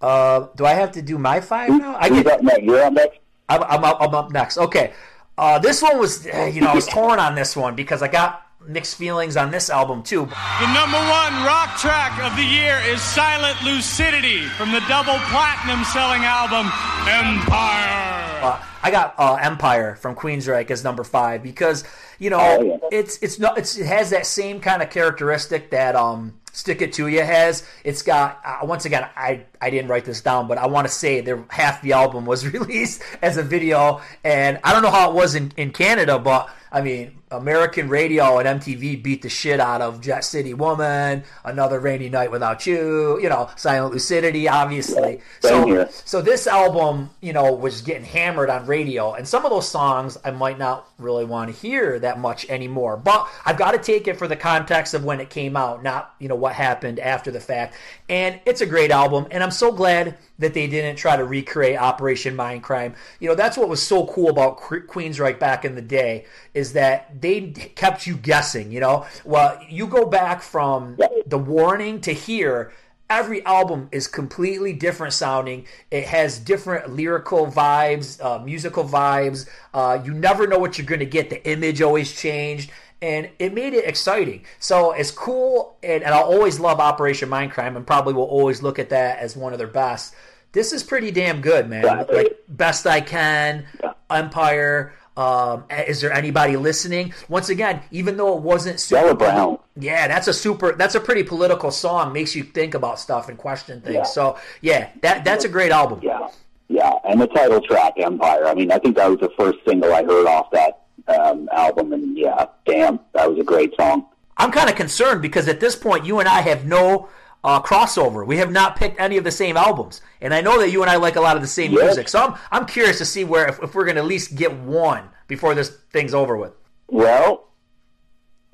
Uh, 0.02 0.48
do 0.56 0.66
I 0.66 0.74
have 0.74 0.92
to 0.94 1.02
do 1.02 1.18
my 1.18 1.42
five 1.42 1.70
now? 1.70 1.98
I 2.00 2.10
get, 2.10 2.28
up 2.28 2.42
next? 2.42 2.64
You're 2.64 2.84
up 2.84 2.94
next. 2.94 3.20
I'm, 3.50 3.64
I'm, 3.64 3.84
up, 3.84 3.98
I'm 4.00 4.16
up 4.16 4.32
next. 4.32 4.58
Okay. 4.58 4.94
Uh, 5.38 5.60
this 5.60 5.82
one 5.82 5.98
was, 5.98 6.26
eh, 6.28 6.48
you 6.48 6.62
know, 6.62 6.68
I 6.68 6.76
was 6.76 6.88
torn 6.90 7.20
on 7.20 7.36
this 7.36 7.56
one 7.56 7.76
because 7.76 8.02
I 8.02 8.08
got 8.08 8.49
mixed 8.68 8.96
feelings 8.96 9.38
on 9.38 9.52
this 9.52 9.70
album 9.70 10.04
too. 10.04 10.26
The 10.26 10.74
number 10.74 10.98
one 10.98 11.34
rock 11.46 11.78
track 11.78 12.20
of 12.22 12.36
the 12.36 12.44
year 12.44 12.78
is 12.86 13.02
Silent 13.02 13.62
Lucidity 13.64 14.46
from 14.58 14.72
the 14.72 14.82
double 14.88 15.18
platinum 15.30 15.84
selling 15.86 16.24
album 16.24 16.68
Empire. 17.08 18.40
Uh, 18.42 18.64
I 18.82 18.92
got 18.92 19.16
uh, 19.18 19.36
Empire 19.36 19.96
from 19.96 20.16
Queensryche 20.16 20.72
as 20.72 20.84
number 20.84 21.04
five 21.04 21.44
because 21.44 21.84
you 22.20 22.30
know 22.30 22.38
Oh, 22.40 22.62
yeah. 22.62 22.78
it's 22.92 23.18
it's 23.22 23.40
not 23.40 23.58
it's, 23.58 23.78
it 23.78 23.86
has 23.86 24.10
that 24.12 24.26
same 24.26 24.60
kind 24.60 24.82
of 24.82 24.90
characteristic 24.90 25.72
that 25.72 25.96
um 25.96 26.36
Stick 26.52 26.82
It 26.82 26.94
To 26.94 27.08
You 27.08 27.22
has. 27.24 27.64
It's 27.84 28.02
got 28.02 28.40
uh, 28.46 28.60
once 28.66 28.86
again 28.86 29.08
I 29.16 29.46
I 29.62 29.70
didn't 29.70 29.90
write 29.90 30.06
this 30.06 30.22
down, 30.22 30.48
but 30.48 30.58
I 30.58 30.68
want 30.68 30.88
to 30.88 30.94
say 30.94 31.22
there 31.22 31.44
half 31.50 31.82
the 31.82 31.94
album 31.94 32.26
was 32.26 32.48
released 32.54 33.02
as 33.22 33.38
a 33.38 33.44
video, 33.44 34.02
and 34.24 34.60
I 34.64 34.74
don't 34.74 34.82
know 34.82 34.92
how 34.92 35.10
it 35.10 35.16
was 35.16 35.36
in 35.36 35.54
in 35.58 35.72
Canada, 35.72 36.20
but 36.20 36.50
I 36.72 36.82
mean 36.82 37.20
American 37.32 37.90
radio 37.90 38.40
and 38.40 38.62
MTV 38.62 39.04
beat 39.04 39.22
the 39.22 39.30
shit 39.30 39.60
out 39.60 39.82
of 39.82 40.02
Jet 40.02 40.24
City 40.24 40.54
Woman, 40.54 41.24
Another 41.46 41.80
Rainy 41.80 42.10
Night 42.10 42.32
Without 42.32 42.66
You, 42.66 43.20
you 43.22 43.30
know 43.30 43.50
Silent 43.56 43.94
Lucidity, 43.94 44.48
obviously. 44.48 45.22
So 45.42 45.88
so 46.06 46.22
this 46.22 46.48
album, 46.48 47.12
you 47.22 47.34
know, 47.34 47.54
was 47.54 47.82
getting 47.82 48.06
hammered 48.06 48.50
on 48.50 48.66
radio, 48.66 49.14
and 49.14 49.28
some 49.28 49.46
of 49.46 49.52
those 49.52 49.68
songs 49.68 50.18
I 50.24 50.32
might 50.32 50.58
not 50.58 50.90
really 50.98 51.26
want 51.26 51.54
to 51.54 51.60
hear 51.60 52.00
that 52.00 52.20
much 52.20 52.50
anymore. 52.50 52.98
But 52.98 53.28
I've 53.46 53.58
got 53.58 53.72
to 53.72 53.78
take 53.78 54.08
it 54.08 54.18
for 54.18 54.28
the 54.28 54.36
context 54.36 54.94
of 54.94 55.04
when 55.04 55.20
it 55.20 55.30
came 55.30 55.56
out, 55.56 55.84
not 55.84 56.16
you 56.20 56.28
know 56.28 56.36
what 56.36 56.54
happened 56.54 57.00
after 57.00 57.32
the 57.32 57.40
fact. 57.40 57.76
And 58.08 58.40
it's 58.46 58.62
a 58.62 58.66
great 58.66 58.92
album, 58.92 59.28
and 59.30 59.44
I'm 59.44 59.49
so 59.52 59.72
glad 59.72 60.18
that 60.40 60.54
they 60.54 60.68
didn't 60.68 60.96
try 60.96 61.16
to 61.16 61.24
recreate 61.24 61.78
Operation 61.78 62.36
Mindcrime. 62.36 62.96
You 63.20 63.30
know, 63.30 63.36
that's 63.36 63.58
what 63.58 63.70
was 63.70 63.82
so 63.82 64.06
cool 64.08 64.30
about 64.30 64.62
Que- 64.62 64.82
Queensryche 64.82 65.40
back 65.40 65.66
in 65.66 65.76
the 65.76 65.82
day 65.82 66.26
is 66.54 66.74
that 66.74 67.22
they 67.22 67.52
kept 67.52 68.08
you 68.08 68.16
guessing. 68.16 68.72
You 68.72 68.80
know, 68.80 69.06
well, 69.26 69.60
you 69.70 69.88
go 69.88 70.06
back 70.06 70.42
from 70.42 70.98
the 71.26 71.38
Warning 71.38 72.02
to 72.02 72.14
here 72.14 72.72
every 73.10 73.44
album 73.46 73.90
is 73.92 74.08
completely 74.08 74.74
different 74.74 75.14
sounding. 75.14 75.66
It 75.90 76.06
has 76.06 76.38
different 76.38 76.92
lyrical 76.92 77.48
vibes, 77.48 78.24
uh, 78.24 78.40
musical 78.40 78.84
vibes. 78.84 79.50
Uh, 79.74 80.00
you 80.04 80.14
never 80.14 80.46
know 80.46 80.60
what 80.60 80.78
you're 80.78 80.88
going 80.88 81.00
to 81.00 81.06
get. 81.06 81.30
The 81.30 81.46
image 81.50 81.82
always 81.82 82.14
changed. 82.14 82.72
And 83.02 83.30
it 83.40 83.54
made 83.54 83.74
it 83.74 83.86
exciting. 83.86 84.44
So 84.60 84.92
it's 84.92 85.12
cool, 85.12 85.78
and, 85.82 86.04
and 86.04 86.14
I'll 86.14 86.26
always 86.26 86.60
love 86.60 86.80
Operation 86.82 87.30
Mindcrime, 87.30 87.78
and 87.78 87.88
probably 87.88 88.14
will 88.14 88.24
always 88.24 88.62
look 88.62 88.78
at 88.78 88.90
that 88.90 89.20
as 89.20 89.38
one 89.38 89.54
of 89.54 89.58
their 89.60 89.68
best. 89.68 90.16
This 90.52 90.74
is 90.74 90.84
pretty 90.84 91.10
damn 91.12 91.40
good, 91.42 91.70
man. 91.70 91.84
Yeah. 91.86 92.02
Like 92.12 92.40
Best 92.50 92.86
I 92.88 93.00
Can, 93.02 93.66
Yeah. 93.82 93.94
Empire. 94.10 94.94
Um, 95.16 95.66
is 95.88 96.00
there 96.02 96.12
anybody 96.14 96.56
listening? 96.56 97.14
Once 97.28 97.50
again, 97.50 97.82
even 97.92 98.16
though 98.18 98.38
it 98.38 98.42
wasn't 98.42 98.80
super 98.80 99.14
Brown. 99.14 99.60
yeah, 99.76 100.08
that's 100.08 100.28
a 100.30 100.34
super. 100.34 100.72
That's 100.74 100.96
a 100.96 101.00
pretty 101.00 101.24
political 101.24 101.72
song. 101.72 102.14
Makes 102.14 102.36
you 102.36 102.44
think 102.44 102.74
about 102.74 103.00
stuff 103.00 103.28
and 103.28 103.38
question 103.38 103.82
things. 103.82 103.96
Yeah. 103.96 104.04
So 104.04 104.38
yeah, 104.62 104.90
that 105.02 105.26
that's 105.26 105.44
a 105.44 105.50
great 105.50 105.72
album. 105.74 106.00
Yeah, 106.02 106.30
yeah, 106.70 106.94
and 107.04 107.20
the 107.20 107.28
title 107.28 107.60
track 107.62 107.96
Empire. 107.98 108.46
I 108.46 108.54
mean, 108.54 108.72
I 108.72 108.78
think 108.80 108.96
that 108.96 109.10
was 109.10 109.20
the 109.20 109.30
first 109.38 109.58
single 109.68 109.94
I 109.94 110.04
heard 110.04 110.26
off 110.26 110.52
that 110.52 110.84
um, 111.08 111.50
album, 111.52 111.94
and 111.94 112.18
yeah, 112.18 112.46
damn, 112.66 113.00
that 113.14 113.30
was 113.30 113.40
a 113.40 113.44
great 113.44 113.74
song. 113.76 114.06
I'm 114.38 114.52
kind 114.52 114.70
of 114.70 114.76
concerned 114.76 115.22
because 115.22 115.48
at 115.48 115.60
this 115.60 115.76
point, 115.76 116.06
you 116.06 116.20
and 116.20 116.28
I 116.30 116.42
have 116.42 116.66
no 116.66 117.10
uh, 117.44 117.62
crossover. 117.62 118.26
We 118.26 118.38
have 118.38 118.52
not 118.52 118.76
picked 118.76 119.00
any 119.00 119.18
of 119.18 119.24
the 119.24 119.32
same 119.32 119.58
albums, 119.58 120.02
and 120.22 120.34
I 120.34 120.42
know 120.42 120.60
that 120.60 120.72
you 120.72 120.82
and 120.82 120.90
I 120.90 120.96
like 120.98 121.16
a 121.16 121.22
lot 121.22 121.36
of 121.36 121.42
the 121.42 121.48
same 121.48 121.72
Yes. 121.72 121.84
music. 121.84 122.10
So 122.10 122.20
I'm 122.22 122.36
I'm 122.52 122.66
curious 122.66 122.98
to 123.00 123.06
see 123.06 123.24
where 123.24 123.48
if, 123.48 123.62
if 123.64 123.76
we're 123.76 123.86
going 123.86 123.96
to 123.96 124.02
at 124.02 124.08
least 124.08 124.36
get 124.36 124.54
one 124.54 125.10
before 125.28 125.56
this 125.56 125.70
thing's 125.92 126.14
over 126.14 126.36
with. 126.38 126.54
Well, 126.88 127.50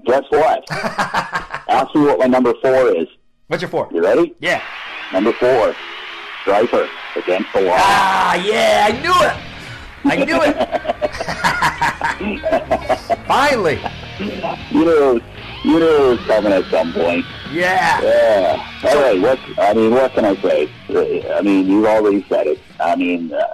guess 0.05 0.23
what? 0.29 0.63
Ask 0.71 1.93
me 1.95 2.01
what 2.01 2.19
my 2.19 2.25
number 2.27 2.53
four 2.61 2.95
is. 2.95 3.07
What's 3.47 3.61
your 3.61 3.69
four? 3.69 3.89
You 3.93 4.03
ready? 4.03 4.35
Yeah. 4.39 4.61
Number 5.13 5.31
four, 5.33 5.75
Stryper 6.43 6.87
against 7.15 7.53
the 7.53 7.61
law. 7.61 7.75
Ah, 7.77 8.35
yeah, 8.35 8.87
I 8.89 8.91
knew 9.01 9.13
it. 9.21 10.21
I 10.21 10.25
knew 10.25 10.41
it. 10.41 10.94
Finally. 13.27 13.79
You 14.71 14.85
knew, 14.85 15.21
you 15.63 15.79
knew 15.79 16.11
it 16.11 16.17
was 16.17 16.19
coming 16.27 16.53
at 16.53 16.63
some 16.71 16.93
point. 16.93 17.25
Yeah. 17.51 18.01
Yeah. 18.01 18.79
All 18.83 19.01
right. 19.01 19.19
What? 19.21 19.39
I 19.57 19.73
mean, 19.73 19.91
what 19.91 20.13
can 20.13 20.23
I 20.23 20.35
say? 20.41 20.69
I 21.33 21.41
mean, 21.41 21.67
you 21.67 21.87
already 21.87 22.25
said 22.29 22.47
it. 22.47 22.59
I 22.79 22.95
mean, 22.95 23.33
uh, 23.33 23.45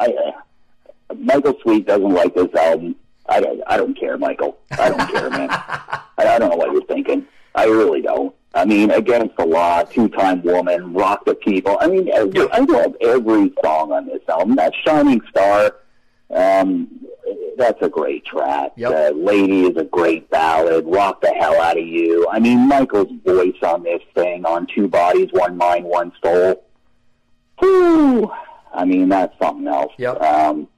I, 0.00 0.06
I 0.06 1.14
Michael 1.14 1.56
Sweet 1.62 1.86
doesn't 1.86 2.12
like 2.12 2.34
this 2.34 2.52
album. 2.54 2.96
I 3.28 3.40
don't. 3.40 3.62
I 3.66 3.76
don't 3.76 3.98
care, 3.98 4.18
Michael. 4.18 4.58
I 4.72 4.88
don't 4.88 5.10
care, 5.12 5.30
man. 5.30 5.48
I, 5.52 6.00
I 6.18 6.38
don't 6.38 6.50
know 6.50 6.56
what 6.56 6.72
you're 6.72 6.84
thinking. 6.86 7.26
I 7.54 7.66
really 7.66 8.02
don't. 8.02 8.34
I 8.54 8.64
mean, 8.64 8.90
against 8.90 9.36
the 9.36 9.44
law, 9.44 9.82
two-time 9.82 10.42
woman, 10.42 10.92
rock 10.92 11.24
the 11.24 11.34
people. 11.34 11.76
I 11.80 11.86
mean, 11.86 12.10
I 12.12 12.22
love 12.22 12.96
every 13.00 13.52
song 13.62 13.92
on 13.92 14.06
this 14.06 14.22
album. 14.28 14.56
That 14.56 14.72
Shining 14.84 15.20
Star, 15.30 15.76
um, 16.30 16.88
that's 17.56 17.82
a 17.82 17.88
great 17.88 18.24
track. 18.24 18.72
Yep. 18.76 18.92
Uh, 18.92 19.16
Lady 19.16 19.62
is 19.64 19.76
a 19.76 19.84
great 19.84 20.30
ballad. 20.30 20.84
Rock 20.86 21.20
the 21.20 21.32
hell 21.32 21.60
out 21.60 21.78
of 21.78 21.86
you. 21.86 22.26
I 22.30 22.38
mean, 22.38 22.68
Michael's 22.68 23.12
voice 23.24 23.56
on 23.62 23.82
this 23.82 24.02
thing, 24.14 24.44
on 24.46 24.66
Two 24.74 24.88
Bodies, 24.88 25.28
One 25.32 25.56
Mind, 25.56 25.84
One 25.84 26.12
Soul. 26.22 26.64
Whew. 27.58 28.30
I 28.72 28.84
mean, 28.84 29.08
that's 29.08 29.36
something 29.38 29.66
else. 29.66 29.92
Yep. 29.98 30.20
Um, 30.22 30.68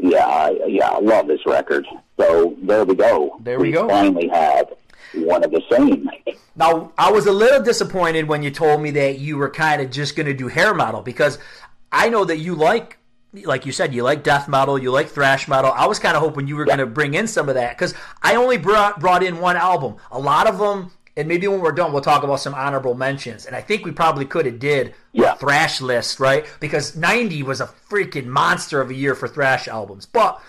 yeah, 0.00 0.50
yeah, 0.66 0.90
I 0.90 1.00
love 1.00 1.26
this 1.26 1.44
record. 1.44 1.86
So 2.18 2.56
there 2.62 2.84
we 2.84 2.94
go. 2.94 3.38
There 3.40 3.58
we 3.58 3.72
go. 3.72 3.88
Finally 3.88 4.28
have 4.28 4.72
one 5.14 5.44
of 5.44 5.50
the 5.50 5.62
same. 5.70 6.08
Now, 6.58 6.90
I 6.98 7.12
was 7.12 7.26
a 7.26 7.32
little 7.32 7.62
disappointed 7.62 8.26
when 8.26 8.42
you 8.42 8.50
told 8.50 8.82
me 8.82 8.90
that 8.90 9.20
you 9.20 9.36
were 9.36 9.48
kind 9.48 9.80
of 9.80 9.92
just 9.92 10.16
going 10.16 10.26
to 10.26 10.34
do 10.34 10.48
hair 10.48 10.74
metal 10.74 11.02
because 11.02 11.38
I 11.92 12.08
know 12.08 12.24
that 12.24 12.38
you 12.38 12.56
like, 12.56 12.97
like 13.44 13.66
you 13.66 13.72
said, 13.72 13.94
you 13.94 14.02
like 14.02 14.22
death 14.22 14.48
metal, 14.48 14.78
you 14.78 14.90
like 14.90 15.08
thrash 15.08 15.48
metal. 15.48 15.70
I 15.74 15.86
was 15.86 15.98
kind 15.98 16.16
of 16.16 16.22
hoping 16.22 16.46
you 16.48 16.56
were 16.56 16.64
going 16.64 16.78
to 16.78 16.86
bring 16.86 17.14
in 17.14 17.26
some 17.26 17.48
of 17.48 17.54
that 17.56 17.76
because 17.76 17.94
I 18.22 18.36
only 18.36 18.56
brought 18.56 19.00
brought 19.00 19.22
in 19.22 19.38
one 19.38 19.56
album. 19.56 19.96
A 20.10 20.18
lot 20.18 20.46
of 20.46 20.58
them, 20.58 20.92
and 21.16 21.28
maybe 21.28 21.46
when 21.46 21.60
we're 21.60 21.72
done, 21.72 21.92
we'll 21.92 22.00
talk 22.00 22.22
about 22.22 22.40
some 22.40 22.54
honorable 22.54 22.94
mentions. 22.94 23.44
And 23.46 23.54
I 23.54 23.60
think 23.60 23.84
we 23.84 23.92
probably 23.92 24.24
could 24.24 24.46
have 24.46 24.58
did 24.58 24.94
Yeah. 25.12 25.32
a 25.32 25.36
thrash 25.36 25.80
list, 25.80 26.20
right? 26.20 26.46
Because 26.60 26.96
'90 26.96 27.42
was 27.42 27.60
a 27.60 27.66
freaking 27.90 28.26
monster 28.26 28.80
of 28.80 28.88
a 28.90 28.94
year 28.94 29.14
for 29.14 29.28
thrash 29.28 29.68
albums, 29.68 30.06
but 30.06 30.40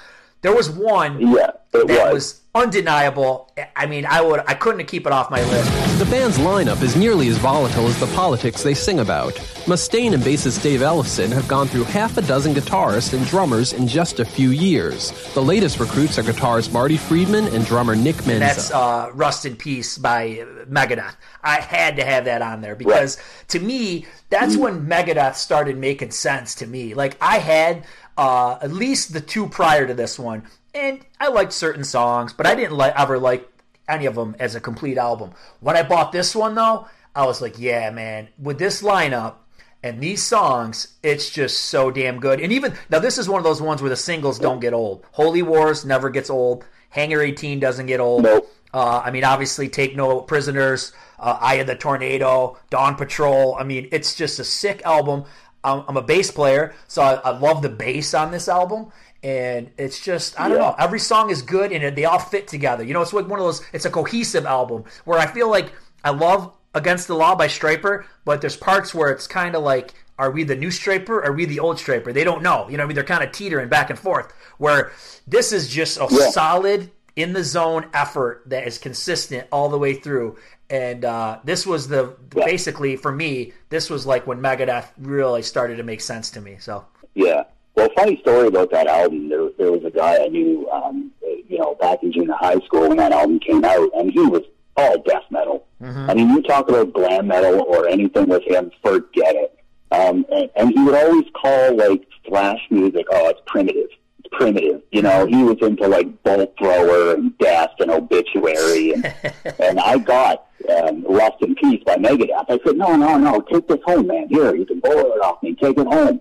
there 0.41 0.55
was 0.55 0.69
one 0.69 1.19
Yeah, 1.19 1.49
it 1.73 1.87
that 1.87 2.11
was. 2.11 2.13
was 2.13 2.38
undeniable. 2.55 3.51
I 3.75 3.85
mean, 3.85 4.05
I 4.05 4.21
would, 4.21 4.43
I 4.47 4.55
couldn't 4.55 4.85
keep 4.87 5.05
it 5.05 5.11
off 5.11 5.29
my 5.29 5.43
list. 5.43 5.99
The 5.99 6.05
band's 6.05 6.37
lineup 6.39 6.81
is 6.81 6.95
nearly 6.95 7.27
as 7.27 7.37
volatile 7.37 7.85
as 7.85 7.99
the 7.99 8.07
politics 8.07 8.63
they 8.63 8.73
sing 8.73 8.99
about. 8.99 9.33
Mustaine 9.65 10.13
and 10.13 10.23
bassist 10.23 10.63
Dave 10.63 10.79
Ellefson 10.79 11.31
have 11.31 11.47
gone 11.47 11.67
through 11.67 11.83
half 11.83 12.17
a 12.17 12.21
dozen 12.21 12.53
guitarists 12.55 13.13
and 13.13 13.25
drummers 13.27 13.73
in 13.73 13.87
just 13.87 14.19
a 14.19 14.25
few 14.25 14.49
years. 14.49 15.11
The 15.33 15.43
latest 15.43 15.79
recruits 15.79 16.17
are 16.17 16.23
guitarist 16.23 16.73
Marty 16.73 16.97
Friedman 16.97 17.45
and 17.53 17.65
drummer 17.65 17.95
Nick 17.95 18.15
Menza. 18.15 18.39
That's 18.39 18.71
uh, 18.71 19.11
Rust 19.13 19.45
in 19.45 19.55
Peace 19.55 19.97
by 19.97 20.45
Megadeth. 20.67 21.15
I 21.43 21.59
had 21.59 21.97
to 21.97 22.03
have 22.03 22.25
that 22.25 22.41
on 22.41 22.61
there 22.61 22.75
because 22.75 23.17
to 23.49 23.59
me, 23.59 24.07
that's 24.29 24.57
when 24.57 24.87
Megadeth 24.87 25.35
started 25.35 25.77
making 25.77 26.11
sense 26.11 26.55
to 26.55 26.67
me. 26.67 26.93
Like 26.93 27.15
I 27.21 27.37
had 27.37 27.85
uh, 28.17 28.57
at 28.61 28.71
least 28.73 29.13
the 29.13 29.21
two 29.21 29.47
prior 29.47 29.87
to 29.87 29.93
this 29.93 30.19
one, 30.19 30.43
and 30.73 31.05
I 31.19 31.29
liked 31.29 31.53
certain 31.53 31.83
songs, 31.83 32.33
but 32.33 32.45
I 32.45 32.55
didn't 32.55 32.77
like 32.77 32.93
ever 32.95 33.17
like 33.19 33.47
any 33.87 34.05
of 34.05 34.15
them 34.15 34.35
as 34.39 34.55
a 34.55 34.61
complete 34.61 34.97
album. 34.97 35.31
When 35.59 35.75
I 35.75 35.83
bought 35.83 36.11
this 36.11 36.35
one 36.35 36.55
though, 36.55 36.87
I 37.15 37.25
was 37.25 37.41
like, 37.41 37.57
yeah, 37.57 37.89
man, 37.89 38.29
with 38.37 38.59
this 38.59 38.81
lineup 38.81 39.35
and 39.81 40.01
these 40.01 40.23
songs, 40.23 40.95
it's 41.03 41.29
just 41.29 41.65
so 41.65 41.89
damn 41.91 42.19
good. 42.19 42.39
And 42.39 42.51
even 42.51 42.73
now, 42.89 42.99
this 42.99 43.17
is 43.17 43.27
one 43.27 43.39
of 43.39 43.43
those 43.43 43.61
ones 43.61 43.81
where 43.81 43.89
the 43.89 43.95
singles 43.95 44.39
don't 44.39 44.59
get 44.59 44.73
old. 44.73 45.05
Holy 45.11 45.41
Wars 45.41 45.85
never 45.85 46.09
gets 46.09 46.29
old. 46.29 46.65
Hangar 46.89 47.21
18 47.21 47.59
doesn't 47.59 47.85
get 47.85 47.99
old. 47.99 48.23
Nope. 48.23 48.47
Uh, 48.73 49.01
I 49.03 49.11
mean, 49.11 49.23
obviously, 49.23 49.67
Take 49.67 49.95
No 49.95 50.21
Prisoners, 50.21 50.91
uh, 51.17 51.37
Eye 51.41 51.55
of 51.55 51.67
the 51.67 51.75
Tornado, 51.75 52.57
Dawn 52.69 52.95
Patrol. 52.95 53.55
I 53.59 53.63
mean, 53.63 53.87
it's 53.91 54.15
just 54.15 54.39
a 54.39 54.43
sick 54.43 54.83
album. 54.85 55.25
I'm, 55.63 55.83
I'm 55.87 55.97
a 55.97 56.01
bass 56.01 56.31
player, 56.31 56.73
so 56.87 57.01
I, 57.01 57.13
I 57.15 57.37
love 57.37 57.61
the 57.61 57.69
bass 57.69 58.13
on 58.13 58.31
this 58.31 58.47
album. 58.47 58.91
And 59.23 59.71
it's 59.77 59.99
just, 59.99 60.39
I 60.39 60.47
don't 60.47 60.57
Yeah. 60.57 60.69
know. 60.69 60.75
Every 60.79 60.99
song 60.99 61.29
is 61.29 61.41
good 61.41 61.71
and 61.71 61.95
they 61.95 62.05
all 62.05 62.19
fit 62.19 62.47
together. 62.47 62.83
You 62.83 62.93
know, 62.93 63.01
it's 63.01 63.11
like 63.13 63.27
one 63.27 63.39
of 63.39 63.45
those, 63.45 63.61
it's 63.73 63.85
a 63.85 63.89
cohesive 63.89 64.45
album 64.45 64.85
where 65.05 65.19
I 65.19 65.25
feel 65.27 65.49
like 65.49 65.71
I 66.03 66.11
love 66.11 66.53
Against 66.75 67.07
the 67.07 67.15
Law 67.15 67.35
by 67.35 67.47
Stryper, 67.47 68.05
but 68.25 68.41
there's 68.41 68.55
parts 68.55 68.93
where 68.93 69.09
it's 69.09 69.27
kind 69.27 69.55
of 69.55 69.63
like 69.63 69.93
are 70.19 70.31
we 70.31 70.43
the 70.43 70.55
new 70.55 70.67
Stryper? 70.67 71.09
Or 71.09 71.25
are 71.27 71.31
we 71.31 71.45
the 71.45 71.59
old 71.61 71.77
Stryper? 71.77 72.13
They 72.13 72.25
don't 72.25 72.43
know. 72.43 72.67
You 72.69 72.75
know, 72.75 72.83
I 72.83 72.87
mean, 72.87 72.95
they're 72.95 73.05
kind 73.05 73.23
of 73.23 73.31
teetering 73.31 73.69
back 73.69 73.89
and 73.89 73.97
forth. 73.97 74.33
Where 74.57 74.91
this 75.25 75.53
is 75.53 75.69
just 75.69 75.97
a 75.97 76.07
Yeah. 76.11 76.29
solid 76.31 76.91
in 77.15 77.31
the 77.31 77.43
zone 77.43 77.85
effort 77.93 78.43
that 78.47 78.67
is 78.67 78.77
consistent 78.77 79.47
all 79.49 79.69
the 79.69 79.77
way 79.77 79.93
through. 79.93 80.35
And 80.69 81.05
uh, 81.05 81.39
this 81.45 81.65
was 81.65 81.87
the 81.87 82.15
Yeah. 82.35 82.43
basically 82.45 82.97
for 82.97 83.13
me. 83.13 83.53
This 83.69 83.89
was 83.89 84.05
like 84.05 84.27
when 84.27 84.41
Megadeth 84.41 84.87
really 84.99 85.41
started 85.41 85.77
to 85.77 85.83
make 85.83 86.01
sense 86.01 86.29
to 86.31 86.41
me. 86.41 86.57
So 86.59 86.83
Yeah. 87.15 87.43
Well, 87.79 87.87
funny 87.95 88.19
story 88.19 88.47
about 88.47 88.71
that 88.71 88.87
album. 88.87 89.29
There, 89.29 89.51
there 89.57 89.71
was 89.71 89.85
a 89.85 89.89
guy 89.89 90.21
I 90.21 90.27
knew, 90.27 90.69
um, 90.69 91.11
you 91.47 91.59
know, 91.59 91.75
back 91.75 92.03
in 92.03 92.11
junior 92.11 92.33
high 92.37 92.59
school 92.65 92.89
when 92.89 92.97
that 92.97 93.13
album 93.13 93.39
came 93.39 93.63
out, 93.63 93.89
and 93.95 94.11
he 94.11 94.19
was 94.19 94.41
all 94.75 95.01
death 95.03 95.23
metal. 95.31 95.65
I 96.09 96.13
mean, 96.13 96.29
you 96.29 96.41
talk 96.41 96.67
about 96.67 96.91
glam 96.91 97.27
metal 97.27 97.61
or 97.61 97.87
anything 97.87 98.27
with 98.27 98.43
him, 98.43 98.69
forget 98.83 99.33
it. 99.33 99.57
Um, 99.93 100.25
and, 100.29 100.49
and 100.57 100.73
he 100.73 100.83
would 100.83 100.93
always 100.93 101.23
call 101.41 101.77
like 101.77 102.05
thrash 102.27 102.59
music, 102.69 103.05
oh, 103.13 103.29
it's 103.29 103.39
primitive. 103.47 103.87
It's 104.17 104.27
primitive. 104.33 104.81
You 104.91 105.01
know, 105.03 105.25
he 105.25 105.41
was 105.41 105.55
into 105.61 105.87
like 105.87 106.21
Bolt 106.23 106.53
Thrower 106.59 107.13
and 107.13 107.37
Death 107.37 107.71
and 107.79 107.91
Obituary, 107.91 108.91
and, 108.91 109.05
and 109.61 109.79
I 109.79 109.99
got 109.99 110.47
um, 110.83 111.05
Rust 111.07 111.37
in 111.39 111.55
Peace 111.55 111.81
by 111.85 111.95
Megadeth. 111.95 112.43
I 112.49 112.59
said, 112.65 112.75
no, 112.75 112.97
no, 112.97 113.17
no, 113.17 113.39
take 113.39 113.69
this 113.69 113.79
home, 113.85 114.07
man. 114.07 114.27
Here, 114.27 114.53
you 114.53 114.65
can 114.65 114.81
borrow 114.81 115.13
it 115.13 115.23
off 115.23 115.41
me. 115.41 115.55
Take 115.55 115.77
it 115.77 115.87
home 115.87 116.19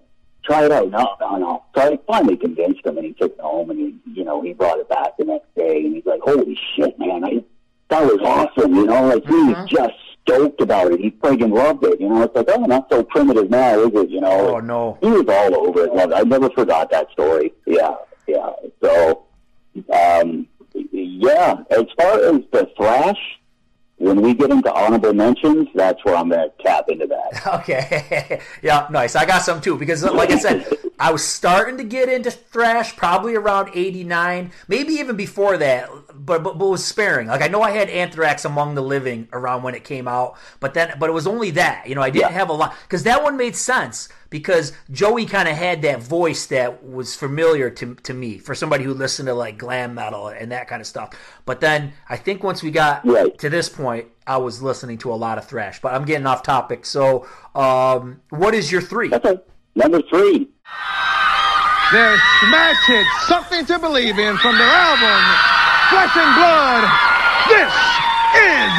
try 0.48 0.64
it 0.64 0.72
out. 0.72 0.90
No, 0.90 1.14
no, 1.20 1.36
no. 1.36 1.64
So 1.76 1.82
I 1.92 1.98
finally 2.06 2.36
convinced 2.36 2.84
him, 2.84 2.96
and 2.96 3.06
he 3.06 3.12
took 3.12 3.32
it 3.34 3.40
home, 3.40 3.70
and 3.70 3.78
he, 3.78 3.94
you 4.12 4.24
know, 4.24 4.42
he 4.42 4.52
brought 4.54 4.78
it 4.78 4.88
back 4.88 5.16
the 5.18 5.24
next 5.24 5.54
day, 5.54 5.84
and 5.84 5.94
he's 5.94 6.06
like, 6.06 6.20
"Holy 6.22 6.58
shit, 6.74 6.98
man! 6.98 7.24
I, 7.24 7.44
that 7.90 8.02
was 8.04 8.18
awesome!" 8.22 8.74
You 8.74 8.86
know, 8.86 9.06
like 9.06 9.24
he 9.26 9.34
was 9.34 9.68
just 9.68 9.94
stoked 10.22 10.60
about 10.60 10.92
it. 10.92 11.00
He 11.00 11.10
friggin' 11.12 11.52
loved 11.54 11.84
it. 11.84 12.00
You 12.00 12.08
know, 12.08 12.22
it's 12.22 12.34
like, 12.34 12.48
oh, 12.48 12.64
not 12.66 12.88
so 12.90 13.02
primitive 13.04 13.48
now, 13.50 13.78
is 13.80 13.94
it? 13.94 14.10
You 14.10 14.20
know, 14.20 14.56
Oh, 14.56 14.60
no. 14.60 14.98
he 15.00 15.08
was 15.08 15.24
all 15.28 15.66
over 15.68 15.84
it. 15.84 15.94
Loved 15.94 16.12
it. 16.12 16.16
I 16.16 16.22
never 16.22 16.50
forgot 16.50 16.90
that 16.90 17.10
story. 17.12 17.52
Yeah, 17.66 17.94
yeah. 18.26 18.50
So, 18.82 19.24
um, 19.92 20.46
yeah. 20.92 21.54
As 21.70 21.84
far 21.98 22.14
as 22.20 22.40
the 22.52 22.68
thrash. 22.76 23.18
When 23.98 24.22
we 24.22 24.32
get 24.32 24.50
into 24.50 24.72
honorable 24.72 25.12
mentions, 25.12 25.68
that's 25.74 26.04
where 26.04 26.14
I'm 26.14 26.28
going 26.28 26.48
to 26.48 26.62
tap 26.62 26.88
into 26.88 27.06
that. 27.06 27.42
Okay. 27.60 28.40
yeah, 28.62 28.86
nice. 28.90 29.16
I 29.16 29.24
got 29.26 29.42
some 29.42 29.60
too 29.60 29.76
because, 29.76 30.02
like 30.04 30.30
I 30.30 30.38
said, 30.38 30.66
I 30.98 31.10
was 31.12 31.24
starting 31.24 31.76
to 31.78 31.84
get 31.84 32.08
into 32.08 32.30
thrash 32.30 32.94
probably 32.96 33.34
around 33.34 33.70
'89, 33.74 34.52
maybe 34.68 34.94
even 34.94 35.16
before 35.16 35.56
that, 35.58 35.90
but, 36.28 36.44
but 36.44 36.58
but 36.58 36.68
was 36.68 36.84
sparing. 36.84 37.26
Like 37.26 37.42
I 37.42 37.48
know 37.48 37.62
I 37.62 37.72
had 37.72 37.88
Anthrax 37.90 38.44
Among 38.44 38.76
the 38.76 38.82
Living 38.82 39.26
around 39.32 39.62
when 39.64 39.74
it 39.74 39.82
came 39.82 40.06
out, 40.06 40.36
but 40.60 40.74
then 40.74 40.94
but 41.00 41.10
it 41.10 41.12
was 41.12 41.26
only 41.26 41.50
that. 41.52 41.88
You 41.88 41.96
know, 41.96 42.02
I 42.02 42.10
didn't 42.10 42.30
Yeah. 42.30 42.38
have 42.38 42.50
a 42.50 42.52
lot 42.52 42.74
because 42.82 43.02
that 43.02 43.22
one 43.24 43.36
made 43.36 43.56
sense 43.56 44.08
because 44.30 44.72
Joey 44.92 45.24
kind 45.26 45.48
of 45.48 45.56
had 45.56 45.82
that 45.82 46.00
voice 46.02 46.46
that 46.46 46.84
was 46.84 47.16
familiar 47.16 47.70
to 47.70 47.94
to 47.96 48.14
me 48.14 48.38
for 48.38 48.54
somebody 48.54 48.84
who 48.84 48.94
listened 48.94 49.26
to 49.26 49.34
like 49.34 49.58
glam 49.58 49.94
metal 49.94 50.28
and 50.28 50.52
that 50.52 50.68
kind 50.68 50.80
of 50.80 50.86
stuff. 50.86 51.10
But 51.46 51.60
then 51.60 51.92
I 52.08 52.16
think 52.16 52.44
once 52.44 52.62
we 52.62 52.70
got 52.70 53.04
Right. 53.04 53.36
to 53.38 53.48
this 53.50 53.68
point, 53.68 54.06
I 54.26 54.36
was 54.36 54.62
listening 54.62 54.98
to 54.98 55.12
a 55.12 55.16
lot 55.16 55.38
of 55.38 55.46
thrash. 55.46 55.80
But 55.80 55.94
I'm 55.94 56.04
getting 56.04 56.26
off 56.26 56.42
topic. 56.42 56.84
So, 56.84 57.26
um, 57.54 58.20
what 58.30 58.54
is 58.54 58.70
your 58.70 58.82
three? 58.82 59.12
Okay. 59.12 59.38
Number 59.74 60.02
three. 60.02 60.48
Their 61.90 62.18
smash 62.44 62.76
hit, 62.86 63.06
Something 63.28 63.64
to 63.64 63.78
Believe 63.78 64.18
in, 64.18 64.36
from 64.36 64.58
their 64.58 64.66
album, 64.68 65.24
Flesh 65.90 66.16
and 66.16 66.34
Blood. 66.36 66.84
This 67.48 67.74
is 68.36 68.72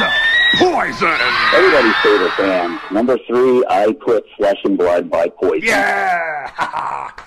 Poison. 0.58 1.20
Everybody's 1.54 1.96
favorite 2.02 2.36
band. 2.38 2.78
Number 2.92 3.18
three, 3.26 3.64
I 3.68 3.92
put 4.04 4.24
Flesh 4.36 4.58
and 4.64 4.76
Blood 4.78 5.10
by 5.10 5.28
Poison. 5.28 5.66
Yeah. 5.68 7.10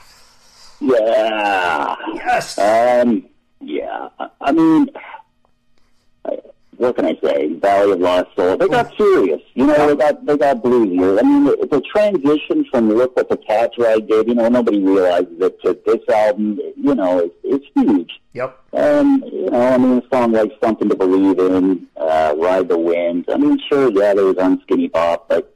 Yeah. 0.86 1.95
yes. 2.13 2.57
Um, 2.59 3.25
yeah. 3.61 4.09
I- 4.19 4.27
I 4.41 4.51
mean, 4.51 4.89
I- 6.25 6.39
what 6.84 6.95
can 6.95 7.05
I 7.05 7.17
say? 7.23 7.53
Valley 7.53 7.93
of 7.93 7.99
Lost 7.99 8.27
Soul. 8.36 8.57
They 8.57 8.67
got 8.67 8.95
serious. 8.97 9.41
You 9.55 9.65
know, 9.67 9.88
they 9.88 9.95
got 9.95 10.25
they 10.25 10.38
got 10.38 10.61
bluesier. 10.61 11.19
I 11.19 11.23
mean, 11.23 11.45
the, 11.45 11.67
the 11.71 11.81
transition 11.81 12.65
from 12.69 12.89
Look 12.89 13.15
What 13.15 13.29
the 13.29 13.38
Cat 13.38 13.71
Dragged 13.77 14.11
In. 14.11 14.27
You 14.27 14.36
know, 14.36 14.49
nobody 14.49 14.79
realizes 14.84 15.34
it. 15.39 15.61
To 15.63 15.79
this 15.86 16.07
album, 16.13 16.59
you 16.75 16.93
know, 16.95 17.19
it's, 17.19 17.36
it's 17.43 17.65
huge. 17.75 18.11
yep. 18.34 18.59
Um, 18.73 19.23
you 19.31 19.49
know, 19.49 19.61
I 19.61 19.77
mean, 19.77 19.97
a 19.99 20.15
song 20.15 20.34
like 20.34 20.51
Something 20.61 20.89
to 20.89 20.95
Believe 20.95 21.39
in, 21.39 21.88
uh, 21.97 22.36
Ride 22.38 22.67
the 22.67 22.77
Wind. 22.77 23.25
I 23.31 23.38
mean, 23.38 23.57
sure, 23.69 23.91
yeah, 23.91 24.13
there 24.13 24.25
was 24.25 24.36
Unskinny 24.36 24.91
Bop, 24.91 25.29
but, 25.29 25.55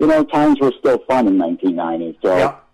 you 0.00 0.06
know, 0.06 0.24
times 0.24 0.58
were 0.60 0.72
still 0.78 0.98
fun 1.06 1.28
in 1.28 1.38
1990. 1.38 2.18
So, 2.22 2.36
Yep. 2.36 2.64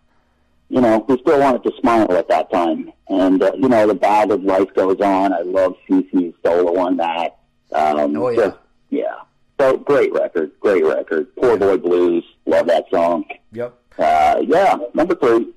you 0.71 0.81
know, 0.81 1.05
we 1.09 1.19
still 1.21 1.39
wanted 1.41 1.65
to 1.65 1.73
smile 1.81 2.11
at 2.17 2.29
that 2.29 2.51
time. 2.53 2.93
And, 3.09 3.43
uh, 3.43 3.51
you 3.57 3.69
know, 3.69 3.87
the 3.89 3.95
ballad 3.95 4.45
Life 4.45 4.73
Goes 4.75 5.01
On, 5.01 5.33
I 5.33 5.41
love 5.41 5.75
CC's 5.89 6.33
solo 6.47 6.79
on 6.79 6.97
that. 6.99 7.40
Um, 7.73 8.17
Oh, 8.17 8.29
yeah. 8.29 8.37
just- 8.37 8.57
yeah. 8.91 9.15
So, 9.59 9.77
great 9.77 10.13
record, 10.13 10.53
great 10.61 10.85
record. 10.85 11.35
Poor 11.37 11.57
Boy 11.57 11.77
Blues, 11.77 12.25
love 12.47 12.67
that 12.69 12.87
song. 12.91 13.25
Yep. 13.53 13.75
Uh, 13.99 14.37
yeah, 14.47 14.77
number 14.95 15.15
three. 15.15 15.49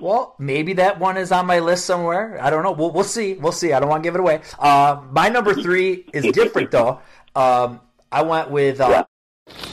Well, 0.00 0.34
maybe 0.38 0.72
that 0.74 0.98
one 1.00 1.16
is 1.16 1.32
on 1.32 1.44
my 1.46 1.58
list 1.58 1.84
somewhere. 1.84 2.38
I 2.40 2.48
don't 2.50 2.62
know. 2.62 2.70
We'll, 2.72 2.92
we'll 2.92 3.04
see. 3.04 3.34
We'll 3.34 3.52
see. 3.52 3.72
I 3.72 3.80
don't 3.80 3.88
want 3.90 4.02
to 4.02 4.06
give 4.06 4.14
it 4.14 4.20
away. 4.20 4.40
Uh, 4.58 5.00
my 5.10 5.28
number 5.28 5.52
three 5.54 6.06
is 6.14 6.24
different 6.32 6.70
though. 6.70 7.00
Um, 7.34 7.80
I 8.10 8.22
went 8.22 8.50
with 8.50 8.80
uh, 8.80 9.04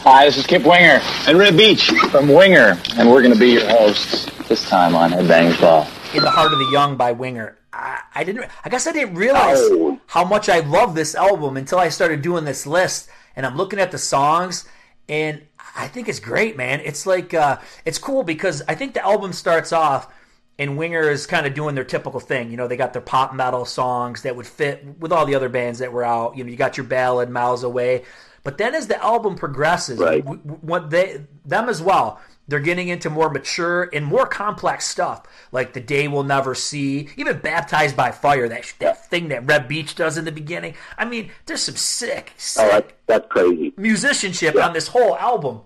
Hi, 0.02 0.26
this 0.26 0.38
is 0.38 0.48
Kip 0.48 0.64
Winger 0.66 1.00
and 1.28 1.38
Reb 1.38 1.56
Beach 1.56 1.92
from 2.10 2.28
Winger, 2.28 2.78
and 2.98 3.10
we're 3.10 3.22
going 3.22 3.34
to 3.34 3.40
be 3.40 3.52
your 3.52 3.70
hosts 3.70 4.26
this 4.48 4.68
time 4.68 4.96
on 4.96 5.12
Headbangers 5.12 5.62
Ball. 5.62 5.88
"In 6.16 6.24
the 6.24 6.32
Heart 6.32 6.54
of 6.54 6.60
the 6.60 6.70
Young" 6.72 6.98
by 6.98 7.12
Winger. 7.12 7.56
I, 7.74 8.00
I 8.16 8.24
didn't. 8.24 8.46
I 8.66 8.70
guess 8.70 8.88
I 8.88 8.92
didn't 8.92 9.16
realize 9.16 9.60
Oh. 9.62 10.00
how 10.08 10.26
much 10.26 10.50
I 10.50 10.60
love 10.60 10.96
this 10.96 11.16
album 11.16 11.58
until 11.58 11.78
I 11.80 11.90
started 11.90 12.22
doing 12.22 12.46
this 12.46 12.66
list, 12.66 13.10
and 13.36 13.46
I'm 13.46 13.56
looking 13.58 13.80
at 13.80 13.92
the 13.92 13.98
songs, 13.98 14.68
and 15.08 15.42
I 15.76 15.88
think 15.88 16.10
it's 16.10 16.20
great, 16.20 16.58
man. 16.58 16.82
It's 16.84 17.06
like 17.06 17.34
uh, 17.34 17.58
it's 17.86 18.00
cool 18.00 18.24
because 18.24 18.64
I 18.68 18.76
think 18.76 18.94
the 18.94 19.06
album 19.06 19.34
starts 19.34 19.72
off. 19.74 20.14
And 20.58 20.76
Winger 20.78 21.10
is 21.10 21.26
kind 21.26 21.46
of 21.48 21.54
doing 21.54 21.74
their 21.74 21.86
typical 21.86 22.20
thing. 22.20 22.52
You 22.52 22.58
know, 22.58 22.68
they 22.68 22.76
got 22.76 22.92
their 22.92 23.02
pop 23.02 23.34
metal 23.34 23.64
songs 23.64 24.24
that 24.24 24.36
would 24.36 24.46
fit 24.46 24.84
with 25.00 25.14
all 25.14 25.26
the 25.26 25.34
other 25.34 25.48
bands 25.48 25.80
that 25.80 25.94
were 25.94 26.04
out. 26.04 26.36
You 26.36 26.44
know, 26.44 26.50
you 26.50 26.58
got 26.58 26.76
your 26.76 26.86
ballad 26.86 27.30
"Miles 27.30 27.64
Away," 27.64 28.04
but 28.44 28.58
then 28.58 28.76
as 28.76 28.86
the 28.88 29.02
album 29.02 29.36
progresses, 29.36 30.00
Right. 30.00 30.22
what 30.26 30.90
they 30.90 31.22
them 31.46 31.70
as 31.70 31.82
well, 31.82 32.20
they're 32.50 32.60
getting 32.60 32.90
into 32.90 33.10
more 33.10 33.30
mature 33.30 33.90
and 33.94 34.06
more 34.06 34.26
complex 34.26 34.86
stuff, 34.86 35.24
like 35.52 35.74
"The 35.74 35.80
Day 35.80 36.08
We'll 36.08 36.24
Never 36.24 36.56
See," 36.56 37.10
even 37.16 37.38
"Baptized 37.40 37.96
by 37.96 38.12
Fire." 38.12 38.50
That 38.50 38.74
that 38.80 39.10
thing 39.10 39.30
that 39.30 39.46
Reb 39.48 39.68
Beach 39.68 39.96
does 39.96 40.18
in 40.18 40.26
the 40.26 40.32
beginning. 40.32 40.76
I 40.98 41.06
mean, 41.06 41.32
there's 41.46 41.62
some 41.64 41.76
sick, 41.76 42.32
oh, 42.32 42.38
sick 42.38 42.64
Oh, 42.66 42.70
that's, 42.72 42.94
that's 43.08 43.28
crazy. 43.30 43.74
musicianship 43.78 44.56
on 44.62 44.74
this 44.74 44.88
whole 44.90 45.16
album. 45.18 45.62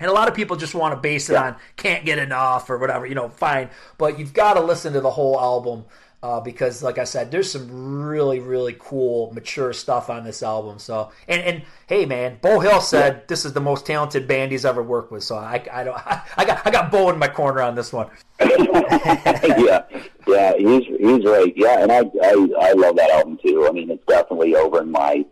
And 0.00 0.10
a 0.10 0.14
lot 0.14 0.26
of 0.26 0.34
people 0.34 0.56
just 0.56 0.74
want 0.74 0.94
to 0.94 1.00
base 1.00 1.30
it 1.30 1.34
Yeah. 1.34 1.42
on 1.44 1.56
can't 1.76 2.04
get 2.04 2.18
enough 2.18 2.68
or 2.70 2.78
whatever, 2.78 3.06
you 3.06 3.14
know, 3.14 3.28
fine. 3.28 3.68
But 3.98 4.18
you've 4.18 4.32
got 4.32 4.54
to 4.54 4.60
listen 4.60 4.94
to 4.94 5.00
the 5.00 5.10
whole 5.10 5.38
album 5.38 5.84
uh, 6.22 6.40
because, 6.40 6.82
like 6.82 6.98
I 6.98 7.04
said, 7.04 7.32
there's 7.32 7.50
some 7.50 8.00
really, 8.04 8.38
really 8.38 8.76
cool, 8.78 9.32
mature 9.34 9.72
stuff 9.72 10.08
on 10.08 10.22
this 10.22 10.42
album. 10.42 10.78
So, 10.78 11.10
and, 11.26 11.42
and 11.42 11.62
hey, 11.88 12.06
man, 12.06 12.38
Beau 12.40 12.60
Hill 12.60 12.80
said 12.80 13.26
this 13.26 13.44
is 13.44 13.52
the 13.54 13.60
most 13.60 13.86
talented 13.86 14.28
band 14.28 14.52
he's 14.52 14.64
ever 14.64 14.82
worked 14.82 15.10
with. 15.10 15.24
So 15.24 15.36
I, 15.36 15.64
I 15.72 15.82
don't, 15.82 15.96
I 16.06 16.44
got, 16.44 16.64
I 16.64 16.70
got 16.70 16.92
Bo 16.92 17.10
in 17.10 17.18
my 17.18 17.26
corner 17.26 17.60
on 17.60 17.74
this 17.74 17.92
one. 17.92 18.08
yeah, 18.40 19.84
yeah, 20.26 20.52
he's 20.56 20.84
he's 20.86 21.24
right. 21.24 21.52
Yeah, 21.56 21.82
and 21.82 21.90
I, 21.90 21.98
I 21.98 22.48
I 22.60 22.72
love 22.72 22.96
that 22.96 23.10
album 23.10 23.38
too. 23.44 23.66
I 23.68 23.72
mean, 23.72 23.90
it's 23.90 24.04
definitely 24.06 24.54
over 24.54 24.80
in 24.80 24.90
my, 24.90 25.24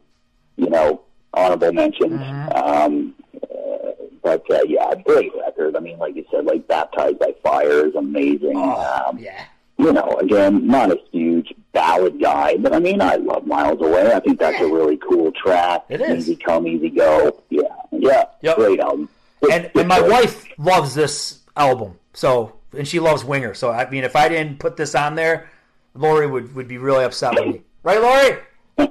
you 0.57 0.71
know, 0.71 1.03
honorable 1.35 1.73
mentions. 1.73 2.21
Um, 2.55 3.15
uh, 3.43 3.93
but 4.23 4.49
uh, 4.51 4.61
yeah, 4.67 4.93
great 5.05 5.33
record. 5.39 5.77
I 5.77 5.81
mean, 5.81 5.99
like 5.99 6.17
you 6.17 6.25
said, 6.31 6.45
like 6.45 6.67
Baptized 6.67 7.19
by 7.21 7.35
Fire 7.43 7.87
is 7.87 7.95
amazing. 7.95 8.55
Oh, 8.57 9.07
um, 9.09 9.19
yeah. 9.19 9.45
You 9.81 9.95
know, 9.95 10.19
again, 10.21 10.67
not 10.67 10.91
a 10.91 10.99
huge 11.11 11.55
ballad 11.73 12.21
guy, 12.21 12.59
but 12.59 12.75
I 12.75 12.79
mean, 12.81 13.01
I 13.01 13.15
love 13.17 13.47
Miles 13.47 13.81
Away. 13.81 14.13
I 14.13 14.21
think 14.21 14.39
that's 14.39 14.61
a 14.61 14.67
really 14.67 14.99
cool 14.99 15.33
track. 15.33 15.85
It 15.89 16.03
is. 16.03 16.29
Easy 16.29 16.37
come, 16.37 16.67
easy 16.67 16.91
go. 16.91 17.41
Yeah, 17.49 17.63
yeah, 17.91 18.25
Yep. 18.43 18.57
great 18.57 18.81
album. 18.81 19.09
and, 19.51 19.71
and 19.75 19.89
my 19.89 20.03
wife 20.03 20.45
loves 20.59 20.95
this 20.95 21.39
album. 21.57 21.99
So 22.13 22.57
and 22.77 22.87
she 22.87 23.01
loves 23.01 23.25
Winger. 23.25 23.55
So 23.55 23.71
I 23.71 23.89
mean, 23.89 24.05
if 24.05 24.17
I 24.17 24.29
didn't 24.29 24.59
put 24.59 24.77
this 24.77 24.95
on 24.95 25.15
there, 25.15 25.49
Lori 25.95 26.27
would, 26.27 26.55
would 26.55 26.69
be 26.69 26.77
really 26.77 27.05
upset 27.05 27.33
with 27.35 27.47
me, 27.47 27.63
right, 27.83 28.03
Lori? 28.03 28.37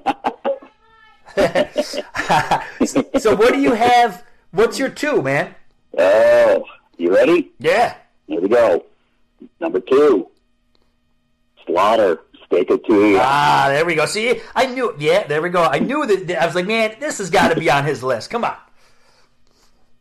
so 3.20 3.36
what 3.36 3.54
do 3.54 3.60
you 3.60 3.74
have? 3.74 4.24
What's 4.52 4.80
your 4.80 4.90
two, 4.90 5.22
man? 5.22 5.56
Oh, 5.98 6.64
you 6.98 7.14
ready? 7.14 7.52
Yeah. 7.60 7.96
Here 8.28 8.42
we 8.42 8.50
go. 8.50 8.86
Number 9.60 9.80
two, 9.80 10.28
Slaughter. 11.70 12.22
Stick 12.45 12.70
it 12.72 12.84
to 12.86 12.93
you. 13.09 13.17
Ah, 13.22 13.65
there 13.70 13.86
we 13.86 13.93
go. 13.95 14.05
See, 14.07 14.41
I 14.55 14.65
knew. 14.65 14.95
Yeah, 14.97 15.28
there 15.28 15.41
we 15.41 15.49
go. 15.49 15.63
I 15.63 15.78
knew 15.80 16.05
that. 16.07 16.41
I 16.41 16.45
was 16.47 16.55
like, 16.55 16.65
man, 16.65 16.95
this 16.99 17.20
has 17.20 17.30
got 17.30 17.53
to 17.53 17.59
be 17.59 17.70
on 17.70 17.86
his 17.86 18.03
list. 18.03 18.30
Come 18.30 18.43
on. 18.45 18.55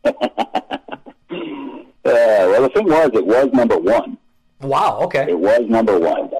Uh, 2.05 2.11
well, 2.49 2.61
the 2.63 2.69
thing 2.69 2.85
was, 2.87 3.11
it 3.13 3.23
was 3.25 3.49
number 3.53 3.77
one. 3.77 4.17
Wow. 4.61 4.99
Okay. 5.03 5.27
It 5.29 5.37
was 5.37 5.61
number 5.69 5.99
one. 5.99 6.31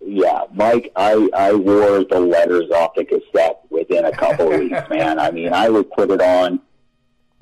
Yeah, 0.00 0.40
Mike, 0.52 0.90
I 0.96 1.28
I 1.32 1.52
wore 1.52 2.02
the 2.04 2.18
letters 2.18 2.68
off 2.72 2.94
the 2.96 3.04
cassette 3.04 3.60
within 3.70 4.04
a 4.06 4.10
couple 4.12 4.52
of 4.52 4.58
weeks, 4.60 4.80
man. 4.90 5.20
I 5.20 5.30
mean, 5.30 5.52
I 5.52 5.68
would 5.68 5.90
put 5.92 6.10
it 6.10 6.20
on 6.20 6.60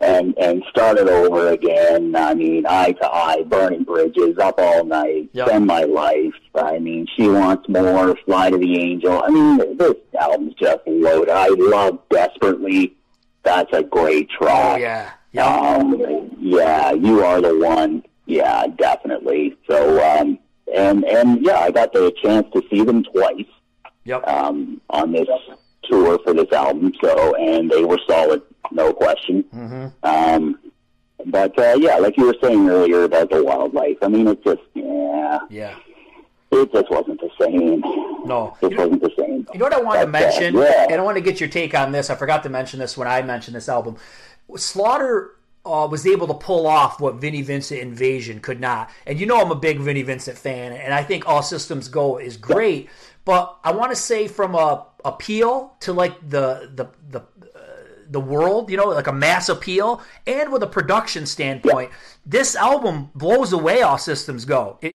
and 0.01 0.37
and 0.39 0.63
start 0.71 0.99
it 0.99 1.09
over 1.09 1.49
again. 1.49 2.15
I 2.17 2.35
mean, 2.35 2.65
eye 2.67 2.93
to 2.93 3.07
eye, 3.13 3.43
burning 3.47 3.85
bridges, 3.85 4.39
up 4.39 4.55
all 4.59 4.85
night, 4.85 5.29
Yep. 5.33 5.49
spend 5.49 5.67
my 5.67 5.83
life. 5.85 6.33
I 6.55 6.79
mean, 6.79 7.07
she 7.17 7.29
wants 7.29 7.69
more, 7.69 8.17
fly 8.25 8.51
to 8.51 8.59
the 8.59 8.81
angel. 8.81 9.23
I 9.23 9.29
mean, 9.29 9.77
this 9.77 9.95
album's 10.21 10.55
just 10.55 10.81
loaded. 10.87 11.31
I 11.31 11.49
love 11.49 11.99
desperately. 12.11 12.97
That's 13.43 13.73
a 13.73 13.83
great 13.83 14.29
Oh 14.41 14.45
track. 14.45 14.81
yeah. 14.81 15.11
Yeah. 15.33 15.47
Um, 15.47 16.31
yeah, 16.41 16.93
you 16.93 17.23
are 17.25 17.41
the 17.41 17.57
one. 17.59 18.03
Yeah, 18.27 18.67
definitely. 18.79 19.57
So, 19.69 20.03
um, 20.03 20.39
and 20.75 21.05
and 21.05 21.45
yeah, 21.45 21.61
I 21.61 21.71
got 21.71 21.93
the 21.93 22.13
chance 22.23 22.47
to 22.55 22.63
see 22.71 22.83
them 22.85 23.03
twice 23.05 23.47
Yep. 24.05 24.27
um, 24.27 24.81
on 24.91 25.13
this 25.13 25.29
tour 25.85 26.19
for 26.25 26.33
this 26.35 26.51
album. 26.53 26.93
So, 27.03 27.35
and 27.37 27.71
they 27.71 27.85
were 27.85 27.99
solid, 28.09 28.43
no 28.73 28.93
question. 28.93 29.45
Mm-hmm. 29.55 29.87
Um, 30.03 30.59
but 31.27 31.59
uh, 31.59 31.77
yeah, 31.79 31.97
like 31.97 32.17
you 32.17 32.27
were 32.27 32.37
saying 32.43 32.69
earlier 32.69 33.05
about 33.05 33.31
the 33.31 33.43
wildlife. 33.45 33.99
I 34.03 34.09
mean, 34.09 34.27
it 34.29 34.43
just 34.43 34.61
yeah, 34.75 35.39
Yeah. 35.51 35.77
it 36.51 36.73
just 36.73 36.91
wasn't 36.91 37.21
the 37.21 37.31
same. 37.41 37.81
No. 38.27 38.57
It 38.63 38.71
You 38.71 38.77
know- 38.77 38.85
wasn't 38.89 39.03
the 39.03 39.13
same. 39.19 39.47
You 39.53 39.59
know 39.59 39.67
what 39.67 39.75
I 39.75 39.81
wanted 39.81 40.01
to 40.03 40.09
uh, 40.09 40.11
mention, 40.11 40.55
yeah. 40.57 40.87
and 40.91 41.01
I 41.01 41.03
want 41.05 41.17
to 41.17 41.21
get 41.23 41.41
your 41.41 41.49
take 41.49 41.75
on 41.75 41.93
this. 41.93 42.09
I 42.11 42.15
forgot 42.15 42.43
to 42.45 42.49
mention 42.49 42.79
this 42.81 42.97
when 42.97 43.07
I 43.09 43.21
mentioned 43.23 43.55
this 43.57 43.69
album. 43.69 43.97
Slaughter 44.57 45.33
uh, 45.65 45.87
was 45.91 46.07
able 46.07 46.27
to 46.27 46.35
pull 46.35 46.67
off 46.67 47.01
what 47.01 47.17
Vinnie 47.17 47.43
Vincent 47.43 47.81
Invasion 47.81 48.41
could 48.41 48.61
not. 48.61 48.91
And 49.07 49.21
you 49.21 49.27
know 49.27 49.41
I'm 49.41 49.51
a 49.51 49.55
big 49.57 49.79
Vinnie 49.79 50.03
Vincent 50.03 50.39
fan, 50.39 50.73
and 50.73 50.95
I 50.95 51.03
think 51.03 51.29
All 51.29 51.43
Systems 51.43 51.89
Go 51.89 52.19
is 52.19 52.37
great. 52.37 52.89
But 53.25 53.57
I 53.63 53.73
want 53.73 53.91
to 53.93 53.97
say 53.97 54.27
from 54.29 54.55
a 54.55 54.87
appeal 55.05 55.75
to 55.81 55.93
like 55.93 56.15
the 56.29 56.71
the 56.75 56.89
the 57.11 57.19
uh, 57.21 57.39
the 58.11 58.21
world, 58.21 58.71
you 58.71 58.77
know, 58.77 58.89
like 58.89 59.07
a 59.07 59.13
mass 59.13 59.49
appeal, 59.49 60.03
and 60.27 60.53
with 60.53 60.63
a 60.63 60.67
production 60.67 61.27
standpoint, 61.27 61.91
this 62.27 62.57
album 62.57 63.11
blows 63.15 63.53
away 63.53 63.83
All 63.83 63.99
Systems 63.99 64.45
Go. 64.45 64.79
It, 64.83 64.93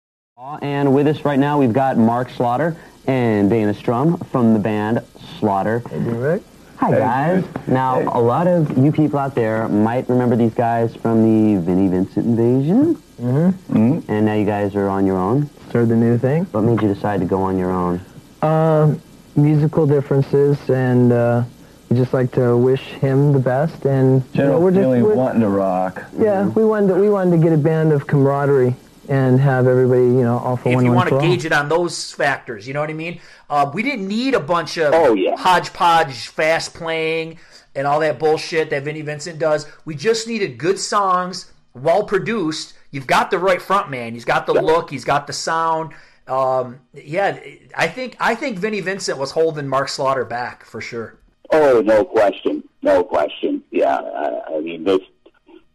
And 0.62 0.94
with 0.94 1.06
us 1.06 1.24
right 1.24 1.38
now, 1.38 1.58
we've 1.58 1.72
got 1.72 1.98
Mark 1.98 2.30
Slaughter 2.30 2.76
and 3.06 3.50
Dana 3.50 3.74
Strum 3.74 4.16
from 4.30 4.54
the 4.54 4.58
band 4.58 5.02
Slaughter. 5.38 5.82
Hey, 5.90 5.98
Rick. 5.98 6.42
Hi, 6.76 6.90
guys. 6.90 7.44
Now, 7.68 8.00
a 8.12 8.20
lot 8.20 8.48
of 8.48 8.76
you 8.76 8.90
people 8.90 9.18
out 9.18 9.36
there 9.36 9.68
might 9.68 10.08
remember 10.08 10.34
these 10.34 10.54
guys 10.54 10.96
from 10.96 11.22
the 11.22 11.60
Vinnie 11.60 11.88
Vincent 11.88 12.26
Invasion. 12.26 12.96
Mm-hmm. 13.20 14.10
And 14.10 14.26
now 14.26 14.34
you 14.34 14.44
guys 14.44 14.74
are 14.74 14.88
on 14.88 15.06
your 15.06 15.16
own. 15.16 15.48
Started 15.68 15.90
the 15.90 15.96
new 15.96 16.18
thing. 16.18 16.44
What 16.46 16.62
made 16.62 16.82
you 16.82 16.92
decide 16.92 17.20
to 17.20 17.26
go 17.26 17.40
on 17.40 17.56
your 17.56 17.70
own? 17.70 18.00
Uh, 18.40 18.96
musical 19.36 19.86
differences, 19.86 20.58
and 20.68 21.12
uh, 21.12 21.44
we 21.92 21.98
just 21.98 22.14
like 22.14 22.32
to 22.32 22.56
wish 22.56 22.80
him 22.80 23.32
the 23.32 23.38
best. 23.38 23.84
And 23.84 24.22
you 24.32 24.42
know, 24.42 24.58
we're 24.58 24.70
just 24.70 24.88
we're- 24.88 25.02
wanting 25.14 25.42
to 25.42 25.48
rock. 25.48 26.02
yeah, 26.18 26.46
we 26.48 26.64
wanted 26.64 26.88
to, 26.88 26.94
we 26.94 27.10
wanted 27.10 27.32
to 27.32 27.42
get 27.42 27.52
a 27.52 27.56
band 27.58 27.92
of 27.92 28.06
camaraderie 28.06 28.74
and 29.08 29.38
have 29.40 29.66
everybody 29.66 30.02
you 30.04 30.22
know 30.22 30.38
all 30.38 30.56
for 30.56 30.70
if 30.70 30.74
one. 30.76 30.84
you 30.84 30.92
want 30.92 31.08
for 31.08 31.16
to 31.18 31.24
all. 31.26 31.30
gauge 31.30 31.44
it 31.44 31.52
on 31.52 31.68
those 31.68 32.12
factors, 32.12 32.66
you 32.66 32.72
know 32.72 32.80
what 32.80 32.88
I 32.88 32.94
mean? 32.94 33.20
Uh, 33.50 33.70
we 33.74 33.82
didn't 33.82 34.08
need 34.08 34.34
a 34.34 34.40
bunch 34.40 34.78
of 34.78 34.94
Oh, 34.94 35.12
yeah. 35.14 35.36
hodgepodge 35.36 36.28
fast 36.28 36.72
playing 36.72 37.38
and 37.74 37.86
all 37.86 38.00
that 38.00 38.18
bullshit 38.18 38.70
that 38.70 38.84
Vinnie 38.84 39.02
Vincent 39.02 39.38
does. 39.38 39.66
We 39.84 39.94
just 39.96 40.26
needed 40.28 40.56
good 40.56 40.78
songs, 40.78 41.52
well 41.74 42.04
produced. 42.04 42.74
You've 42.90 43.06
got 43.06 43.30
the 43.30 43.38
right 43.38 43.60
front 43.60 43.90
man. 43.90 44.14
He's 44.14 44.24
got 44.24 44.46
the 44.46 44.54
look. 44.54 44.88
He's 44.90 45.04
got 45.04 45.26
the 45.26 45.32
sound. 45.32 45.92
Um, 46.28 46.78
yeah, 46.94 47.38
I 47.76 47.88
think 47.88 48.16
I 48.20 48.34
think 48.36 48.58
Vinnie 48.58 48.80
Vincent 48.80 49.18
was 49.18 49.32
holding 49.32 49.66
Mark 49.68 49.88
Slaughter 49.88 50.24
back 50.24 50.64
for 50.64 50.80
sure. 50.80 51.18
Oh, 51.52 51.82
no 51.84 52.04
question, 52.04 52.64
no 52.82 53.04
question. 53.04 53.62
Yeah, 53.70 53.96
I, 53.96 54.56
I 54.56 54.60
mean 54.60 54.84
this. 54.84 55.00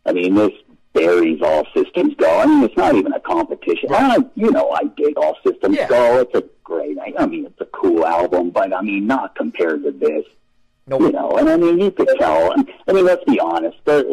I 0.05 0.13
mean 0.13 0.35
this 0.35 0.51
buries 0.93 1.41
all 1.41 1.65
systems 1.75 2.15
go. 2.15 2.39
I 2.39 2.45
mean 2.45 2.63
it's 2.63 2.75
not 2.77 2.95
even 2.95 3.13
a 3.13 3.19
competition. 3.19 3.89
I, 3.93 4.17
you 4.35 4.49
know, 4.51 4.71
I 4.71 4.85
dig 4.95 5.17
all 5.17 5.37
systems 5.45 5.75
Yeah. 5.77 5.87
go. 5.87 6.19
It's 6.21 6.33
a 6.33 6.43
great. 6.63 6.97
I, 6.97 7.13
I 7.19 7.25
mean, 7.27 7.45
it's 7.45 7.61
a 7.61 7.65
cool 7.65 8.05
album, 8.05 8.49
but 8.49 8.73
I 8.73 8.81
mean, 8.81 9.05
not 9.05 9.35
compared 9.35 9.83
to 9.83 9.91
this. 9.91 10.25
Nope. 10.87 11.01
You 11.01 11.11
know, 11.11 11.31
and 11.37 11.49
I 11.49 11.57
mean, 11.57 11.79
you 11.79 11.91
could 11.91 12.09
tell. 12.17 12.53
I 12.87 12.93
mean, 12.93 13.05
let's 13.05 13.23
be 13.25 13.39
honest. 13.39 13.77
There, 13.85 14.03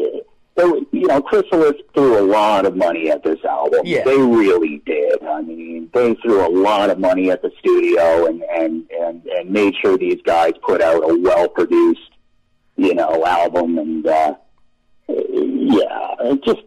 there, 0.56 0.68
you 0.92 1.06
know, 1.08 1.20
Chrysalis 1.20 1.74
threw 1.94 2.18
a 2.18 2.22
lot 2.22 2.64
of 2.64 2.76
money 2.76 3.10
at 3.10 3.24
this 3.24 3.44
album. 3.44 3.80
Yeah. 3.84 4.04
They 4.04 4.16
really 4.16 4.80
did. 4.86 5.22
I 5.24 5.42
mean, 5.42 5.90
they 5.92 6.14
threw 6.16 6.46
a 6.46 6.48
lot 6.48 6.90
of 6.90 6.98
money 7.00 7.30
at 7.30 7.42
the 7.42 7.50
studio 7.58 8.26
and 8.26 8.42
and 8.42 8.88
and 8.90 9.24
and 9.26 9.50
made 9.50 9.74
sure 9.82 9.98
these 9.98 10.20
guys 10.24 10.52
put 10.64 10.80
out 10.80 11.02
a 11.02 11.18
well 11.20 11.48
produced, 11.48 12.10
you 12.76 12.94
know, 12.94 13.26
album. 13.26 13.78
And 13.78 14.06
uh, 14.06 14.34
yeah, 15.08 16.34
just 16.44 16.62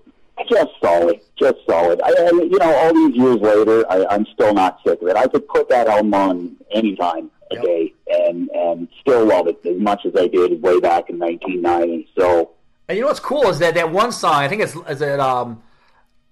just 0.49 0.71
solid, 0.83 1.21
just 1.39 1.57
solid. 1.65 2.01
I, 2.03 2.09
I 2.09 2.29
you 2.31 2.57
know, 2.59 2.75
all 2.75 2.93
these 2.93 3.15
years 3.15 3.37
later, 3.37 3.89
I, 3.89 4.05
I'm 4.09 4.25
still 4.33 4.53
not 4.53 4.79
sick 4.85 5.01
of 5.01 5.07
it. 5.07 5.15
I 5.15 5.27
could 5.27 5.47
put 5.47 5.69
that 5.69 5.87
album 5.87 6.13
on 6.13 6.57
anytime 6.71 7.31
a 7.51 7.55
Yep. 7.55 7.63
day 7.63 7.93
and 8.07 8.49
and 8.49 8.87
still 8.99 9.25
love 9.25 9.47
it 9.47 9.65
as 9.65 9.79
much 9.79 10.05
as 10.05 10.11
I 10.17 10.27
did 10.27 10.61
way 10.61 10.81
back 10.81 11.09
in 11.09 11.17
1990. 11.19 12.09
So. 12.19 12.51
And 12.89 12.95
you 12.97 13.01
know 13.01 13.07
what's 13.07 13.19
cool 13.19 13.47
is 13.49 13.59
that 13.59 13.73
that 13.75 13.91
one 13.91 14.11
song. 14.11 14.35
I 14.35 14.47
think 14.47 14.61
it's 14.61 14.75
is 14.75 15.01
it 15.01 15.19
um, 15.19 15.61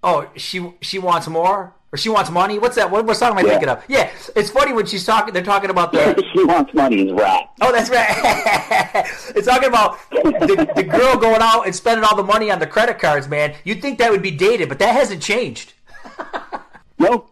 oh 0.02 0.28
she 0.36 0.72
she 0.80 0.98
wants 0.98 1.28
more 1.28 1.74
or 1.92 1.98
she 1.98 2.08
wants 2.08 2.30
money. 2.30 2.58
What's 2.58 2.76
that? 2.76 2.90
What, 2.90 3.04
what 3.04 3.16
song 3.16 3.32
am 3.32 3.38
I 3.38 3.42
Yeah. 3.42 3.48
thinking 3.50 3.68
of? 3.68 3.84
Yeah, 3.88 4.10
it's 4.34 4.50
funny 4.50 4.72
when 4.72 4.86
she's 4.86 5.04
talking. 5.04 5.34
They're 5.34 5.42
talking 5.42 5.70
about 5.70 5.92
the 5.92 6.24
she 6.32 6.44
wants 6.44 6.72
money 6.74 7.08
is 7.08 7.12
rap. 7.12 7.50
Oh, 7.60 7.70
that's 7.72 7.90
right. 7.90 8.08
it's 9.36 9.46
talking 9.46 9.68
about 9.68 9.98
the, 10.10 10.72
the 10.74 10.82
girl 10.82 11.16
going 11.16 11.42
out 11.42 11.62
and 11.66 11.74
spending 11.76 12.04
all 12.04 12.16
the 12.16 12.24
money 12.24 12.50
on 12.50 12.58
the 12.58 12.66
credit 12.66 12.98
cards, 12.98 13.28
man. 13.28 13.54
You'd 13.64 13.82
think 13.82 13.98
that 13.98 14.10
would 14.10 14.22
be 14.22 14.30
dated, 14.30 14.68
but 14.68 14.78
that 14.78 14.92
hasn't 14.94 15.22
changed. 15.22 15.74
No. 16.98 17.26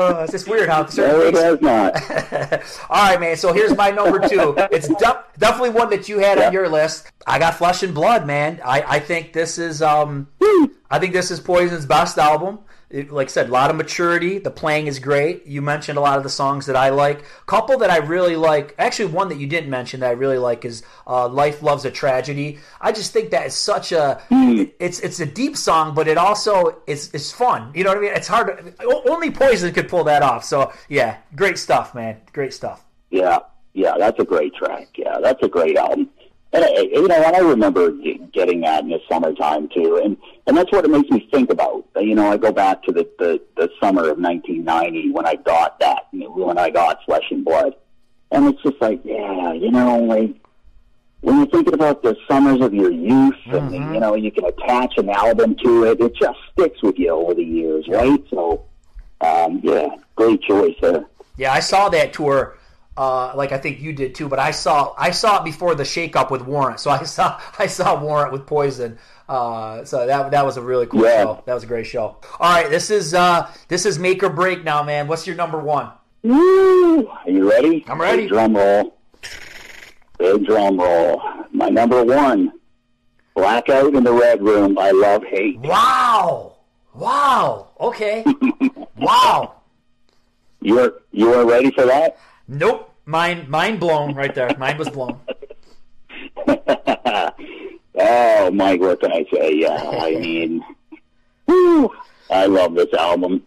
Uh, 0.00 0.22
it's 0.22 0.32
just 0.32 0.48
weird 0.48 0.68
how 0.68 0.82
no, 0.82 0.88
certain 0.88 1.28
it 1.28 1.34
things. 1.34 1.38
has 1.40 1.60
not. 1.60 2.62
All 2.90 3.10
right, 3.10 3.20
man. 3.20 3.36
So 3.36 3.52
here's 3.52 3.76
my 3.76 3.90
number 3.90 4.26
two. 4.28 4.54
It's 4.70 4.88
de- 4.88 5.24
definitely 5.38 5.70
one 5.70 5.90
that 5.90 6.08
you 6.08 6.18
had 6.18 6.38
on 6.38 6.52
your 6.52 6.68
list. 6.68 7.10
I 7.26 7.38
got 7.38 7.54
Flesh 7.54 7.82
and 7.82 7.94
Blood, 7.94 8.26
man. 8.26 8.60
I, 8.64 8.82
I 8.82 9.00
think 9.00 9.32
this 9.32 9.58
is 9.58 9.82
um, 9.82 10.28
I 10.90 10.98
think 10.98 11.12
this 11.12 11.30
is 11.30 11.38
Poison's 11.40 11.86
best 11.86 12.18
album. 12.18 12.60
It, 12.90 13.12
like 13.12 13.28
I 13.28 13.30
said, 13.30 13.48
a 13.48 13.52
lot 13.52 13.70
of 13.70 13.76
maturity. 13.76 14.38
The 14.38 14.50
playing 14.50 14.88
is 14.88 14.98
great. 14.98 15.46
You 15.46 15.62
mentioned 15.62 15.96
a 15.96 16.00
lot 16.00 16.18
of 16.18 16.24
the 16.24 16.28
songs 16.28 16.66
that 16.66 16.74
I 16.74 16.88
like. 16.88 17.22
Couple 17.46 17.78
that 17.78 17.90
I 17.90 17.98
really 17.98 18.34
like. 18.34 18.74
Actually, 18.78 19.12
one 19.12 19.28
that 19.28 19.38
you 19.38 19.46
didn't 19.46 19.70
mention 19.70 20.00
that 20.00 20.08
I 20.08 20.12
really 20.12 20.38
like 20.38 20.64
is 20.64 20.82
uh, 21.06 21.28
"Life 21.28 21.62
Loves 21.62 21.84
a 21.84 21.90
Tragedy." 21.92 22.58
I 22.80 22.90
just 22.90 23.12
think 23.12 23.30
that 23.30 23.46
is 23.46 23.54
such 23.54 23.92
a 23.92 24.20
it's 24.30 24.98
it's 25.00 25.20
a 25.20 25.26
deep 25.26 25.56
song, 25.56 25.94
but 25.94 26.08
it 26.08 26.18
also 26.18 26.82
is 26.88 27.10
it's 27.14 27.30
fun. 27.30 27.70
You 27.76 27.84
know 27.84 27.90
what 27.90 27.98
I 27.98 28.00
mean? 28.00 28.12
It's 28.12 28.28
hard. 28.28 28.74
To, 28.76 29.02
only 29.08 29.30
Poison 29.30 29.72
could 29.72 29.88
pull 29.88 30.04
that 30.04 30.22
off. 30.22 30.44
So 30.44 30.72
yeah, 30.88 31.18
great 31.36 31.58
stuff, 31.58 31.94
man. 31.94 32.16
Great 32.32 32.52
stuff. 32.52 32.84
Yeah, 33.10 33.38
yeah, 33.72 33.94
that's 33.98 34.18
a 34.18 34.24
great 34.24 34.54
track. 34.54 34.88
Yeah, 34.96 35.18
that's 35.22 35.42
a 35.44 35.48
great 35.48 35.76
album. 35.76 36.10
And 36.52 36.64
I, 36.64 36.68
you 36.68 37.06
know, 37.06 37.14
and 37.14 37.36
I 37.36 37.38
remember 37.38 37.92
getting 38.32 38.62
that 38.62 38.82
in 38.82 38.90
the 38.90 39.00
summertime 39.08 39.68
too, 39.68 40.00
and 40.02 40.16
and 40.46 40.56
that's 40.56 40.72
what 40.72 40.84
it 40.84 40.90
makes 40.90 41.08
me 41.08 41.28
think 41.32 41.50
about. 41.50 41.84
You 41.96 42.16
know, 42.16 42.30
I 42.30 42.36
go 42.36 42.50
back 42.50 42.82
to 42.84 42.92
the 42.92 43.08
the, 43.18 43.40
the 43.56 43.70
summer 43.80 44.10
of 44.10 44.18
1990 44.18 45.10
when 45.12 45.26
I 45.26 45.36
got 45.36 45.78
that, 45.78 46.08
when 46.12 46.58
I 46.58 46.70
got 46.70 47.04
Flesh 47.04 47.24
and 47.30 47.44
Blood, 47.44 47.76
and 48.32 48.48
it's 48.48 48.60
just 48.62 48.80
like, 48.80 49.00
yeah, 49.04 49.52
you 49.52 49.70
know, 49.70 50.00
like 50.00 50.34
when 51.20 51.36
you're 51.36 51.46
thinking 51.46 51.74
about 51.74 52.02
the 52.02 52.16
summers 52.26 52.60
of 52.60 52.74
your 52.74 52.90
youth, 52.90 53.36
and 53.46 53.72
you 53.72 54.00
know, 54.00 54.16
you 54.16 54.32
can 54.32 54.44
attach 54.44 54.94
an 54.96 55.08
album 55.08 55.54
to 55.62 55.84
it. 55.84 56.00
It 56.00 56.16
just 56.16 56.38
sticks 56.52 56.82
with 56.82 56.98
you 56.98 57.10
over 57.10 57.34
the 57.34 57.44
years, 57.44 57.86
right? 57.88 58.22
So, 58.30 58.64
um, 59.20 59.60
yeah, 59.62 59.94
great 60.16 60.42
choice 60.42 60.74
there. 60.80 61.04
Yeah, 61.36 61.52
I 61.52 61.60
saw 61.60 61.88
that 61.90 62.12
tour. 62.12 62.56
Uh, 63.00 63.32
like 63.34 63.50
I 63.50 63.56
think 63.56 63.80
you 63.80 63.94
did 63.94 64.14
too, 64.14 64.28
but 64.28 64.38
I 64.38 64.50
saw 64.50 64.94
I 64.98 65.10
saw 65.10 65.40
it 65.40 65.44
before 65.46 65.74
the 65.74 65.84
shakeup 65.84 66.30
with 66.30 66.42
Warrant. 66.42 66.80
So 66.80 66.90
I 66.90 67.02
saw 67.16 67.40
I 67.58 67.66
saw 67.66 67.98
Warrant 67.98 68.30
with 68.30 68.44
Poison. 68.46 68.98
Uh, 69.26 69.84
so 69.86 70.06
that 70.06 70.32
that 70.32 70.44
was 70.44 70.58
a 70.58 70.60
really 70.62 70.86
cool 70.86 71.04
Yeah. 71.04 71.22
show. 71.24 71.42
That 71.46 71.54
was 71.54 71.62
a 71.64 71.66
great 71.66 71.86
show. 71.86 72.18
All 72.38 72.52
right, 72.54 72.68
this 72.68 72.90
is 72.90 73.14
uh, 73.14 73.50
this 73.68 73.86
is 73.86 73.98
make 73.98 74.22
or 74.22 74.28
break 74.28 74.64
now, 74.64 74.82
man. 74.82 75.08
What's 75.08 75.26
your 75.26 75.34
number 75.36 75.58
one? 75.58 75.88
Woo! 76.22 77.06
Are 77.08 77.30
you 77.30 77.48
ready? 77.50 77.82
I'm 77.88 77.98
ready. 77.98 78.22
Big 78.24 78.28
drum 78.32 78.54
roll. 78.54 78.98
Big 80.18 80.44
drum 80.44 80.78
roll. 80.78 81.22
My 81.52 81.70
number 81.70 82.04
one, 82.04 82.52
Blackout 83.34 83.94
in 83.94 84.04
the 84.04 84.12
Red 84.12 84.42
Room 84.42 84.78
I 84.78 84.90
Love 84.90 85.24
Hate. 85.24 85.58
Wow, 85.60 86.56
wow, 86.94 87.68
okay, 87.80 88.24
wow. 88.98 89.54
You 90.60 90.78
are 90.80 90.92
you 91.12 91.32
are 91.32 91.46
ready 91.46 91.70
for 91.70 91.86
that? 91.86 92.18
Nope, 92.46 92.89
mine 93.06 93.46
mine 93.48 93.78
blown 93.78 94.14
right 94.14 94.34
there. 94.34 94.54
Mine 94.58 94.78
was 94.78 94.88
blown. 94.88 95.20
Oh 98.02 98.50
Mike, 98.50 98.80
what 98.80 98.98
can 99.00 99.12
I 99.12 99.26
say? 99.32 99.52
Yeah, 99.56 99.76
I 99.76 100.12
mean, 100.20 100.64
whew, 101.46 101.90
I 102.30 102.46
love 102.46 102.74
this 102.74 102.92
album. 102.94 103.42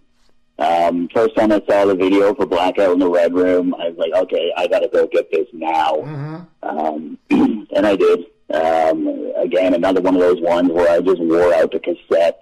Um, 0.60 1.10
first 1.14 1.36
time 1.36 1.52
I 1.52 1.62
saw 1.68 1.86
the 1.86 1.96
video 1.96 2.36
for 2.36 2.46
Blackout 2.46 2.92
in 2.94 3.00
the 3.00 3.10
Red 3.10 3.34
Room, 3.34 3.74
I 3.74 3.90
was 3.90 3.98
like, 3.98 4.14
okay, 4.24 4.54
I 4.56 4.68
gotta 4.68 4.88
go 4.90 5.08
get 5.08 5.32
this 5.32 5.48
now. 5.54 6.46
Um, 6.62 7.18
and 7.32 7.86
I 7.88 7.96
did. 7.96 8.26
Um, 8.54 9.32
again, 9.38 9.74
another 9.74 10.02
one 10.02 10.14
of 10.16 10.22
those 10.22 10.40
ones 10.42 10.70
where 10.72 10.92
I 10.92 11.00
just 11.02 11.20
wore 11.22 11.54
out 11.56 11.72
the 11.72 11.80
cassettes. 11.80 12.34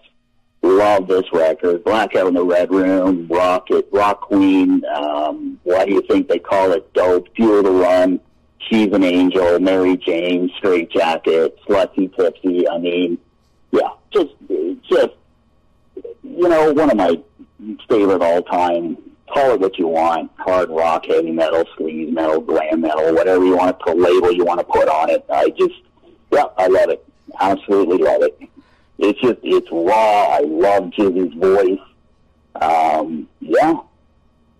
Love 0.63 1.07
this 1.07 1.25
record. 1.33 1.83
Blackout 1.83 2.27
in 2.27 2.33
the 2.35 2.43
Red 2.43 2.71
Room, 2.71 3.27
Rocket, 3.27 3.87
Rock 3.91 4.21
Queen, 4.21 4.83
um, 4.93 5.59
why 5.63 5.85
do 5.85 5.93
you 5.93 6.01
think 6.03 6.27
they 6.27 6.39
call 6.39 6.71
it 6.71 6.93
dope? 6.93 7.27
Fuel 7.35 7.63
to 7.63 7.71
Run, 7.71 8.19
She's 8.69 8.91
an 8.93 9.03
Angel, 9.03 9.59
Mary 9.59 9.97
Jane, 9.97 10.51
Straight 10.57 10.91
Jacket, 10.91 11.57
Slutsy 11.67 12.15
Tipsy. 12.15 12.67
I 12.69 12.77
mean, 12.77 13.17
yeah, 13.71 13.89
just, 14.13 14.33
just, 14.89 15.09
you 16.23 16.47
know, 16.47 16.71
one 16.71 16.89
of 16.91 16.97
my 16.97 17.19
favorite 17.89 18.21
all 18.21 18.41
time. 18.43 18.97
Call 19.33 19.51
it 19.51 19.59
what 19.61 19.77
you 19.77 19.87
want: 19.87 20.29
hard 20.37 20.69
rock, 20.69 21.05
heavy 21.05 21.31
metal, 21.31 21.63
sleaze 21.77 22.11
metal, 22.11 22.41
glam 22.41 22.81
metal, 22.81 23.13
whatever 23.13 23.45
you 23.45 23.55
want 23.55 23.77
to 23.77 23.83
put 23.83 23.97
label 23.97 24.31
you 24.31 24.43
want 24.43 24.59
to 24.59 24.65
put 24.65 24.89
on 24.89 25.09
it. 25.09 25.25
I 25.29 25.49
just, 25.49 25.75
yeah, 26.31 26.45
I 26.57 26.67
love 26.67 26.89
it. 26.89 27.05
Absolutely 27.39 27.97
love 27.97 28.23
it. 28.23 28.37
It's 28.97 29.19
just, 29.19 29.39
it's 29.43 29.67
raw. 29.71 30.35
I 30.35 30.39
love 30.39 30.91
Jizzy's 30.91 31.33
voice. 31.33 31.79
Um, 32.61 33.27
yeah, 33.39 33.79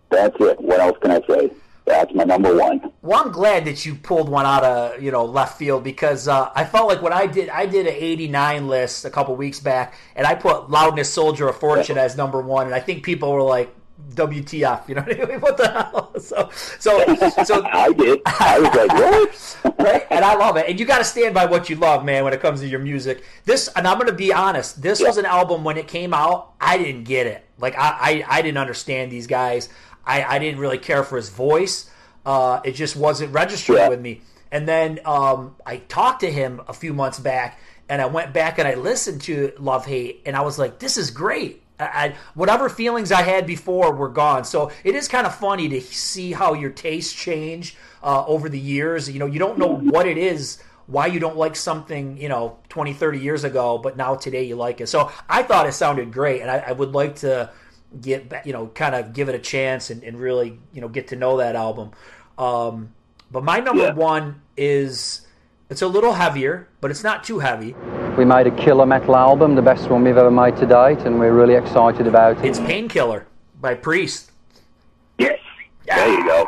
that's 0.09 0.35
it. 0.39 0.59
What 0.59 0.79
else 0.79 0.97
can 1.01 1.11
I 1.11 1.21
say? 1.27 1.51
That's 1.85 2.13
my 2.13 2.23
number 2.23 2.55
one. 2.55 2.91
Well, 3.01 3.21
I'm 3.21 3.31
glad 3.31 3.65
that 3.65 3.85
you 3.85 3.95
pulled 3.95 4.29
one 4.29 4.45
out 4.45 4.63
of 4.63 5.01
you 5.01 5.11
know 5.11 5.25
left 5.25 5.57
field 5.57 5.83
because 5.83 6.27
uh, 6.27 6.49
I 6.55 6.63
felt 6.63 6.87
like 6.87 7.01
when 7.01 7.11
I 7.11 7.25
did 7.25 7.49
I 7.49 7.65
did 7.65 7.87
an 7.87 7.95
'89 7.95 8.67
list 8.67 9.03
a 9.03 9.09
couple 9.09 9.35
weeks 9.35 9.59
back, 9.59 9.95
and 10.15 10.25
I 10.25 10.35
put 10.35 10.69
"Loudness 10.69 11.11
Soldier 11.11 11.49
of 11.49 11.57
Fortune" 11.57 11.97
as 11.97 12.15
number 12.15 12.41
one, 12.41 12.67
and 12.67 12.75
I 12.75 12.79
think 12.79 13.03
people 13.03 13.33
were 13.33 13.41
like, 13.41 13.75
"WTF?" 14.13 14.87
You 14.89 14.95
know 14.95 15.01
what 15.01 15.21
I 15.21 15.25
mean? 15.25 15.39
What 15.41 15.57
the 15.57 15.69
hell? 15.69 16.11
So, 16.19 16.49
so, 16.79 17.15
so 17.43 17.63
I 17.65 17.91
did. 17.93 18.21
I 18.25 18.59
was 18.59 18.75
like, 18.75 18.93
what? 19.63 19.79
right? 19.79 20.07
And 20.11 20.23
I 20.25 20.35
love 20.35 20.57
it. 20.57 20.65
And 20.69 20.79
you 20.79 20.85
got 20.85 20.99
to 20.99 21.03
stand 21.03 21.33
by 21.33 21.45
what 21.45 21.69
you 21.69 21.75
love, 21.75 22.03
man, 22.05 22.23
when 22.23 22.33
it 22.33 22.41
comes 22.41 22.59
to 22.61 22.67
your 22.67 22.79
music. 22.79 23.23
This, 23.45 23.67
and 23.75 23.87
I'm 23.87 23.95
going 23.97 24.07
to 24.09 24.13
be 24.13 24.31
honest, 24.33 24.81
this 24.81 25.01
was 25.01 25.17
an 25.17 25.25
album 25.25 25.63
when 25.63 25.77
it 25.77 25.87
came 25.87 26.13
out, 26.13 26.53
I 26.59 26.77
didn't 26.77 27.05
get 27.05 27.27
it. 27.27 27.45
Like, 27.57 27.75
I, 27.77 28.23
I, 28.29 28.37
I 28.37 28.41
didn't 28.41 28.57
understand 28.57 29.11
these 29.11 29.27
guys. 29.27 29.69
I, 30.05 30.23
I 30.23 30.39
didn't 30.39 30.59
really 30.59 30.77
care 30.79 31.03
for 31.03 31.15
his 31.17 31.29
voice. 31.29 31.89
Uh, 32.25 32.61
it 32.63 32.73
just 32.73 32.95
wasn't 32.95 33.33
registering 33.33 33.79
Yeah. 33.79 33.89
with 33.89 34.01
me. 34.01 34.21
And 34.51 34.67
then 34.67 34.99
um, 35.05 35.55
I 35.65 35.77
talked 35.77 36.19
to 36.21 36.31
him 36.31 36.61
a 36.67 36.73
few 36.73 36.93
months 36.93 37.19
back, 37.19 37.59
and 37.87 38.01
I 38.01 38.05
went 38.07 38.33
back 38.33 38.57
and 38.59 38.67
I 38.67 38.75
listened 38.75 39.21
to 39.23 39.53
Love 39.57 39.85
Hate, 39.85 40.21
and 40.25 40.35
I 40.35 40.41
was 40.41 40.59
like, 40.59 40.79
this 40.79 40.97
is 40.97 41.09
great. 41.11 41.60
I, 41.83 42.15
whatever 42.33 42.69
feelings 42.69 43.11
I 43.11 43.21
had 43.21 43.45
before 43.47 43.93
were 43.93 44.09
gone. 44.09 44.43
So 44.45 44.71
it 44.83 44.95
is 44.95 45.07
kind 45.07 45.25
of 45.25 45.35
funny 45.35 45.69
to 45.69 45.81
see 45.81 46.31
how 46.31 46.53
your 46.53 46.69
tastes 46.71 47.13
change 47.13 47.75
uh, 48.03 48.25
over 48.25 48.49
the 48.49 48.59
years. 48.59 49.09
You 49.09 49.19
know, 49.19 49.25
you 49.25 49.39
don't 49.39 49.57
know 49.57 49.75
what 49.75 50.07
it 50.07 50.17
is, 50.17 50.61
why 50.87 51.07
you 51.07 51.19
don't 51.19 51.37
like 51.37 51.55
something, 51.55 52.17
you 52.17 52.29
know, 52.29 52.57
20, 52.69 52.93
30 52.93 53.19
years 53.19 53.43
ago, 53.43 53.77
but 53.77 53.97
now 53.97 54.15
today 54.15 54.43
you 54.43 54.55
like 54.55 54.81
it. 54.81 54.87
So 54.87 55.11
I 55.29 55.43
thought 55.43 55.67
it 55.67 55.73
sounded 55.73 56.11
great, 56.11 56.41
and 56.41 56.51
I, 56.51 56.57
I 56.67 56.71
would 56.71 56.93
like 56.93 57.17
to 57.17 57.51
get 57.99 58.45
you 58.45 58.53
know, 58.53 58.67
kind 58.67 58.95
of 58.95 59.13
give 59.13 59.27
it 59.27 59.35
a 59.35 59.39
chance 59.39 59.89
and, 59.89 60.03
and 60.03 60.17
really, 60.17 60.57
you 60.73 60.81
know, 60.81 60.87
get 60.87 61.09
to 61.09 61.15
know 61.15 61.37
that 61.37 61.55
album. 61.55 61.91
Um, 62.37 62.93
but 63.29 63.43
my 63.43 63.59
number 63.59 63.83
Yeah. 63.83 63.93
one 63.93 64.41
is 64.55 65.21
it's 65.69 65.81
a 65.81 65.87
little 65.87 66.13
heavier, 66.13 66.67
but 66.79 66.91
it's 66.91 67.03
not 67.03 67.23
too 67.23 67.39
heavy. 67.39 67.75
We 68.17 68.25
made 68.25 68.45
a 68.45 68.51
killer 68.51 68.85
metal 68.85 69.15
album, 69.15 69.55
the 69.55 69.61
best 69.61 69.89
one 69.89 70.03
we've 70.03 70.17
ever 70.17 70.29
made 70.29 70.55
to 70.57 70.65
date, 70.65 70.99
and 71.05 71.17
we're 71.19 71.33
really 71.33 71.55
excited 71.55 72.05
about 72.07 72.37
it. 72.37 72.45
It's 72.45 72.59
Painkiller 72.59 73.25
by 73.59 73.73
Priest. 73.73 74.31
Yes. 75.17 75.39
There 75.85 76.07
you 76.09 76.25
go. 76.25 76.45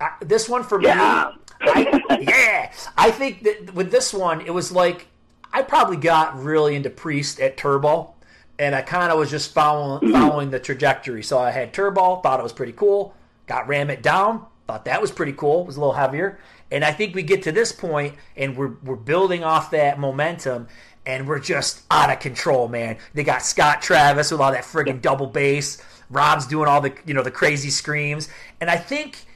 Uh, 0.00 0.08
this 0.20 0.48
one 0.48 0.64
for 0.64 0.82
Yeah. 0.82 1.30
me, 1.36 1.70
I, 1.70 2.18
yeah, 2.20 2.72
I 2.98 3.10
think 3.10 3.42
that 3.44 3.72
with 3.74 3.90
this 3.90 4.12
one, 4.12 4.40
it 4.42 4.50
was 4.52 4.72
like 4.72 5.06
I 5.52 5.62
probably 5.62 5.96
got 5.96 6.42
really 6.42 6.74
into 6.74 6.90
Priest 6.90 7.40
at 7.40 7.56
Turbo, 7.56 8.14
and 8.58 8.74
I 8.74 8.82
kind 8.82 9.12
of 9.12 9.18
was 9.18 9.30
just 9.30 9.54
following 9.54 10.10
following 10.12 10.50
the 10.50 10.58
trajectory. 10.58 11.22
So 11.22 11.38
I 11.38 11.50
had 11.52 11.72
Turbo, 11.72 12.16
thought 12.16 12.40
it 12.40 12.42
was 12.42 12.52
pretty 12.52 12.72
cool. 12.72 13.14
Got 13.46 13.68
Ram 13.68 13.88
It 13.88 14.02
Down, 14.02 14.44
thought 14.66 14.84
that 14.86 15.00
was 15.00 15.10
pretty 15.12 15.32
cool. 15.32 15.60
It 15.62 15.66
was 15.68 15.76
a 15.76 15.80
little 15.80 15.94
heavier, 15.94 16.38
and 16.72 16.84
I 16.84 16.92
think 16.92 17.14
we 17.14 17.22
get 17.22 17.42
to 17.44 17.52
this 17.52 17.70
point, 17.72 18.14
and 18.36 18.56
we're 18.56 18.74
we're 18.82 18.96
building 18.96 19.44
off 19.44 19.70
that 19.70 19.98
momentum. 19.98 20.68
And 21.04 21.26
we're 21.26 21.40
just 21.40 21.82
out 21.90 22.10
of 22.10 22.20
control, 22.20 22.68
man. 22.68 22.96
They 23.12 23.24
got 23.24 23.42
Scott 23.42 23.82
Travis 23.82 24.30
with 24.30 24.40
all 24.40 24.52
that 24.52 24.62
friggin' 24.62 25.02
double 25.02 25.26
bass. 25.26 25.82
Rob's 26.08 26.46
doing 26.46 26.68
all 26.68 26.80
the 26.80 26.92
you 27.04 27.12
know 27.12 27.24
the 27.24 27.30
crazy 27.32 27.70
screams, 27.70 28.28
and 28.60 28.70
I 28.70 28.76
think 28.76 29.26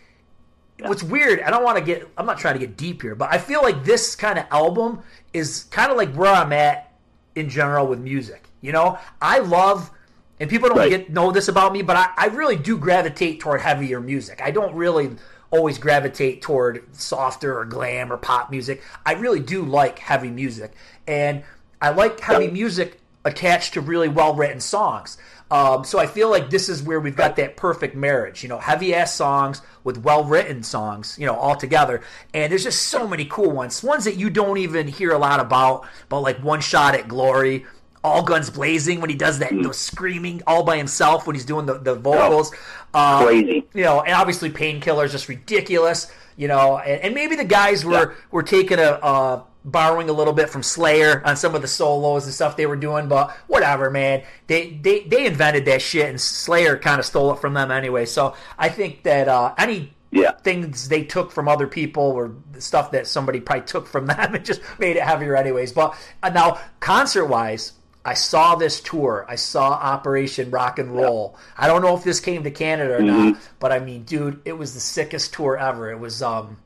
what's 0.81 1.03
weird 1.03 1.41
i 1.41 1.51
don't 1.51 1.65
want 1.65 1.79
to 1.79 1.83
get 1.83 2.07
i'm 2.19 2.27
not 2.27 2.39
trying 2.39 2.53
to 2.53 2.61
get 2.61 2.77
deep 2.77 3.01
here 3.01 3.15
but 3.15 3.33
i 3.33 3.39
feel 3.39 3.63
like 3.63 3.83
this 3.85 4.15
kind 4.15 4.39
of 4.39 4.45
album 4.51 5.01
is 5.33 5.65
kind 5.71 5.91
of 5.91 5.97
like 5.97 6.13
where 6.15 6.31
i'm 6.33 6.53
at 6.53 6.93
in 7.35 7.49
general 7.49 7.87
with 7.87 7.99
music 7.99 8.51
you 8.61 8.73
know 8.73 8.99
i 9.23 9.39
love 9.39 9.91
and 10.39 10.51
people 10.51 10.69
don't 10.69 10.77
Right. 10.77 10.91
get 10.91 11.09
know 11.11 11.33
this 11.33 11.49
about 11.49 11.73
me 11.73 11.81
but 11.81 11.97
I, 11.97 12.11
I 12.19 12.27
really 12.27 12.57
do 12.57 12.77
gravitate 12.77 13.41
toward 13.41 13.63
heavier 13.63 14.01
music 14.01 14.43
i 14.45 14.51
don't 14.51 14.75
really 14.75 15.17
always 15.57 15.79
gravitate 15.79 16.43
toward 16.43 16.85
softer 16.95 17.59
or 17.59 17.65
glam 17.65 18.13
or 18.13 18.17
pop 18.17 18.51
music 18.51 18.83
i 19.05 19.15
really 19.15 19.41
do 19.41 19.63
like 19.63 19.99
heavy 19.99 20.31
music 20.31 20.73
and 21.07 21.43
i 21.81 21.91
like 21.91 22.21
heavy 22.21 22.49
music 22.49 23.01
attached 23.27 23.75
to 23.75 23.81
really 23.81 24.09
well 24.09 24.35
written 24.35 24.61
songs. 24.61 25.19
Um, 25.51 25.85
so 25.85 25.99
I 25.99 26.07
feel 26.07 26.31
like 26.31 26.49
this 26.49 26.69
is 26.69 26.83
where 26.83 26.99
we've 26.99 27.17
got 27.17 27.37
that 27.37 27.57
perfect 27.57 27.95
marriage, 27.95 28.43
you 28.43 28.49
know, 28.49 28.59
heavy 28.59 28.95
ass 28.95 29.15
songs 29.15 29.63
with 29.85 29.99
well 29.99 30.25
written 30.25 30.63
songs, 30.63 31.17
you 31.19 31.27
know, 31.27 31.37
all 31.37 31.57
together. 31.57 32.03
And 32.33 32.51
there's 32.51 32.65
just 32.65 32.85
so 32.85 33.07
many 33.07 33.25
cool 33.25 33.51
ones, 33.51 33.83
ones 33.83 34.05
that 34.05 34.17
you 34.17 34.31
don't 34.31 34.59
even 34.59 34.89
hear 34.89 35.13
a 35.13 35.19
lot 35.19 35.41
about, 35.41 35.87
but 36.09 36.21
like 36.21 36.43
One 36.43 36.61
Shot 36.61 36.95
at 36.95 37.09
Glory. 37.09 37.67
All 38.07 38.23
guns 38.23 38.51
blazing 38.51 39.01
when 39.01 39.11
he 39.11 39.17
does 39.17 39.41
that, 39.41 39.51
those 39.63 39.79
screaming 39.79 40.41
all 40.47 40.63
by 40.63 40.77
himself 40.77 41.27
when 41.27 41.35
he's 41.35 41.45
doing 41.45 41.67
the, 41.67 41.75
the 41.79 41.95
vocals. 41.97 42.53
Um, 42.95 43.27
Crazy. 43.27 43.65
you 43.75 43.83
know, 43.83 44.01
and 44.03 44.15
obviously 44.15 44.49
Painkiller 44.51 45.05
is 45.05 45.13
just 45.13 45.29
ridiculous, 45.29 46.11
you 46.37 46.47
know, 46.49 46.79
and, 46.79 47.01
and 47.03 47.15
maybe 47.15 47.35
the 47.37 47.45
guys 47.45 47.85
were 47.85 48.15
were 48.31 48.43
taking 48.45 48.79
a 48.79 48.83
uh, 48.83 49.43
borrowing 49.65 50.09
a 50.09 50.13
little 50.13 50.33
bit 50.33 50.49
from 50.49 50.63
Slayer 50.63 51.21
on 51.27 51.37
some 51.37 51.57
of 51.57 51.63
the 51.63 51.67
solos 51.69 52.25
and 52.27 52.33
stuff 52.33 52.57
they 52.57 52.67
were 52.67 52.77
doing, 52.77 53.09
but 53.09 53.33
whatever, 53.49 53.91
man. 53.91 54.23
They 54.47 54.79
they 54.81 55.01
they 55.01 55.27
invented 55.27 55.65
that 55.65 55.83
shit, 55.83 56.09
and 56.09 56.21
Slayer 56.21 56.79
kind 56.79 57.01
of 57.01 57.05
stole 57.05 57.33
it 57.33 57.41
from 57.41 57.55
them 57.55 57.71
anyway. 57.73 58.07
So 58.07 58.35
I 58.57 58.69
think 58.69 59.03
that 59.03 59.27
uh, 59.29 59.55
any 59.59 59.93
Yeah. 60.13 60.31
things 60.45 60.89
they 60.89 61.03
took 61.03 61.33
from 61.33 61.49
other 61.49 61.67
people 61.67 62.05
or 62.05 62.33
stuff 62.61 62.93
that 62.93 63.09
somebody 63.09 63.41
probably 63.41 63.67
took 63.67 63.87
from 63.89 64.07
them, 64.13 64.35
it 64.37 64.45
just 64.45 64.61
made 64.79 64.97
it 64.97 65.03
heavier 65.03 65.35
anyways. 65.37 65.73
But 65.73 65.97
uh, 66.23 66.29
now 66.31 66.61
concert 66.79 67.27
wise. 67.27 67.73
I 68.07 68.15
saw 68.15 68.55
this 68.55 68.81
tour. 68.81 69.27
I 69.29 69.35
saw 69.35 69.73
Operation 69.73 70.53
Rock 70.53 70.79
and 70.79 70.95
Roll. 70.95 71.37
I 71.59 71.67
don't 71.67 71.83
know 71.83 71.97
if 71.97 72.05
this 72.05 72.21
came 72.21 72.45
to 72.45 72.53
Canada 72.53 72.95
or 72.95 73.03
not, 73.03 73.37
but 73.59 73.73
I 73.73 73.81
mean, 73.81 74.05
dude, 74.05 74.41
it 74.45 74.53
was 74.53 74.75
the 74.75 74.81
sickest 74.81 75.35
tour 75.35 75.59
ever. 75.59 75.91
It 75.91 75.99
was 75.99 76.23
um, 76.23 76.57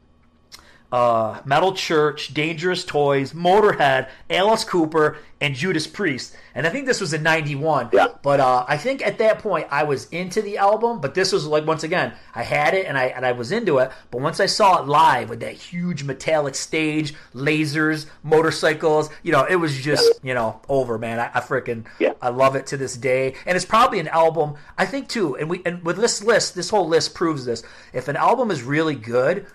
uh, 0.92 1.40
Metal 1.44 1.72
Church, 1.72 2.34
Dangerous 2.34 2.84
Toys, 2.84 3.32
Motorhead, 3.32 4.08
Alice 4.28 4.64
Cooper, 4.64 5.18
and 5.40 5.54
Judas 5.54 5.86
Priest. 5.86 6.36
And 6.54 6.66
I 6.66 6.70
think 6.70 6.86
this 6.86 7.00
was 7.00 7.14
in 7.14 7.22
'91. 7.22 7.90
Yeah. 7.92 8.08
But 8.22 8.40
uh, 8.40 8.64
I 8.68 8.76
think 8.76 9.06
at 9.06 9.18
that 9.18 9.38
point 9.38 9.68
I 9.70 9.84
was 9.84 10.06
into 10.10 10.42
the 10.42 10.58
album. 10.58 11.00
But 11.00 11.14
this 11.14 11.32
was 11.32 11.46
like 11.46 11.66
once 11.66 11.84
again 11.84 12.12
I 12.34 12.42
had 12.42 12.74
it 12.74 12.86
and 12.86 12.98
I 12.98 13.06
and 13.06 13.24
I 13.24 13.32
was 13.32 13.52
into 13.52 13.78
it. 13.78 13.90
But 14.10 14.20
once 14.20 14.40
I 14.40 14.46
saw 14.46 14.82
it 14.82 14.86
live 14.86 15.30
with 15.30 15.40
that 15.40 15.54
huge 15.54 16.02
metallic 16.02 16.54
stage, 16.54 17.14
lasers, 17.34 18.06
motorcycles, 18.22 19.10
you 19.22 19.32
know, 19.32 19.44
it 19.44 19.56
was 19.56 19.80
just 19.80 20.12
you 20.22 20.34
know 20.34 20.60
over, 20.68 20.98
man. 20.98 21.20
I, 21.20 21.30
I 21.34 21.40
freaking 21.40 21.86
Yeah. 21.98 22.14
I 22.20 22.30
love 22.30 22.56
it 22.56 22.66
to 22.68 22.76
this 22.76 22.96
day. 22.96 23.34
And 23.46 23.56
it's 23.56 23.64
probably 23.64 24.00
an 24.00 24.08
album 24.08 24.56
I 24.76 24.86
think 24.86 25.08
too. 25.08 25.36
And 25.36 25.48
we 25.48 25.62
and 25.64 25.84
with 25.84 25.96
this 25.96 26.22
list, 26.22 26.54
this 26.54 26.70
whole 26.70 26.88
list 26.88 27.14
proves 27.14 27.44
this. 27.44 27.62
If 27.92 28.08
an 28.08 28.16
album 28.16 28.50
is 28.50 28.62
really 28.62 28.96
good 28.96 29.46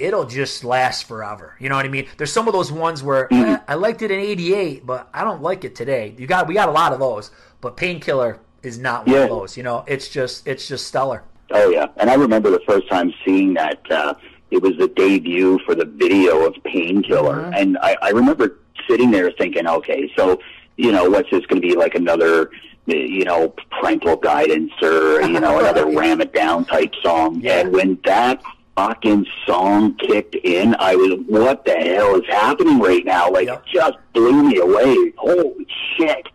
it'll 0.00 0.24
just 0.26 0.64
last 0.64 1.04
forever. 1.06 1.54
You 1.60 1.68
know 1.68 1.76
what 1.76 1.84
I 1.84 1.88
mean? 1.88 2.06
There's 2.16 2.32
some 2.32 2.46
of 2.48 2.52
those 2.54 2.72
ones 2.72 3.02
where 3.02 3.28
Mm-hmm. 3.28 3.50
eh, 3.54 3.58
I 3.68 3.74
liked 3.74 4.02
it 4.02 4.10
in 4.10 4.18
'88, 4.20 4.86
but 4.86 5.08
I 5.14 5.22
don't 5.24 5.42
like 5.42 5.64
it 5.64 5.74
today. 5.74 6.14
You 6.18 6.26
got 6.26 6.46
we 6.48 6.54
got 6.54 6.68
a 6.68 6.72
lot 6.72 6.92
of 6.92 6.98
those, 6.98 7.30
but 7.60 7.76
Painkiller 7.76 8.38
is 8.62 8.78
not 8.78 9.06
one 9.06 9.14
Yeah. 9.16 9.22
of 9.24 9.30
those. 9.30 9.56
You 9.56 9.62
know, 9.62 9.84
it's 9.86 10.08
just 10.08 10.46
it's 10.46 10.66
just 10.68 10.86
stellar. 10.86 11.22
Oh 11.52 11.68
yeah, 11.70 11.86
and 11.96 12.08
I 12.10 12.14
remember 12.14 12.50
the 12.50 12.60
first 12.66 12.88
time 12.88 13.12
seeing 13.24 13.54
that. 13.54 13.78
Uh, 13.90 14.14
it 14.50 14.60
was 14.60 14.76
the 14.78 14.88
debut 14.88 15.60
for 15.64 15.76
the 15.76 15.84
video 15.84 16.44
of 16.44 16.54
Painkiller, 16.64 17.36
Mm-hmm. 17.36 17.54
and 17.54 17.78
I, 17.82 17.96
I 18.02 18.10
remember 18.10 18.58
sitting 18.88 19.12
there 19.12 19.30
thinking, 19.30 19.68
okay, 19.68 20.10
so 20.16 20.40
you 20.76 20.90
know, 20.90 21.08
what's 21.08 21.30
this 21.30 21.46
going 21.46 21.62
to 21.62 21.68
be 21.68 21.76
like 21.76 21.94
another, 21.94 22.50
you 22.86 23.24
know, 23.24 23.54
parental 23.78 24.16
guidance 24.16 24.72
or 24.82 25.22
you 25.22 25.38
know 25.38 25.60
another 25.60 25.86
ram 25.96 26.20
it 26.20 26.32
down 26.32 26.64
type 26.64 26.92
song? 27.02 27.40
Yeah. 27.40 27.60
And 27.60 27.72
when 27.72 27.98
that 28.04 28.42
fucking 28.80 29.26
song 29.46 29.94
kicked 29.96 30.34
in, 30.36 30.74
I 30.78 30.96
was, 30.96 31.20
what 31.26 31.66
the 31.66 31.72
hell 31.72 32.18
is 32.18 32.26
happening 32.28 32.78
right 32.78 33.04
now? 33.04 33.30
Like, 33.30 33.46
it 33.46 33.60
just 33.70 33.98
blew 34.14 34.42
me 34.42 34.56
away. 34.56 35.12
Holy 35.18 35.66
shit. 35.98 36.26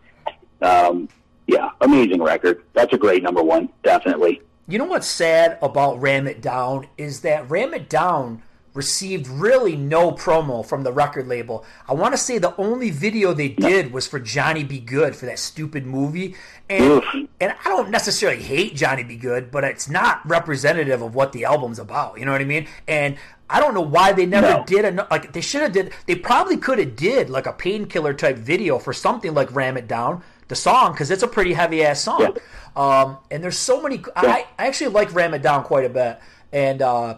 Um, 0.62 1.10
yeah, 1.48 1.72
amazing 1.82 2.22
record. 2.22 2.64
That's 2.74 2.94
a 2.94 2.98
great 3.00 3.24
number 3.24 3.42
one, 3.42 3.70
definitely. 3.84 4.44
You 4.68 4.78
know 4.78 4.86
what's 4.86 5.08
sad 5.08 5.58
about 5.64 6.00
Ram 6.00 6.28
It 6.28 6.40
Down 6.40 6.86
is 7.00 7.22
that 7.22 7.50
Ram 7.50 7.74
It 7.74 7.90
Down 7.90 8.44
received 8.76 9.28
really 9.28 9.76
no 9.76 10.12
promo 10.12 10.64
from 10.64 10.84
the 10.84 10.92
record 10.92 11.28
label. 11.28 11.66
I 11.88 11.94
want 11.94 12.14
to 12.14 12.18
say 12.18 12.38
the 12.38 12.56
only 12.58 12.92
video 12.92 13.34
they 13.34 13.50
did 13.50 13.92
was 13.92 14.06
for 14.06 14.20
Johnny 14.20 14.64
Be 14.64 14.80
Good 14.80 15.16
for 15.16 15.26
that 15.26 15.40
stupid 15.40 15.86
movie. 15.88 16.36
And 16.70 17.02
and 17.40 17.54
I 17.64 17.70
don't 17.70 17.90
necessarily 17.90 18.42
hate 18.44 18.76
Johnny 18.76 19.04
Be 19.04 19.16
Good, 19.16 19.50
but 19.50 19.64
it's 19.64 19.90
not 19.90 20.24
representative 20.28 21.02
of 21.02 21.16
what 21.16 21.32
the 21.32 21.46
album's 21.46 21.80
about. 21.80 22.20
You 22.20 22.26
know 22.26 22.32
what 22.34 22.42
I 22.42 22.46
mean? 22.46 22.68
And 22.88 23.18
I 23.50 23.60
don't 23.60 23.74
know 23.74 23.82
why 23.82 24.12
they 24.12 24.26
never 24.26 24.50
No. 24.50 24.64
did 24.66 24.86
a 24.86 25.08
like 25.10 25.32
they 25.34 25.42
should 25.42 25.62
have 25.62 25.72
did 25.72 25.94
they 26.06 26.16
probably 26.16 26.58
could 26.58 26.80
have 26.80 26.96
did 26.96 27.30
like 27.30 27.46
a 27.48 27.54
painkiller 27.54 28.14
type 28.14 28.38
video 28.38 28.78
for 28.80 28.92
something 28.94 29.34
like 29.34 29.54
Ram 29.56 29.78
It 29.78 29.88
Down 29.88 30.22
the 30.48 30.56
song 30.56 30.92
because 30.92 31.10
it's 31.10 31.24
a 31.24 31.28
pretty 31.28 31.54
heavy 31.54 31.84
ass 31.84 32.02
song. 32.02 32.36
Um, 32.76 33.18
and 33.32 33.44
there's 33.44 33.58
so 33.58 33.82
many. 33.82 34.04
I, 34.16 34.46
I 34.60 34.68
actually 34.68 34.90
like 34.90 35.14
Ram 35.14 35.34
It 35.34 35.42
Down 35.42 35.64
quite 35.64 35.86
a 35.86 35.90
bit, 35.90 36.20
and 36.52 36.82
uh, 36.82 37.18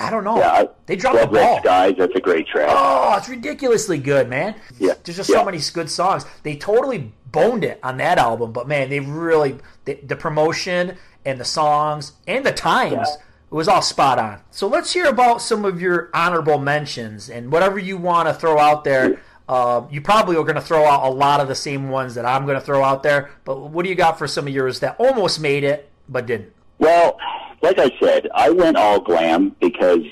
I 0.00 0.10
don't 0.10 0.24
know. 0.24 0.38
Yeah, 0.38 0.64
they 0.86 0.96
dropped 0.96 1.20
the 1.20 1.26
ball. 1.26 1.54
Red 1.56 1.62
Skies, 1.62 1.94
that's 1.98 2.14
a 2.14 2.20
great 2.20 2.46
track. 2.46 2.68
Oh, 2.70 3.14
it's 3.18 3.28
ridiculously 3.28 3.98
good, 3.98 4.28
man. 4.28 4.54
Yeah. 4.78 4.94
There's 5.04 5.16
just 5.18 5.28
Yeah. 5.30 5.36
so 5.40 5.44
many 5.44 5.58
good 5.74 5.90
songs. 5.90 6.24
They 6.42 6.56
totally 6.56 7.12
boned 7.30 7.64
it 7.64 7.78
on 7.82 7.98
that 7.98 8.18
album, 8.18 8.52
but 8.52 8.66
man, 8.66 8.88
they 8.90 9.00
really 9.00 9.58
the, 9.84 9.94
the 10.02 10.16
promotion 10.16 10.96
and 11.24 11.38
the 11.38 11.44
songs 11.44 12.12
and 12.26 12.44
the 12.46 12.52
times 12.52 13.08
it 13.08 13.54
was 13.54 13.68
all 13.68 13.82
spot 13.82 14.18
on. 14.18 14.40
So 14.50 14.66
let's 14.66 14.92
hear 14.92 15.06
about 15.06 15.42
some 15.42 15.64
of 15.64 15.80
your 15.80 16.08
honorable 16.14 16.58
mentions 16.58 17.28
and 17.28 17.52
whatever 17.52 17.78
you 17.78 17.96
want 17.98 18.26
to 18.28 18.34
throw 18.34 18.58
out 18.58 18.84
there. 18.84 19.20
Uh, 19.48 19.82
you 19.90 20.00
probably 20.00 20.36
are 20.36 20.44
going 20.44 20.54
to 20.54 20.60
throw 20.60 20.86
out 20.86 21.04
a 21.08 21.10
lot 21.12 21.40
of 21.40 21.48
the 21.48 21.54
same 21.56 21.88
ones 21.88 22.14
that 22.14 22.24
I'm 22.24 22.46
going 22.46 22.58
to 22.58 22.64
throw 22.64 22.84
out 22.84 23.02
there. 23.02 23.30
But 23.44 23.58
what 23.70 23.82
do 23.82 23.88
you 23.88 23.96
got 23.96 24.16
for 24.18 24.28
some 24.28 24.46
of 24.46 24.52
yours 24.54 24.78
that 24.80 24.94
almost 24.98 25.40
made 25.40 25.64
it 25.64 25.90
but 26.08 26.26
didn't? 26.26 26.52
Well, 26.78 27.18
like 27.62 27.78
I 27.78 27.90
said, 28.00 28.28
I 28.34 28.50
went 28.50 28.76
all 28.76 29.00
glam 29.00 29.54
because 29.60 30.04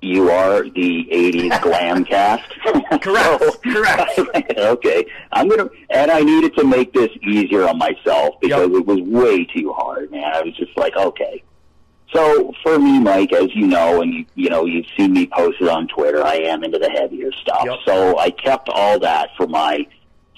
you 0.00 0.30
are 0.30 0.62
the 0.62 1.08
80s 1.10 1.62
glam 1.62 2.04
cast. 2.04 2.50
Correct. 3.02 3.62
Correct. 3.62 4.18
okay. 4.58 5.06
I'm 5.32 5.48
going 5.48 5.68
to, 5.68 5.74
and 5.90 6.10
I 6.10 6.20
needed 6.20 6.54
to 6.56 6.64
make 6.64 6.92
this 6.92 7.10
easier 7.22 7.68
on 7.68 7.78
myself 7.78 8.36
because 8.40 8.70
it 8.70 8.86
was 8.86 9.00
way 9.00 9.44
too 9.44 9.72
hard, 9.72 10.10
man. 10.10 10.24
I 10.24 10.42
was 10.42 10.54
just 10.56 10.76
like, 10.76 10.96
okay. 10.96 11.42
So 12.12 12.52
for 12.62 12.78
me, 12.78 13.00
Mike, 13.00 13.32
as 13.32 13.54
you 13.54 13.66
know, 13.66 14.00
and 14.02 14.12
you, 14.12 14.26
you 14.34 14.50
know, 14.50 14.66
you've 14.66 14.86
seen 14.96 15.12
me 15.14 15.26
posted 15.26 15.68
on 15.68 15.88
Twitter, 15.88 16.22
I 16.22 16.36
am 16.36 16.62
into 16.62 16.78
the 16.78 16.90
heavier 16.90 17.32
stuff. 17.32 17.66
So 17.84 18.18
I 18.18 18.30
kept 18.30 18.68
all 18.68 19.00
that 19.00 19.30
for 19.36 19.48
my 19.48 19.84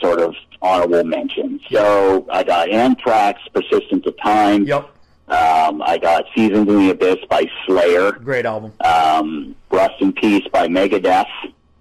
sort 0.00 0.20
of 0.20 0.34
honorable 0.62 1.04
mentions. 1.04 1.60
So 1.70 2.26
I 2.30 2.44
got 2.44 2.70
Anthrax, 2.70 3.40
Persistence 3.52 4.06
of 4.06 4.14
Time. 4.22 4.64
Yep. 4.64 4.95
Um, 5.28 5.82
I 5.82 5.98
got 5.98 6.24
Seasons 6.34 6.68
in 6.68 6.78
the 6.78 6.90
Abyss 6.90 7.18
by 7.28 7.50
Slayer. 7.66 8.12
Great 8.12 8.46
album. 8.46 8.72
Um, 8.80 9.56
Rust 9.70 9.94
in 10.00 10.12
Peace 10.12 10.46
by 10.52 10.68
Megadeth 10.68 11.26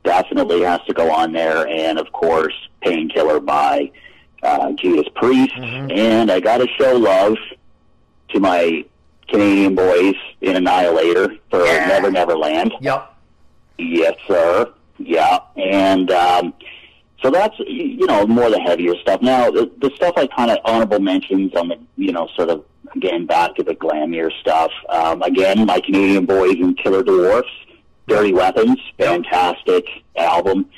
definitely 0.04 0.62
has 0.62 0.82
to 0.88 0.94
go 0.94 1.12
on 1.12 1.32
there, 1.32 1.68
and 1.68 2.00
of 2.00 2.12
course 2.12 2.54
Painkiller 2.82 3.40
by 3.40 3.92
uh, 4.42 4.72
Judas 4.74 5.08
Priest. 5.16 5.54
Mm-hmm. 5.54 5.92
And 5.92 6.32
I 6.32 6.40
got 6.40 6.58
to 6.58 6.68
show 6.80 6.96
love 6.96 7.38
to 8.30 8.40
my 8.40 8.84
Canadian 9.28 9.76
boys 9.76 10.16
in 10.42 10.56
Annihilator 10.56 11.36
for 11.50 11.64
Never 11.64 12.12
Never 12.12 12.38
Land. 12.38 12.74
Yep. 12.82 13.14
Yes, 13.78 14.16
sir. 14.28 14.72
Yeah, 14.98 15.40
and 15.58 16.10
um, 16.12 16.54
so 17.22 17.30
that's 17.30 17.56
you 17.60 18.06
know 18.06 18.26
more 18.26 18.50
the 18.50 18.60
heavier 18.60 18.96
stuff. 19.02 19.22
Now 19.22 19.52
the, 19.52 19.72
the 19.82 19.92
stuff 19.96 20.14
I 20.16 20.28
kind 20.28 20.52
of 20.52 20.60
honorable 20.64 21.00
mentions 21.00 21.54
on 21.56 21.68
the 21.68 21.80
you 21.98 22.12
know 22.12 22.28
sort 22.36 22.50
of 22.50 22.64
again 22.96 23.26
back 23.26 23.56
to 23.56 23.64
the 23.64 23.76
glamier 23.76 24.32
stuff. 24.40 24.72
Um, 24.90 25.22
again, 25.22 25.66
my 25.66 25.80
Canadian 25.80 26.26
boys 26.26 26.54
and 26.56 26.78
Killer 26.78 27.04
Dwarfs, 27.04 27.50
Dirty 28.08 28.34
Weapons, 28.34 28.80
fantastic 28.98 29.86
album. 30.18 30.70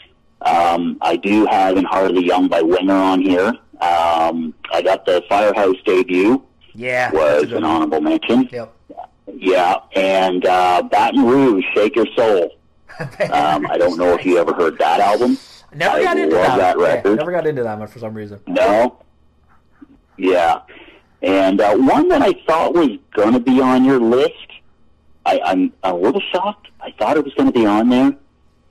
Um, 0.42 0.98
I 1.02 1.16
do 1.18 1.46
have 1.48 1.78
In 1.78 1.86
Heart 1.86 2.12
of 2.12 2.16
the 2.16 2.24
Young 2.24 2.48
by 2.48 2.62
Winger 2.62 2.94
on 2.94 3.22
here. 3.22 3.48
Um, 3.82 4.54
I 4.72 4.82
got 4.84 5.06
the 5.06 5.24
Firehouse 5.30 5.76
debut 5.86 6.44
Yeah. 6.74 7.12
was 7.12 7.52
an 7.52 7.64
honorable 7.64 8.02
mention. 8.02 8.48
Yep. 8.52 8.74
Yeah, 9.34 9.76
and 9.96 10.46
uh, 10.46 10.82
Baton 10.84 11.26
Rouge, 11.26 11.64
Shake 11.74 11.96
Your 11.96 12.08
Soul. 12.16 12.52
um, 13.00 13.68
I 13.68 13.78
don't 13.78 13.98
know 13.98 14.14
if 14.14 14.26
you 14.26 14.38
ever 14.40 14.54
heard 14.54 14.78
that 14.80 15.00
album. 15.00 15.38
Never 15.76 15.98
I 15.98 16.04
got 16.04 16.18
into 16.18 16.36
that. 16.36 16.58
that 16.58 16.78
Yeah, 16.80 16.84
record. 16.84 17.18
never 17.18 17.32
got 17.32 17.46
into 17.46 17.62
that 17.62 17.78
one 17.78 17.88
for 17.88 18.00
some 18.00 18.14
reason. 18.14 18.40
No. 18.48 19.04
Yeah. 20.18 20.62
And 21.22 21.60
uh, 21.62 21.76
one 21.76 22.10
that 22.10 22.22
I 22.22 22.34
thought 22.46 22.74
was 22.74 22.98
going 23.14 23.34
to 23.34 23.40
be 23.40 23.60
on 23.60 23.84
your 23.84 24.00
list, 24.00 24.34
I, 25.26 25.40
I'm 25.44 25.74
a 25.84 25.94
little 25.94 26.22
shocked. 26.32 26.68
I 26.80 26.92
thought 26.92 27.18
it 27.18 27.24
was 27.24 27.34
going 27.34 27.52
to 27.52 27.60
be 27.60 27.66
on 27.66 27.90
there, 27.90 28.16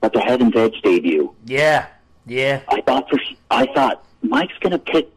but 0.01 0.13
the 0.13 0.21
Heaven's 0.21 0.55
Edge 0.57 0.81
debut. 0.83 1.35
Yeah. 1.45 1.87
Yeah. 2.27 2.63
I 2.69 2.81
thought 2.83 3.09
for 3.11 3.19
I 3.51 3.67
thought 3.75 4.05
Mike's 4.23 4.59
going 4.61 4.73
to 4.73 4.79
pick. 4.79 5.09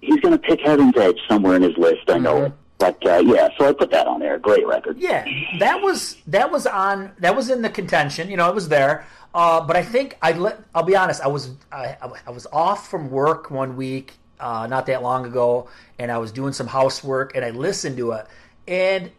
He's 0.00 0.20
going 0.20 0.32
to 0.32 0.38
pick 0.38 0.60
Heaven's 0.60 0.96
Edge 0.96 1.18
somewhere 1.28 1.56
in 1.56 1.62
his 1.62 1.76
list. 1.76 2.08
I 2.08 2.18
know 2.18 2.44
it. 2.44 2.52
But 2.78 3.06
uh, 3.06 3.18
yeah, 3.18 3.48
so 3.56 3.68
I 3.68 3.72
put 3.72 3.92
that 3.92 4.08
on 4.08 4.18
there. 4.18 4.38
Great 4.40 4.66
record. 4.66 4.98
Yeah, 4.98 5.24
that 5.60 5.80
was 5.80 6.16
that 6.26 6.50
was 6.50 6.66
on 6.66 7.12
that 7.20 7.36
was 7.36 7.48
in 7.48 7.62
the 7.62 7.70
contention. 7.70 8.28
You 8.28 8.36
know, 8.36 8.48
it 8.48 8.54
was 8.56 8.68
there. 8.68 9.06
Uh, 9.32 9.60
but 9.60 9.76
I 9.76 9.84
think 9.84 10.18
I 10.20 10.32
let. 10.32 10.58
I'll 10.74 10.82
be 10.82 10.96
honest. 10.96 11.20
I 11.20 11.28
was 11.28 11.50
I, 11.70 11.96
I 12.26 12.30
was 12.30 12.48
off 12.52 12.90
from 12.90 13.08
work 13.08 13.52
one 13.52 13.76
week, 13.76 14.14
uh, 14.42 14.66
not 14.66 14.84
that 14.86 15.02
long 15.02 15.24
ago, 15.24 15.68
and 15.98 16.10
I 16.12 16.18
was 16.18 16.32
doing 16.32 16.52
some 16.52 16.66
housework, 16.66 17.34
and 17.36 17.44
I 17.44 17.50
listened 17.50 17.96
to 17.98 18.12
it, 18.12 18.26
and 18.68 19.10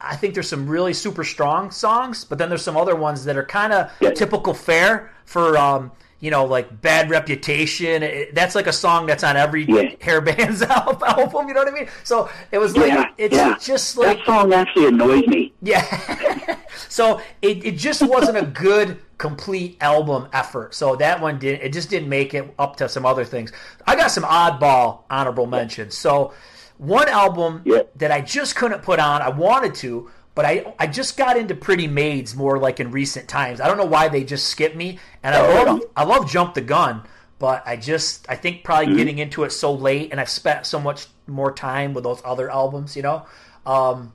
I 0.00 0.16
think 0.16 0.34
there's 0.34 0.48
some 0.48 0.66
really 0.68 0.92
super 0.92 1.24
strong 1.24 1.70
songs, 1.70 2.24
but 2.24 2.36
then 2.38 2.48
there's 2.50 2.62
some 2.62 2.76
other 2.76 2.96
ones 2.96 3.24
that 3.24 3.36
are 3.38 3.44
kind 3.46 3.72
of 3.72 3.90
typical 4.14 4.52
fare 4.52 5.10
for. 5.24 5.56
Um, 5.56 5.92
you 6.20 6.30
know, 6.30 6.46
like 6.46 6.80
bad 6.80 7.10
reputation. 7.10 8.02
It- 8.02 8.34
that's 8.34 8.54
like 8.54 8.66
a 8.66 8.72
song 8.72 9.04
that's 9.04 9.22
on 9.22 9.36
every 9.36 9.66
hair 10.00 10.22
band's 10.22 10.62
album. 10.78 11.48
You 11.48 11.52
know 11.52 11.60
what 11.60 11.68
I 11.68 11.72
mean? 11.72 11.88
So 12.02 12.30
it 12.50 12.56
was 12.56 12.74
like 12.78 12.88
Yeah, 12.88 13.08
it's 13.18 13.36
yeah. 13.36 13.56
just 13.60 13.98
like 13.98 14.16
that 14.18 14.24
song 14.26 14.50
actually 14.54 14.86
annoys 14.86 15.26
me. 15.26 15.52
yeah. 15.60 16.56
so 16.88 17.20
it, 17.42 17.66
it 17.66 17.72
just 17.72 18.00
wasn't 18.00 18.38
a 18.38 18.46
good 18.46 18.98
complete 19.18 19.76
album 19.80 20.28
effort. 20.32 20.74
So 20.74 20.96
that 20.96 21.20
one 21.20 21.38
didn't. 21.38 21.62
it 21.62 21.72
just 21.72 21.90
didn't 21.90 22.08
make 22.08 22.34
it 22.34 22.52
up 22.58 22.76
to 22.76 22.88
some 22.88 23.06
other 23.06 23.24
things. 23.24 23.52
I 23.86 23.96
got 23.96 24.10
some 24.10 24.24
oddball 24.24 25.02
honorable 25.10 25.46
mentions. 25.46 25.96
So 25.96 26.32
one 26.78 27.08
album 27.08 27.64
that 27.96 28.10
I 28.10 28.20
just 28.20 28.56
couldn't 28.56 28.82
put 28.82 28.98
on, 28.98 29.22
I 29.22 29.28
wanted 29.28 29.74
to, 29.76 30.10
but 30.34 30.44
I 30.44 30.74
I 30.78 30.86
just 30.88 31.16
got 31.16 31.36
into 31.36 31.54
Pretty 31.54 31.86
Maids 31.86 32.34
more 32.34 32.58
like 32.58 32.80
in 32.80 32.90
recent 32.90 33.28
times. 33.28 33.60
I 33.60 33.68
don't 33.68 33.76
know 33.76 33.84
why 33.84 34.08
they 34.08 34.24
just 34.24 34.48
skipped 34.48 34.74
me. 34.76 34.98
And 35.22 35.34
I 35.34 35.40
Oh, 35.40 35.64
love 35.64 35.82
I 35.96 36.04
love 36.04 36.28
Jump 36.30 36.54
the 36.54 36.60
Gun, 36.60 37.02
but 37.38 37.62
I 37.66 37.76
just 37.76 38.26
I 38.28 38.34
think 38.34 38.64
probably 38.64 38.88
Mhm. 38.94 38.96
getting 38.96 39.18
into 39.18 39.44
it 39.44 39.50
so 39.52 39.72
late 39.72 40.10
and 40.10 40.20
I've 40.20 40.28
spent 40.30 40.66
so 40.66 40.80
much 40.80 41.06
more 41.28 41.52
time 41.52 41.94
with 41.94 42.02
those 42.04 42.20
other 42.24 42.50
albums, 42.50 42.96
you 42.96 43.02
know. 43.02 43.24
Um, 43.64 44.12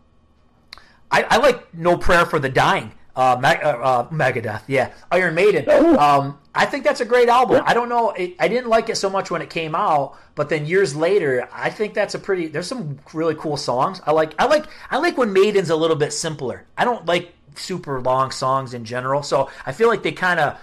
I, 1.11 1.23
I 1.29 1.37
like 1.37 1.73
No 1.73 1.97
Prayer 1.97 2.25
for 2.25 2.37
the 2.39 2.49
Dying. 2.49 2.91
Uh, 3.15 3.37
Mag- 3.41 3.63
uh, 3.63 3.69
uh, 3.69 4.09
Megadeth, 4.09 4.61
yeah, 4.67 4.91
Iron 5.11 5.35
Maiden. 5.35 5.65
Um, 5.99 6.39
I 6.55 6.65
think 6.65 6.83
that's 6.83 7.01
a 7.01 7.05
great 7.05 7.29
album. 7.29 7.61
I 7.65 7.73
don't 7.73 7.89
know, 7.89 8.11
it, 8.11 8.35
I 8.39 8.47
didn't 8.47 8.69
like 8.69 8.89
it 8.89 8.95
so 8.95 9.09
much 9.09 9.29
when 9.29 9.41
it 9.41 9.49
came 9.49 9.75
out, 9.75 10.17
but 10.35 10.49
then 10.49 10.65
years 10.65 10.95
later, 10.95 11.47
I 11.51 11.69
think 11.69 11.93
that's 11.93 12.15
a 12.15 12.19
pretty. 12.19 12.47
There's 12.47 12.67
some 12.67 12.99
really 13.13 13.35
cool 13.35 13.57
songs. 13.57 14.01
I 14.05 14.11
like. 14.11 14.33
I 14.39 14.45
like. 14.45 14.65
I 14.89 14.97
like 14.97 15.17
when 15.17 15.33
Maiden's 15.33 15.69
a 15.69 15.75
little 15.75 15.97
bit 15.97 16.13
simpler. 16.13 16.65
I 16.77 16.85
don't 16.85 17.05
like 17.05 17.33
super 17.55 17.99
long 18.01 18.31
songs 18.31 18.73
in 18.73 18.85
general, 18.85 19.21
so 19.23 19.49
I 19.65 19.73
feel 19.73 19.89
like 19.89 20.03
they 20.03 20.13
kind 20.13 20.39
of 20.39 20.57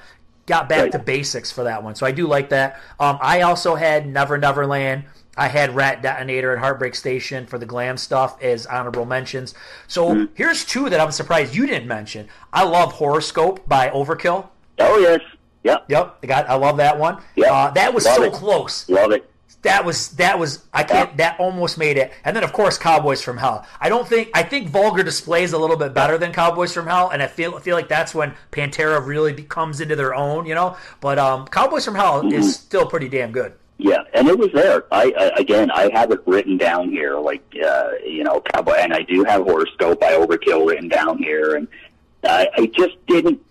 got 0.46 0.68
back 0.68 0.92
to 0.92 0.98
basics 0.98 1.50
for 1.52 1.64
that 1.64 1.82
one. 1.82 1.94
So 1.94 2.06
I 2.06 2.12
do 2.12 2.26
like 2.26 2.50
that. 2.50 2.80
Um, 2.98 3.18
I 3.20 3.42
also 3.42 3.74
had 3.74 4.06
Never 4.06 4.38
Never 4.38 4.66
Land. 4.66 5.04
I 5.36 5.48
had 5.48 5.74
Ratt 5.74 6.02
Detonator 6.02 6.52
and 6.52 6.60
Heartbreak 6.60 6.94
Station 6.94 7.46
for 7.46 7.58
the 7.58 7.66
glam 7.66 7.96
stuff 7.96 8.42
as 8.42 8.66
honorable 8.66 9.04
mentions. 9.04 9.54
So 9.86 10.28
here's 10.34 10.64
two 10.64 10.88
that 10.90 11.00
I'm 11.00 11.12
surprised 11.12 11.54
you 11.54 11.66
didn't 11.66 11.88
mention. 11.88 12.28
I 12.52 12.64
love 12.64 12.92
Horoscope 12.92 13.66
by 13.68 13.90
Overkill. 13.90 14.48
Oh 14.78 14.98
yes, 14.98 15.20
yep, 15.62 15.84
yep. 15.88 16.18
I 16.22 16.26
got. 16.26 16.48
I 16.48 16.54
love 16.54 16.76
that 16.78 16.98
one. 16.98 17.22
Yep. 17.36 17.50
Uh, 17.50 17.70
that 17.72 17.92
was 17.94 18.04
Love 18.04 18.16
so 18.16 18.22
it. 18.24 18.32
close. 18.32 18.88
Love 18.88 19.12
it. 19.12 19.30
That 19.62 19.84
was 19.84 20.10
that 20.10 20.38
was 20.38 20.64
I 20.72 20.84
can't 20.84 21.16
that 21.16 21.40
almost 21.40 21.76
made 21.76 21.96
it. 21.96 22.12
And 22.24 22.36
then 22.36 22.44
of 22.44 22.52
course 22.52 22.78
Cowboys 22.78 23.20
from 23.20 23.36
Hell. 23.36 23.66
I 23.80 23.88
don't 23.88 24.06
think 24.06 24.30
I 24.32 24.42
think 24.44 24.68
Vulgar 24.68 25.02
Display 25.02 25.42
is 25.42 25.54
a 25.54 25.58
little 25.58 25.76
bit 25.76 25.92
better 25.92 26.18
than 26.18 26.32
Cowboys 26.32 26.72
from 26.72 26.86
Hell, 26.86 27.10
and 27.10 27.20
I 27.22 27.26
feel 27.26 27.58
feel 27.58 27.74
like 27.74 27.88
that's 27.88 28.14
when 28.14 28.34
Pantera 28.52 29.04
really 29.04 29.32
comes 29.42 29.80
into 29.80 29.96
their 29.96 30.14
own, 30.14 30.46
you 30.46 30.54
know. 30.54 30.76
But 31.00 31.18
um, 31.18 31.46
Cowboys 31.48 31.84
from 31.84 31.96
Hell 31.96 32.22
Mm-hmm. 32.22 32.32
is 32.38 32.54
still 32.54 32.86
pretty 32.86 33.08
damn 33.08 33.32
good. 33.32 33.54
Yeah, 33.78 34.04
and 34.14 34.26
it 34.28 34.38
was 34.38 34.50
there. 34.52 34.84
I, 34.90 35.12
I 35.18 35.40
again, 35.40 35.70
I 35.70 35.90
have 35.92 36.10
it 36.10 36.20
written 36.26 36.56
down 36.56 36.88
here, 36.90 37.18
like 37.18 37.44
uh, 37.62 37.90
you 38.04 38.24
know, 38.24 38.40
cowboy, 38.40 38.76
and 38.78 38.94
I 38.94 39.02
do 39.02 39.22
have 39.24 39.42
horoscope 39.42 40.00
by 40.00 40.12
Overkill 40.12 40.66
written 40.66 40.88
down 40.88 41.18
here, 41.18 41.56
and 41.56 41.68
I, 42.24 42.48
I 42.56 42.66
just 42.66 42.94
didn't. 43.06 43.42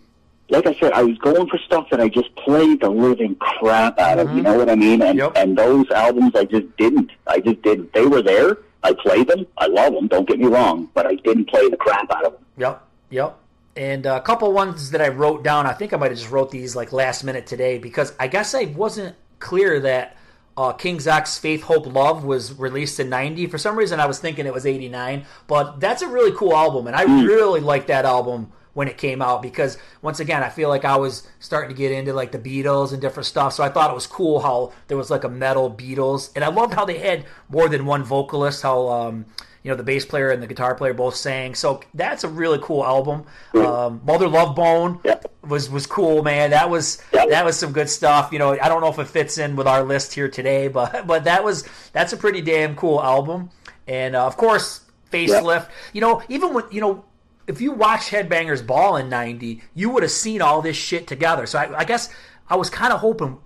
Like 0.50 0.68
I 0.68 0.76
said, 0.76 0.94
I 0.94 1.04
was 1.04 1.18
going 1.20 1.48
for 1.48 1.58
stuff 1.60 1.90
that 1.90 2.00
I 2.00 2.08
just 2.08 2.36
played 2.36 2.82
the 2.82 2.90
living 2.90 3.36
crap 3.36 4.00
out 4.00 4.20
of. 4.20 4.36
You 4.36 4.42
know 4.42 4.58
what 4.58 4.70
I 4.70 4.76
mean? 4.76 5.02
And 5.04 5.20
and 5.36 5.56
those 5.58 5.90
albums, 5.92 6.34
I 6.36 6.46
just 6.46 6.76
didn't. 6.78 7.12
I 7.28 7.40
just 7.40 7.62
didn't. 7.62 7.94
They 7.94 8.06
were 8.06 8.24
there. 8.24 8.58
I 8.82 8.94
played 8.94 9.28
them. 9.28 9.46
I 9.58 9.68
love 9.68 9.94
them. 9.94 10.08
Don't 10.08 10.28
get 10.28 10.40
me 10.40 10.48
wrong, 10.48 10.90
but 10.96 11.06
I 11.06 11.16
didn't 11.16 11.50
play 11.50 11.70
the 11.70 11.78
crap 11.78 12.12
out 12.12 12.26
of 12.26 12.34
them. 12.34 12.46
Yep, 12.58 12.88
yep. 13.12 13.38
And 13.76 14.06
a 14.06 14.22
couple 14.22 14.52
ones 14.54 14.92
that 14.92 15.02
I 15.02 15.10
wrote 15.10 15.44
down. 15.44 15.68
I 15.68 15.74
think 15.74 15.94
I 15.94 15.98
might 15.98 16.10
have 16.10 16.18
just 16.18 16.32
wrote 16.32 16.50
these 16.50 16.76
like 16.76 16.94
last 16.94 17.24
minute 17.24 17.46
today 17.46 17.78
because 17.78 18.14
I 18.20 18.28
guess 18.28 18.56
I 18.56 18.66
wasn't 18.66 19.16
clear 19.46 19.80
that 19.80 20.18
uh, 20.58 20.74
King's 20.74 21.08
X 21.08 21.38
Faith, 21.38 21.64
Hope, 21.64 21.86
Love 21.86 22.24
was 22.24 22.58
released 22.58 23.00
in 23.00 23.10
90. 23.10 23.48
For 23.48 23.58
some 23.58 23.78
reason, 23.78 24.00
I 24.00 24.08
was 24.08 24.20
thinking 24.20 24.46
it 24.46 24.54
was 24.54 24.66
89. 24.66 25.26
But 25.48 25.80
that's 25.80 26.02
a 26.02 26.08
really 26.08 26.36
cool 26.36 26.56
album, 26.56 26.88
and 26.88 26.96
I 26.96 27.04
really 27.24 27.60
like 27.60 27.88
that 27.88 28.06
album 28.06 28.52
when 28.74 28.90
it 28.90 28.98
came 28.98 29.22
out 29.22 29.42
because, 29.42 29.78
once 30.02 30.20
again, 30.20 30.44
I 30.44 30.50
feel 30.50 30.68
like 30.68 30.84
I 30.84 30.98
was 30.98 31.26
starting 31.40 31.70
to 31.70 31.78
get 31.78 31.94
into 31.94 32.12
like 32.12 32.34
the 32.34 32.40
Beatles 32.40 32.92
and 32.92 33.02
different 33.02 33.26
stuff. 33.26 33.54
So 33.54 33.64
I 33.64 33.70
thought 33.70 33.90
it 33.90 33.94
was 33.94 34.08
cool 34.08 34.42
how 34.42 34.74
there 34.88 34.98
was 34.98 35.10
like 35.10 35.24
a 35.24 35.30
metal 35.30 35.72
Beatles. 35.72 36.32
And 36.36 36.44
I 36.44 36.50
loved 36.50 36.74
how 36.74 36.84
they 36.84 36.98
had 36.98 37.26
more 37.48 37.70
than 37.70 37.86
one 37.86 38.04
vocalist, 38.04 38.64
how. 38.64 38.90
Um, 38.90 39.26
you 39.66 39.72
know 39.72 39.78
the 39.78 39.84
bass 39.84 40.06
player 40.06 40.30
and 40.30 40.44
the 40.44 40.48
guitar 40.48 40.76
player 40.76 40.94
both 40.94 41.16
sang. 41.16 41.56
So 41.56 41.82
that's 41.96 42.24
a 42.24 42.28
really 42.28 42.60
cool 42.62 42.86
album. 42.86 43.26
Um, 43.56 44.00
Mother 44.06 44.28
Love 44.28 44.56
Bone 44.56 45.02
was 45.42 45.72
was 45.72 45.88
cool, 45.88 46.22
man. 46.22 46.52
That 46.52 46.70
was 46.70 47.02
that 47.12 47.44
was 47.44 47.58
some 47.58 47.72
good 47.74 47.90
stuff. 47.90 48.32
You 48.32 48.38
know, 48.38 48.52
I 48.52 48.70
don't 48.70 48.82
know 48.82 48.90
if 48.90 49.00
it 49.00 49.08
fits 49.08 49.40
in 49.40 49.56
with 49.56 49.66
our 49.66 49.82
list 49.82 50.14
here 50.14 50.30
today, 50.30 50.68
but 50.78 51.08
but 51.08 51.24
that 51.24 51.44
was 51.44 51.68
that's 51.94 52.14
a 52.14 52.18
pretty 52.18 52.42
damn 52.42 52.76
cool 52.76 53.02
album. 53.02 53.50
And 53.88 54.16
uh, 54.16 54.28
of 54.28 54.38
course, 54.38 54.82
Facelift. 55.12 55.70
You 55.94 56.02
know, 56.02 56.22
even 56.30 56.54
when 56.54 56.66
you 56.72 56.82
know. 56.82 57.06
If 57.48 57.62
you 57.62 57.74
watched 57.74 58.10
Headbangers 58.10 58.66
Ball 58.66 58.98
in 58.98 59.08
'90, 59.08 59.62
you 59.76 59.92
would 59.92 60.02
have 60.02 60.12
seen 60.12 60.42
all 60.42 60.64
this 60.64 60.76
shit 60.76 61.06
together. 61.06 61.46
So 61.46 61.60
I, 61.60 61.82
I 61.82 61.84
guess 61.84 62.10
I 62.50 62.56
was 62.56 62.72
kind 62.72 62.92
of 62.92 63.02
hoping 63.02 63.38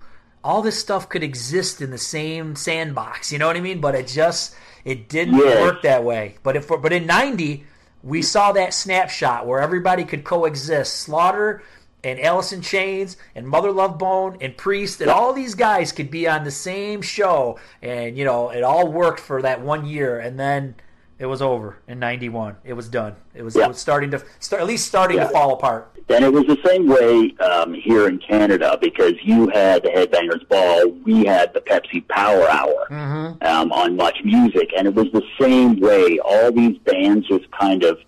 all 0.42 0.62
this 0.62 0.78
stuff 0.78 1.08
could 1.08 1.22
exist 1.22 1.80
in 1.80 1.90
the 1.90 1.98
same 1.98 2.56
sandbox. 2.56 3.32
You 3.32 3.38
know 3.38 3.46
what 3.46 3.56
I 3.56 3.60
mean? 3.60 3.80
But 3.80 3.94
it 3.94 4.06
just 4.06 4.54
it 4.84 5.08
didn't 5.08 5.36
work 5.36 5.82
that 5.82 6.04
way. 6.04 6.36
But 6.42 6.56
if 6.56 6.68
but 6.68 6.92
in 6.92 7.06
'90 7.06 7.64
we 8.02 8.22
saw 8.22 8.52
that 8.52 8.72
snapshot 8.72 9.46
where 9.46 9.60
everybody 9.60 10.04
could 10.04 10.24
coexist. 10.24 10.94
Slaughter 10.96 11.62
and 12.02 12.18
in 12.18 12.62
Chains 12.62 13.16
and 13.34 13.46
Mother 13.46 13.70
Love 13.70 13.98
Bone 13.98 14.38
and 14.40 14.56
Priest 14.56 15.00
and 15.00 15.10
all 15.10 15.32
these 15.32 15.54
guys 15.54 15.92
could 15.92 16.10
be 16.10 16.26
on 16.26 16.44
the 16.44 16.50
same 16.50 17.02
show, 17.02 17.58
and 17.82 18.16
you 18.16 18.24
know 18.24 18.50
it 18.50 18.62
all 18.62 18.90
worked 18.90 19.20
for 19.20 19.42
that 19.42 19.60
one 19.60 19.86
year, 19.86 20.18
and 20.18 20.38
then 20.38 20.74
it 21.20 21.26
was 21.26 21.40
over 21.42 21.76
in 21.86 21.98
'91. 22.00 22.56
It 22.64 22.72
was 22.72 22.88
done. 22.88 23.14
It 23.34 23.42
was, 23.44 23.54
Yeah. 23.54 23.66
it 23.66 23.68
was 23.68 23.78
starting 23.78 24.10
to 24.10 24.22
start, 24.40 24.60
at 24.62 24.66
least 24.66 24.86
starting 24.88 25.18
Yeah. 25.18 25.24
to 25.26 25.30
fall 25.30 25.52
apart. 25.52 25.88
And 26.08 26.24
it 26.24 26.32
was 26.32 26.44
the 26.46 26.58
same 26.66 26.88
way 26.88 27.36
um, 27.38 27.72
here 27.72 28.08
in 28.08 28.18
Canada 28.18 28.76
because 28.80 29.12
you 29.22 29.48
had 29.50 29.84
the 29.84 29.90
Headbangers 29.90 30.48
Ball, 30.48 30.88
we 31.04 31.24
had 31.24 31.54
the 31.54 31.60
Pepsi 31.60 32.06
Power 32.08 32.50
Hour 32.50 32.86
Mm-hmm. 32.90 33.46
um, 33.46 33.70
on 33.70 33.94
Much 33.94 34.18
Music, 34.24 34.70
and 34.76 34.88
it 34.88 34.94
was 34.94 35.06
the 35.12 35.22
same 35.40 35.78
way. 35.78 36.18
All 36.24 36.50
these 36.50 36.78
bands 36.78 37.28
just 37.28 37.48
kind 37.52 37.84
of 37.84 37.98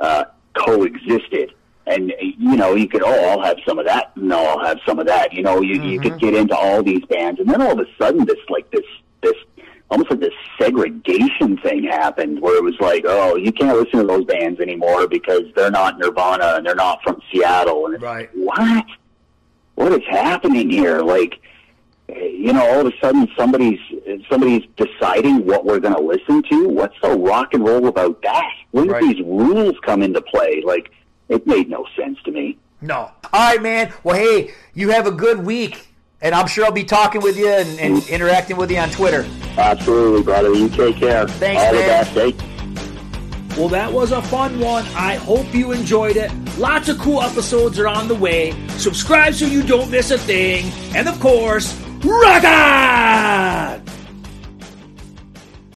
uh, 0.00 0.24
coexisted. 0.54 1.52
And 1.86 2.12
you 2.18 2.56
know, 2.56 2.74
you 2.74 2.88
could 2.88 3.02
oh, 3.02 3.24
I'll 3.30 3.42
have 3.42 3.58
some 3.66 3.78
of 3.78 3.86
that, 3.86 4.12
and 4.16 4.32
I'll 4.32 4.64
have 4.64 4.78
some 4.86 4.98
of 5.00 5.06
that. 5.06 5.32
You 5.32 5.42
know, 5.42 5.60
you, 5.60 5.74
you 5.74 5.80
Mm-hmm. 6.00 6.02
could 6.10 6.20
get 6.20 6.34
into 6.34 6.56
all 6.56 6.82
these 6.82 7.04
bands, 7.06 7.38
and 7.40 7.48
then 7.50 7.60
all 7.60 7.72
of 7.72 7.78
a 7.80 7.86
sudden, 7.98 8.24
this 8.24 8.38
like 8.48 8.70
this 8.70 8.84
this 9.20 9.34
almost 9.92 10.10
like 10.10 10.20
this 10.20 10.32
segregation 10.58 11.58
thing 11.58 11.84
happened 11.84 12.40
where 12.40 12.56
it 12.56 12.64
was 12.64 12.74
like, 12.80 13.04
oh, 13.06 13.36
you 13.36 13.52
can't 13.52 13.76
listen 13.76 14.00
to 14.00 14.06
those 14.06 14.24
bands 14.24 14.58
anymore 14.58 15.06
because 15.06 15.42
they're 15.54 15.70
not 15.70 15.98
Nirvana 15.98 16.54
and 16.56 16.66
they're 16.66 16.74
not 16.74 17.02
from 17.02 17.20
Seattle. 17.30 17.86
And 17.86 18.00
Right. 18.02 18.30
what? 18.34 18.86
What 19.74 19.92
is 19.92 20.02
happening 20.08 20.70
here? 20.70 21.00
Like, 21.02 21.38
you 22.08 22.54
know, 22.54 22.64
all 22.66 22.86
of 22.86 22.92
a 22.92 22.96
sudden 23.00 23.28
somebody's 23.36 23.78
somebody's 24.30 24.62
deciding 24.76 25.44
what 25.44 25.64
we're 25.66 25.78
going 25.78 25.94
to 25.94 26.00
listen 26.02 26.42
to. 26.50 26.68
What's 26.68 26.94
so 27.02 27.18
rock 27.18 27.52
and 27.52 27.62
roll 27.64 27.86
about 27.86 28.22
that? 28.22 28.50
When 28.70 28.88
did 28.88 29.02
these 29.02 29.20
rules 29.24 29.74
come 29.84 30.02
into 30.02 30.22
play? 30.22 30.62
Like, 30.64 30.90
it 31.28 31.46
made 31.46 31.68
no 31.68 31.86
sense 31.96 32.18
to 32.24 32.30
me. 32.32 32.56
No. 32.80 32.96
All 32.96 33.52
right, 33.52 33.62
man. 33.62 33.92
Well, 34.04 34.16
hey, 34.16 34.52
you 34.74 34.90
have 34.90 35.06
a 35.06 35.12
good 35.12 35.44
week, 35.44 35.88
and 36.22 36.34
I'm 36.34 36.46
sure 36.46 36.64
I'll 36.64 36.72
be 36.72 36.84
talking 36.84 37.20
with 37.20 37.36
you 37.36 37.48
and, 37.48 37.78
and 37.80 38.08
interacting 38.08 38.56
with 38.56 38.70
you 38.70 38.78
on 38.78 38.90
Twitter. 38.90 39.26
Absolutely, 39.58 40.22
brother. 40.22 40.54
You 40.54 40.68
take 40.68 40.96
care. 40.96 41.26
Thanks, 41.26 41.62
all 41.62 41.72
man. 41.72 42.04
the 42.06 42.14
best, 42.14 42.16
eh? 42.16 43.58
Well, 43.58 43.68
that 43.68 43.92
was 43.92 44.12
a 44.12 44.22
fun 44.22 44.60
one. 44.60 44.84
I 44.94 45.16
hope 45.16 45.52
you 45.54 45.72
enjoyed 45.72 46.16
it. 46.16 46.32
Lots 46.56 46.88
of 46.88 46.98
cool 46.98 47.20
episodes 47.20 47.78
are 47.78 47.88
on 47.88 48.08
the 48.08 48.14
way. 48.14 48.52
Subscribe 48.78 49.34
so 49.34 49.44
you 49.44 49.62
don't 49.62 49.90
miss 49.90 50.10
a 50.10 50.16
thing. 50.16 50.72
And 50.96 51.06
of 51.06 51.20
course, 51.20 51.78
rock 52.02 52.44
on! 52.44 53.82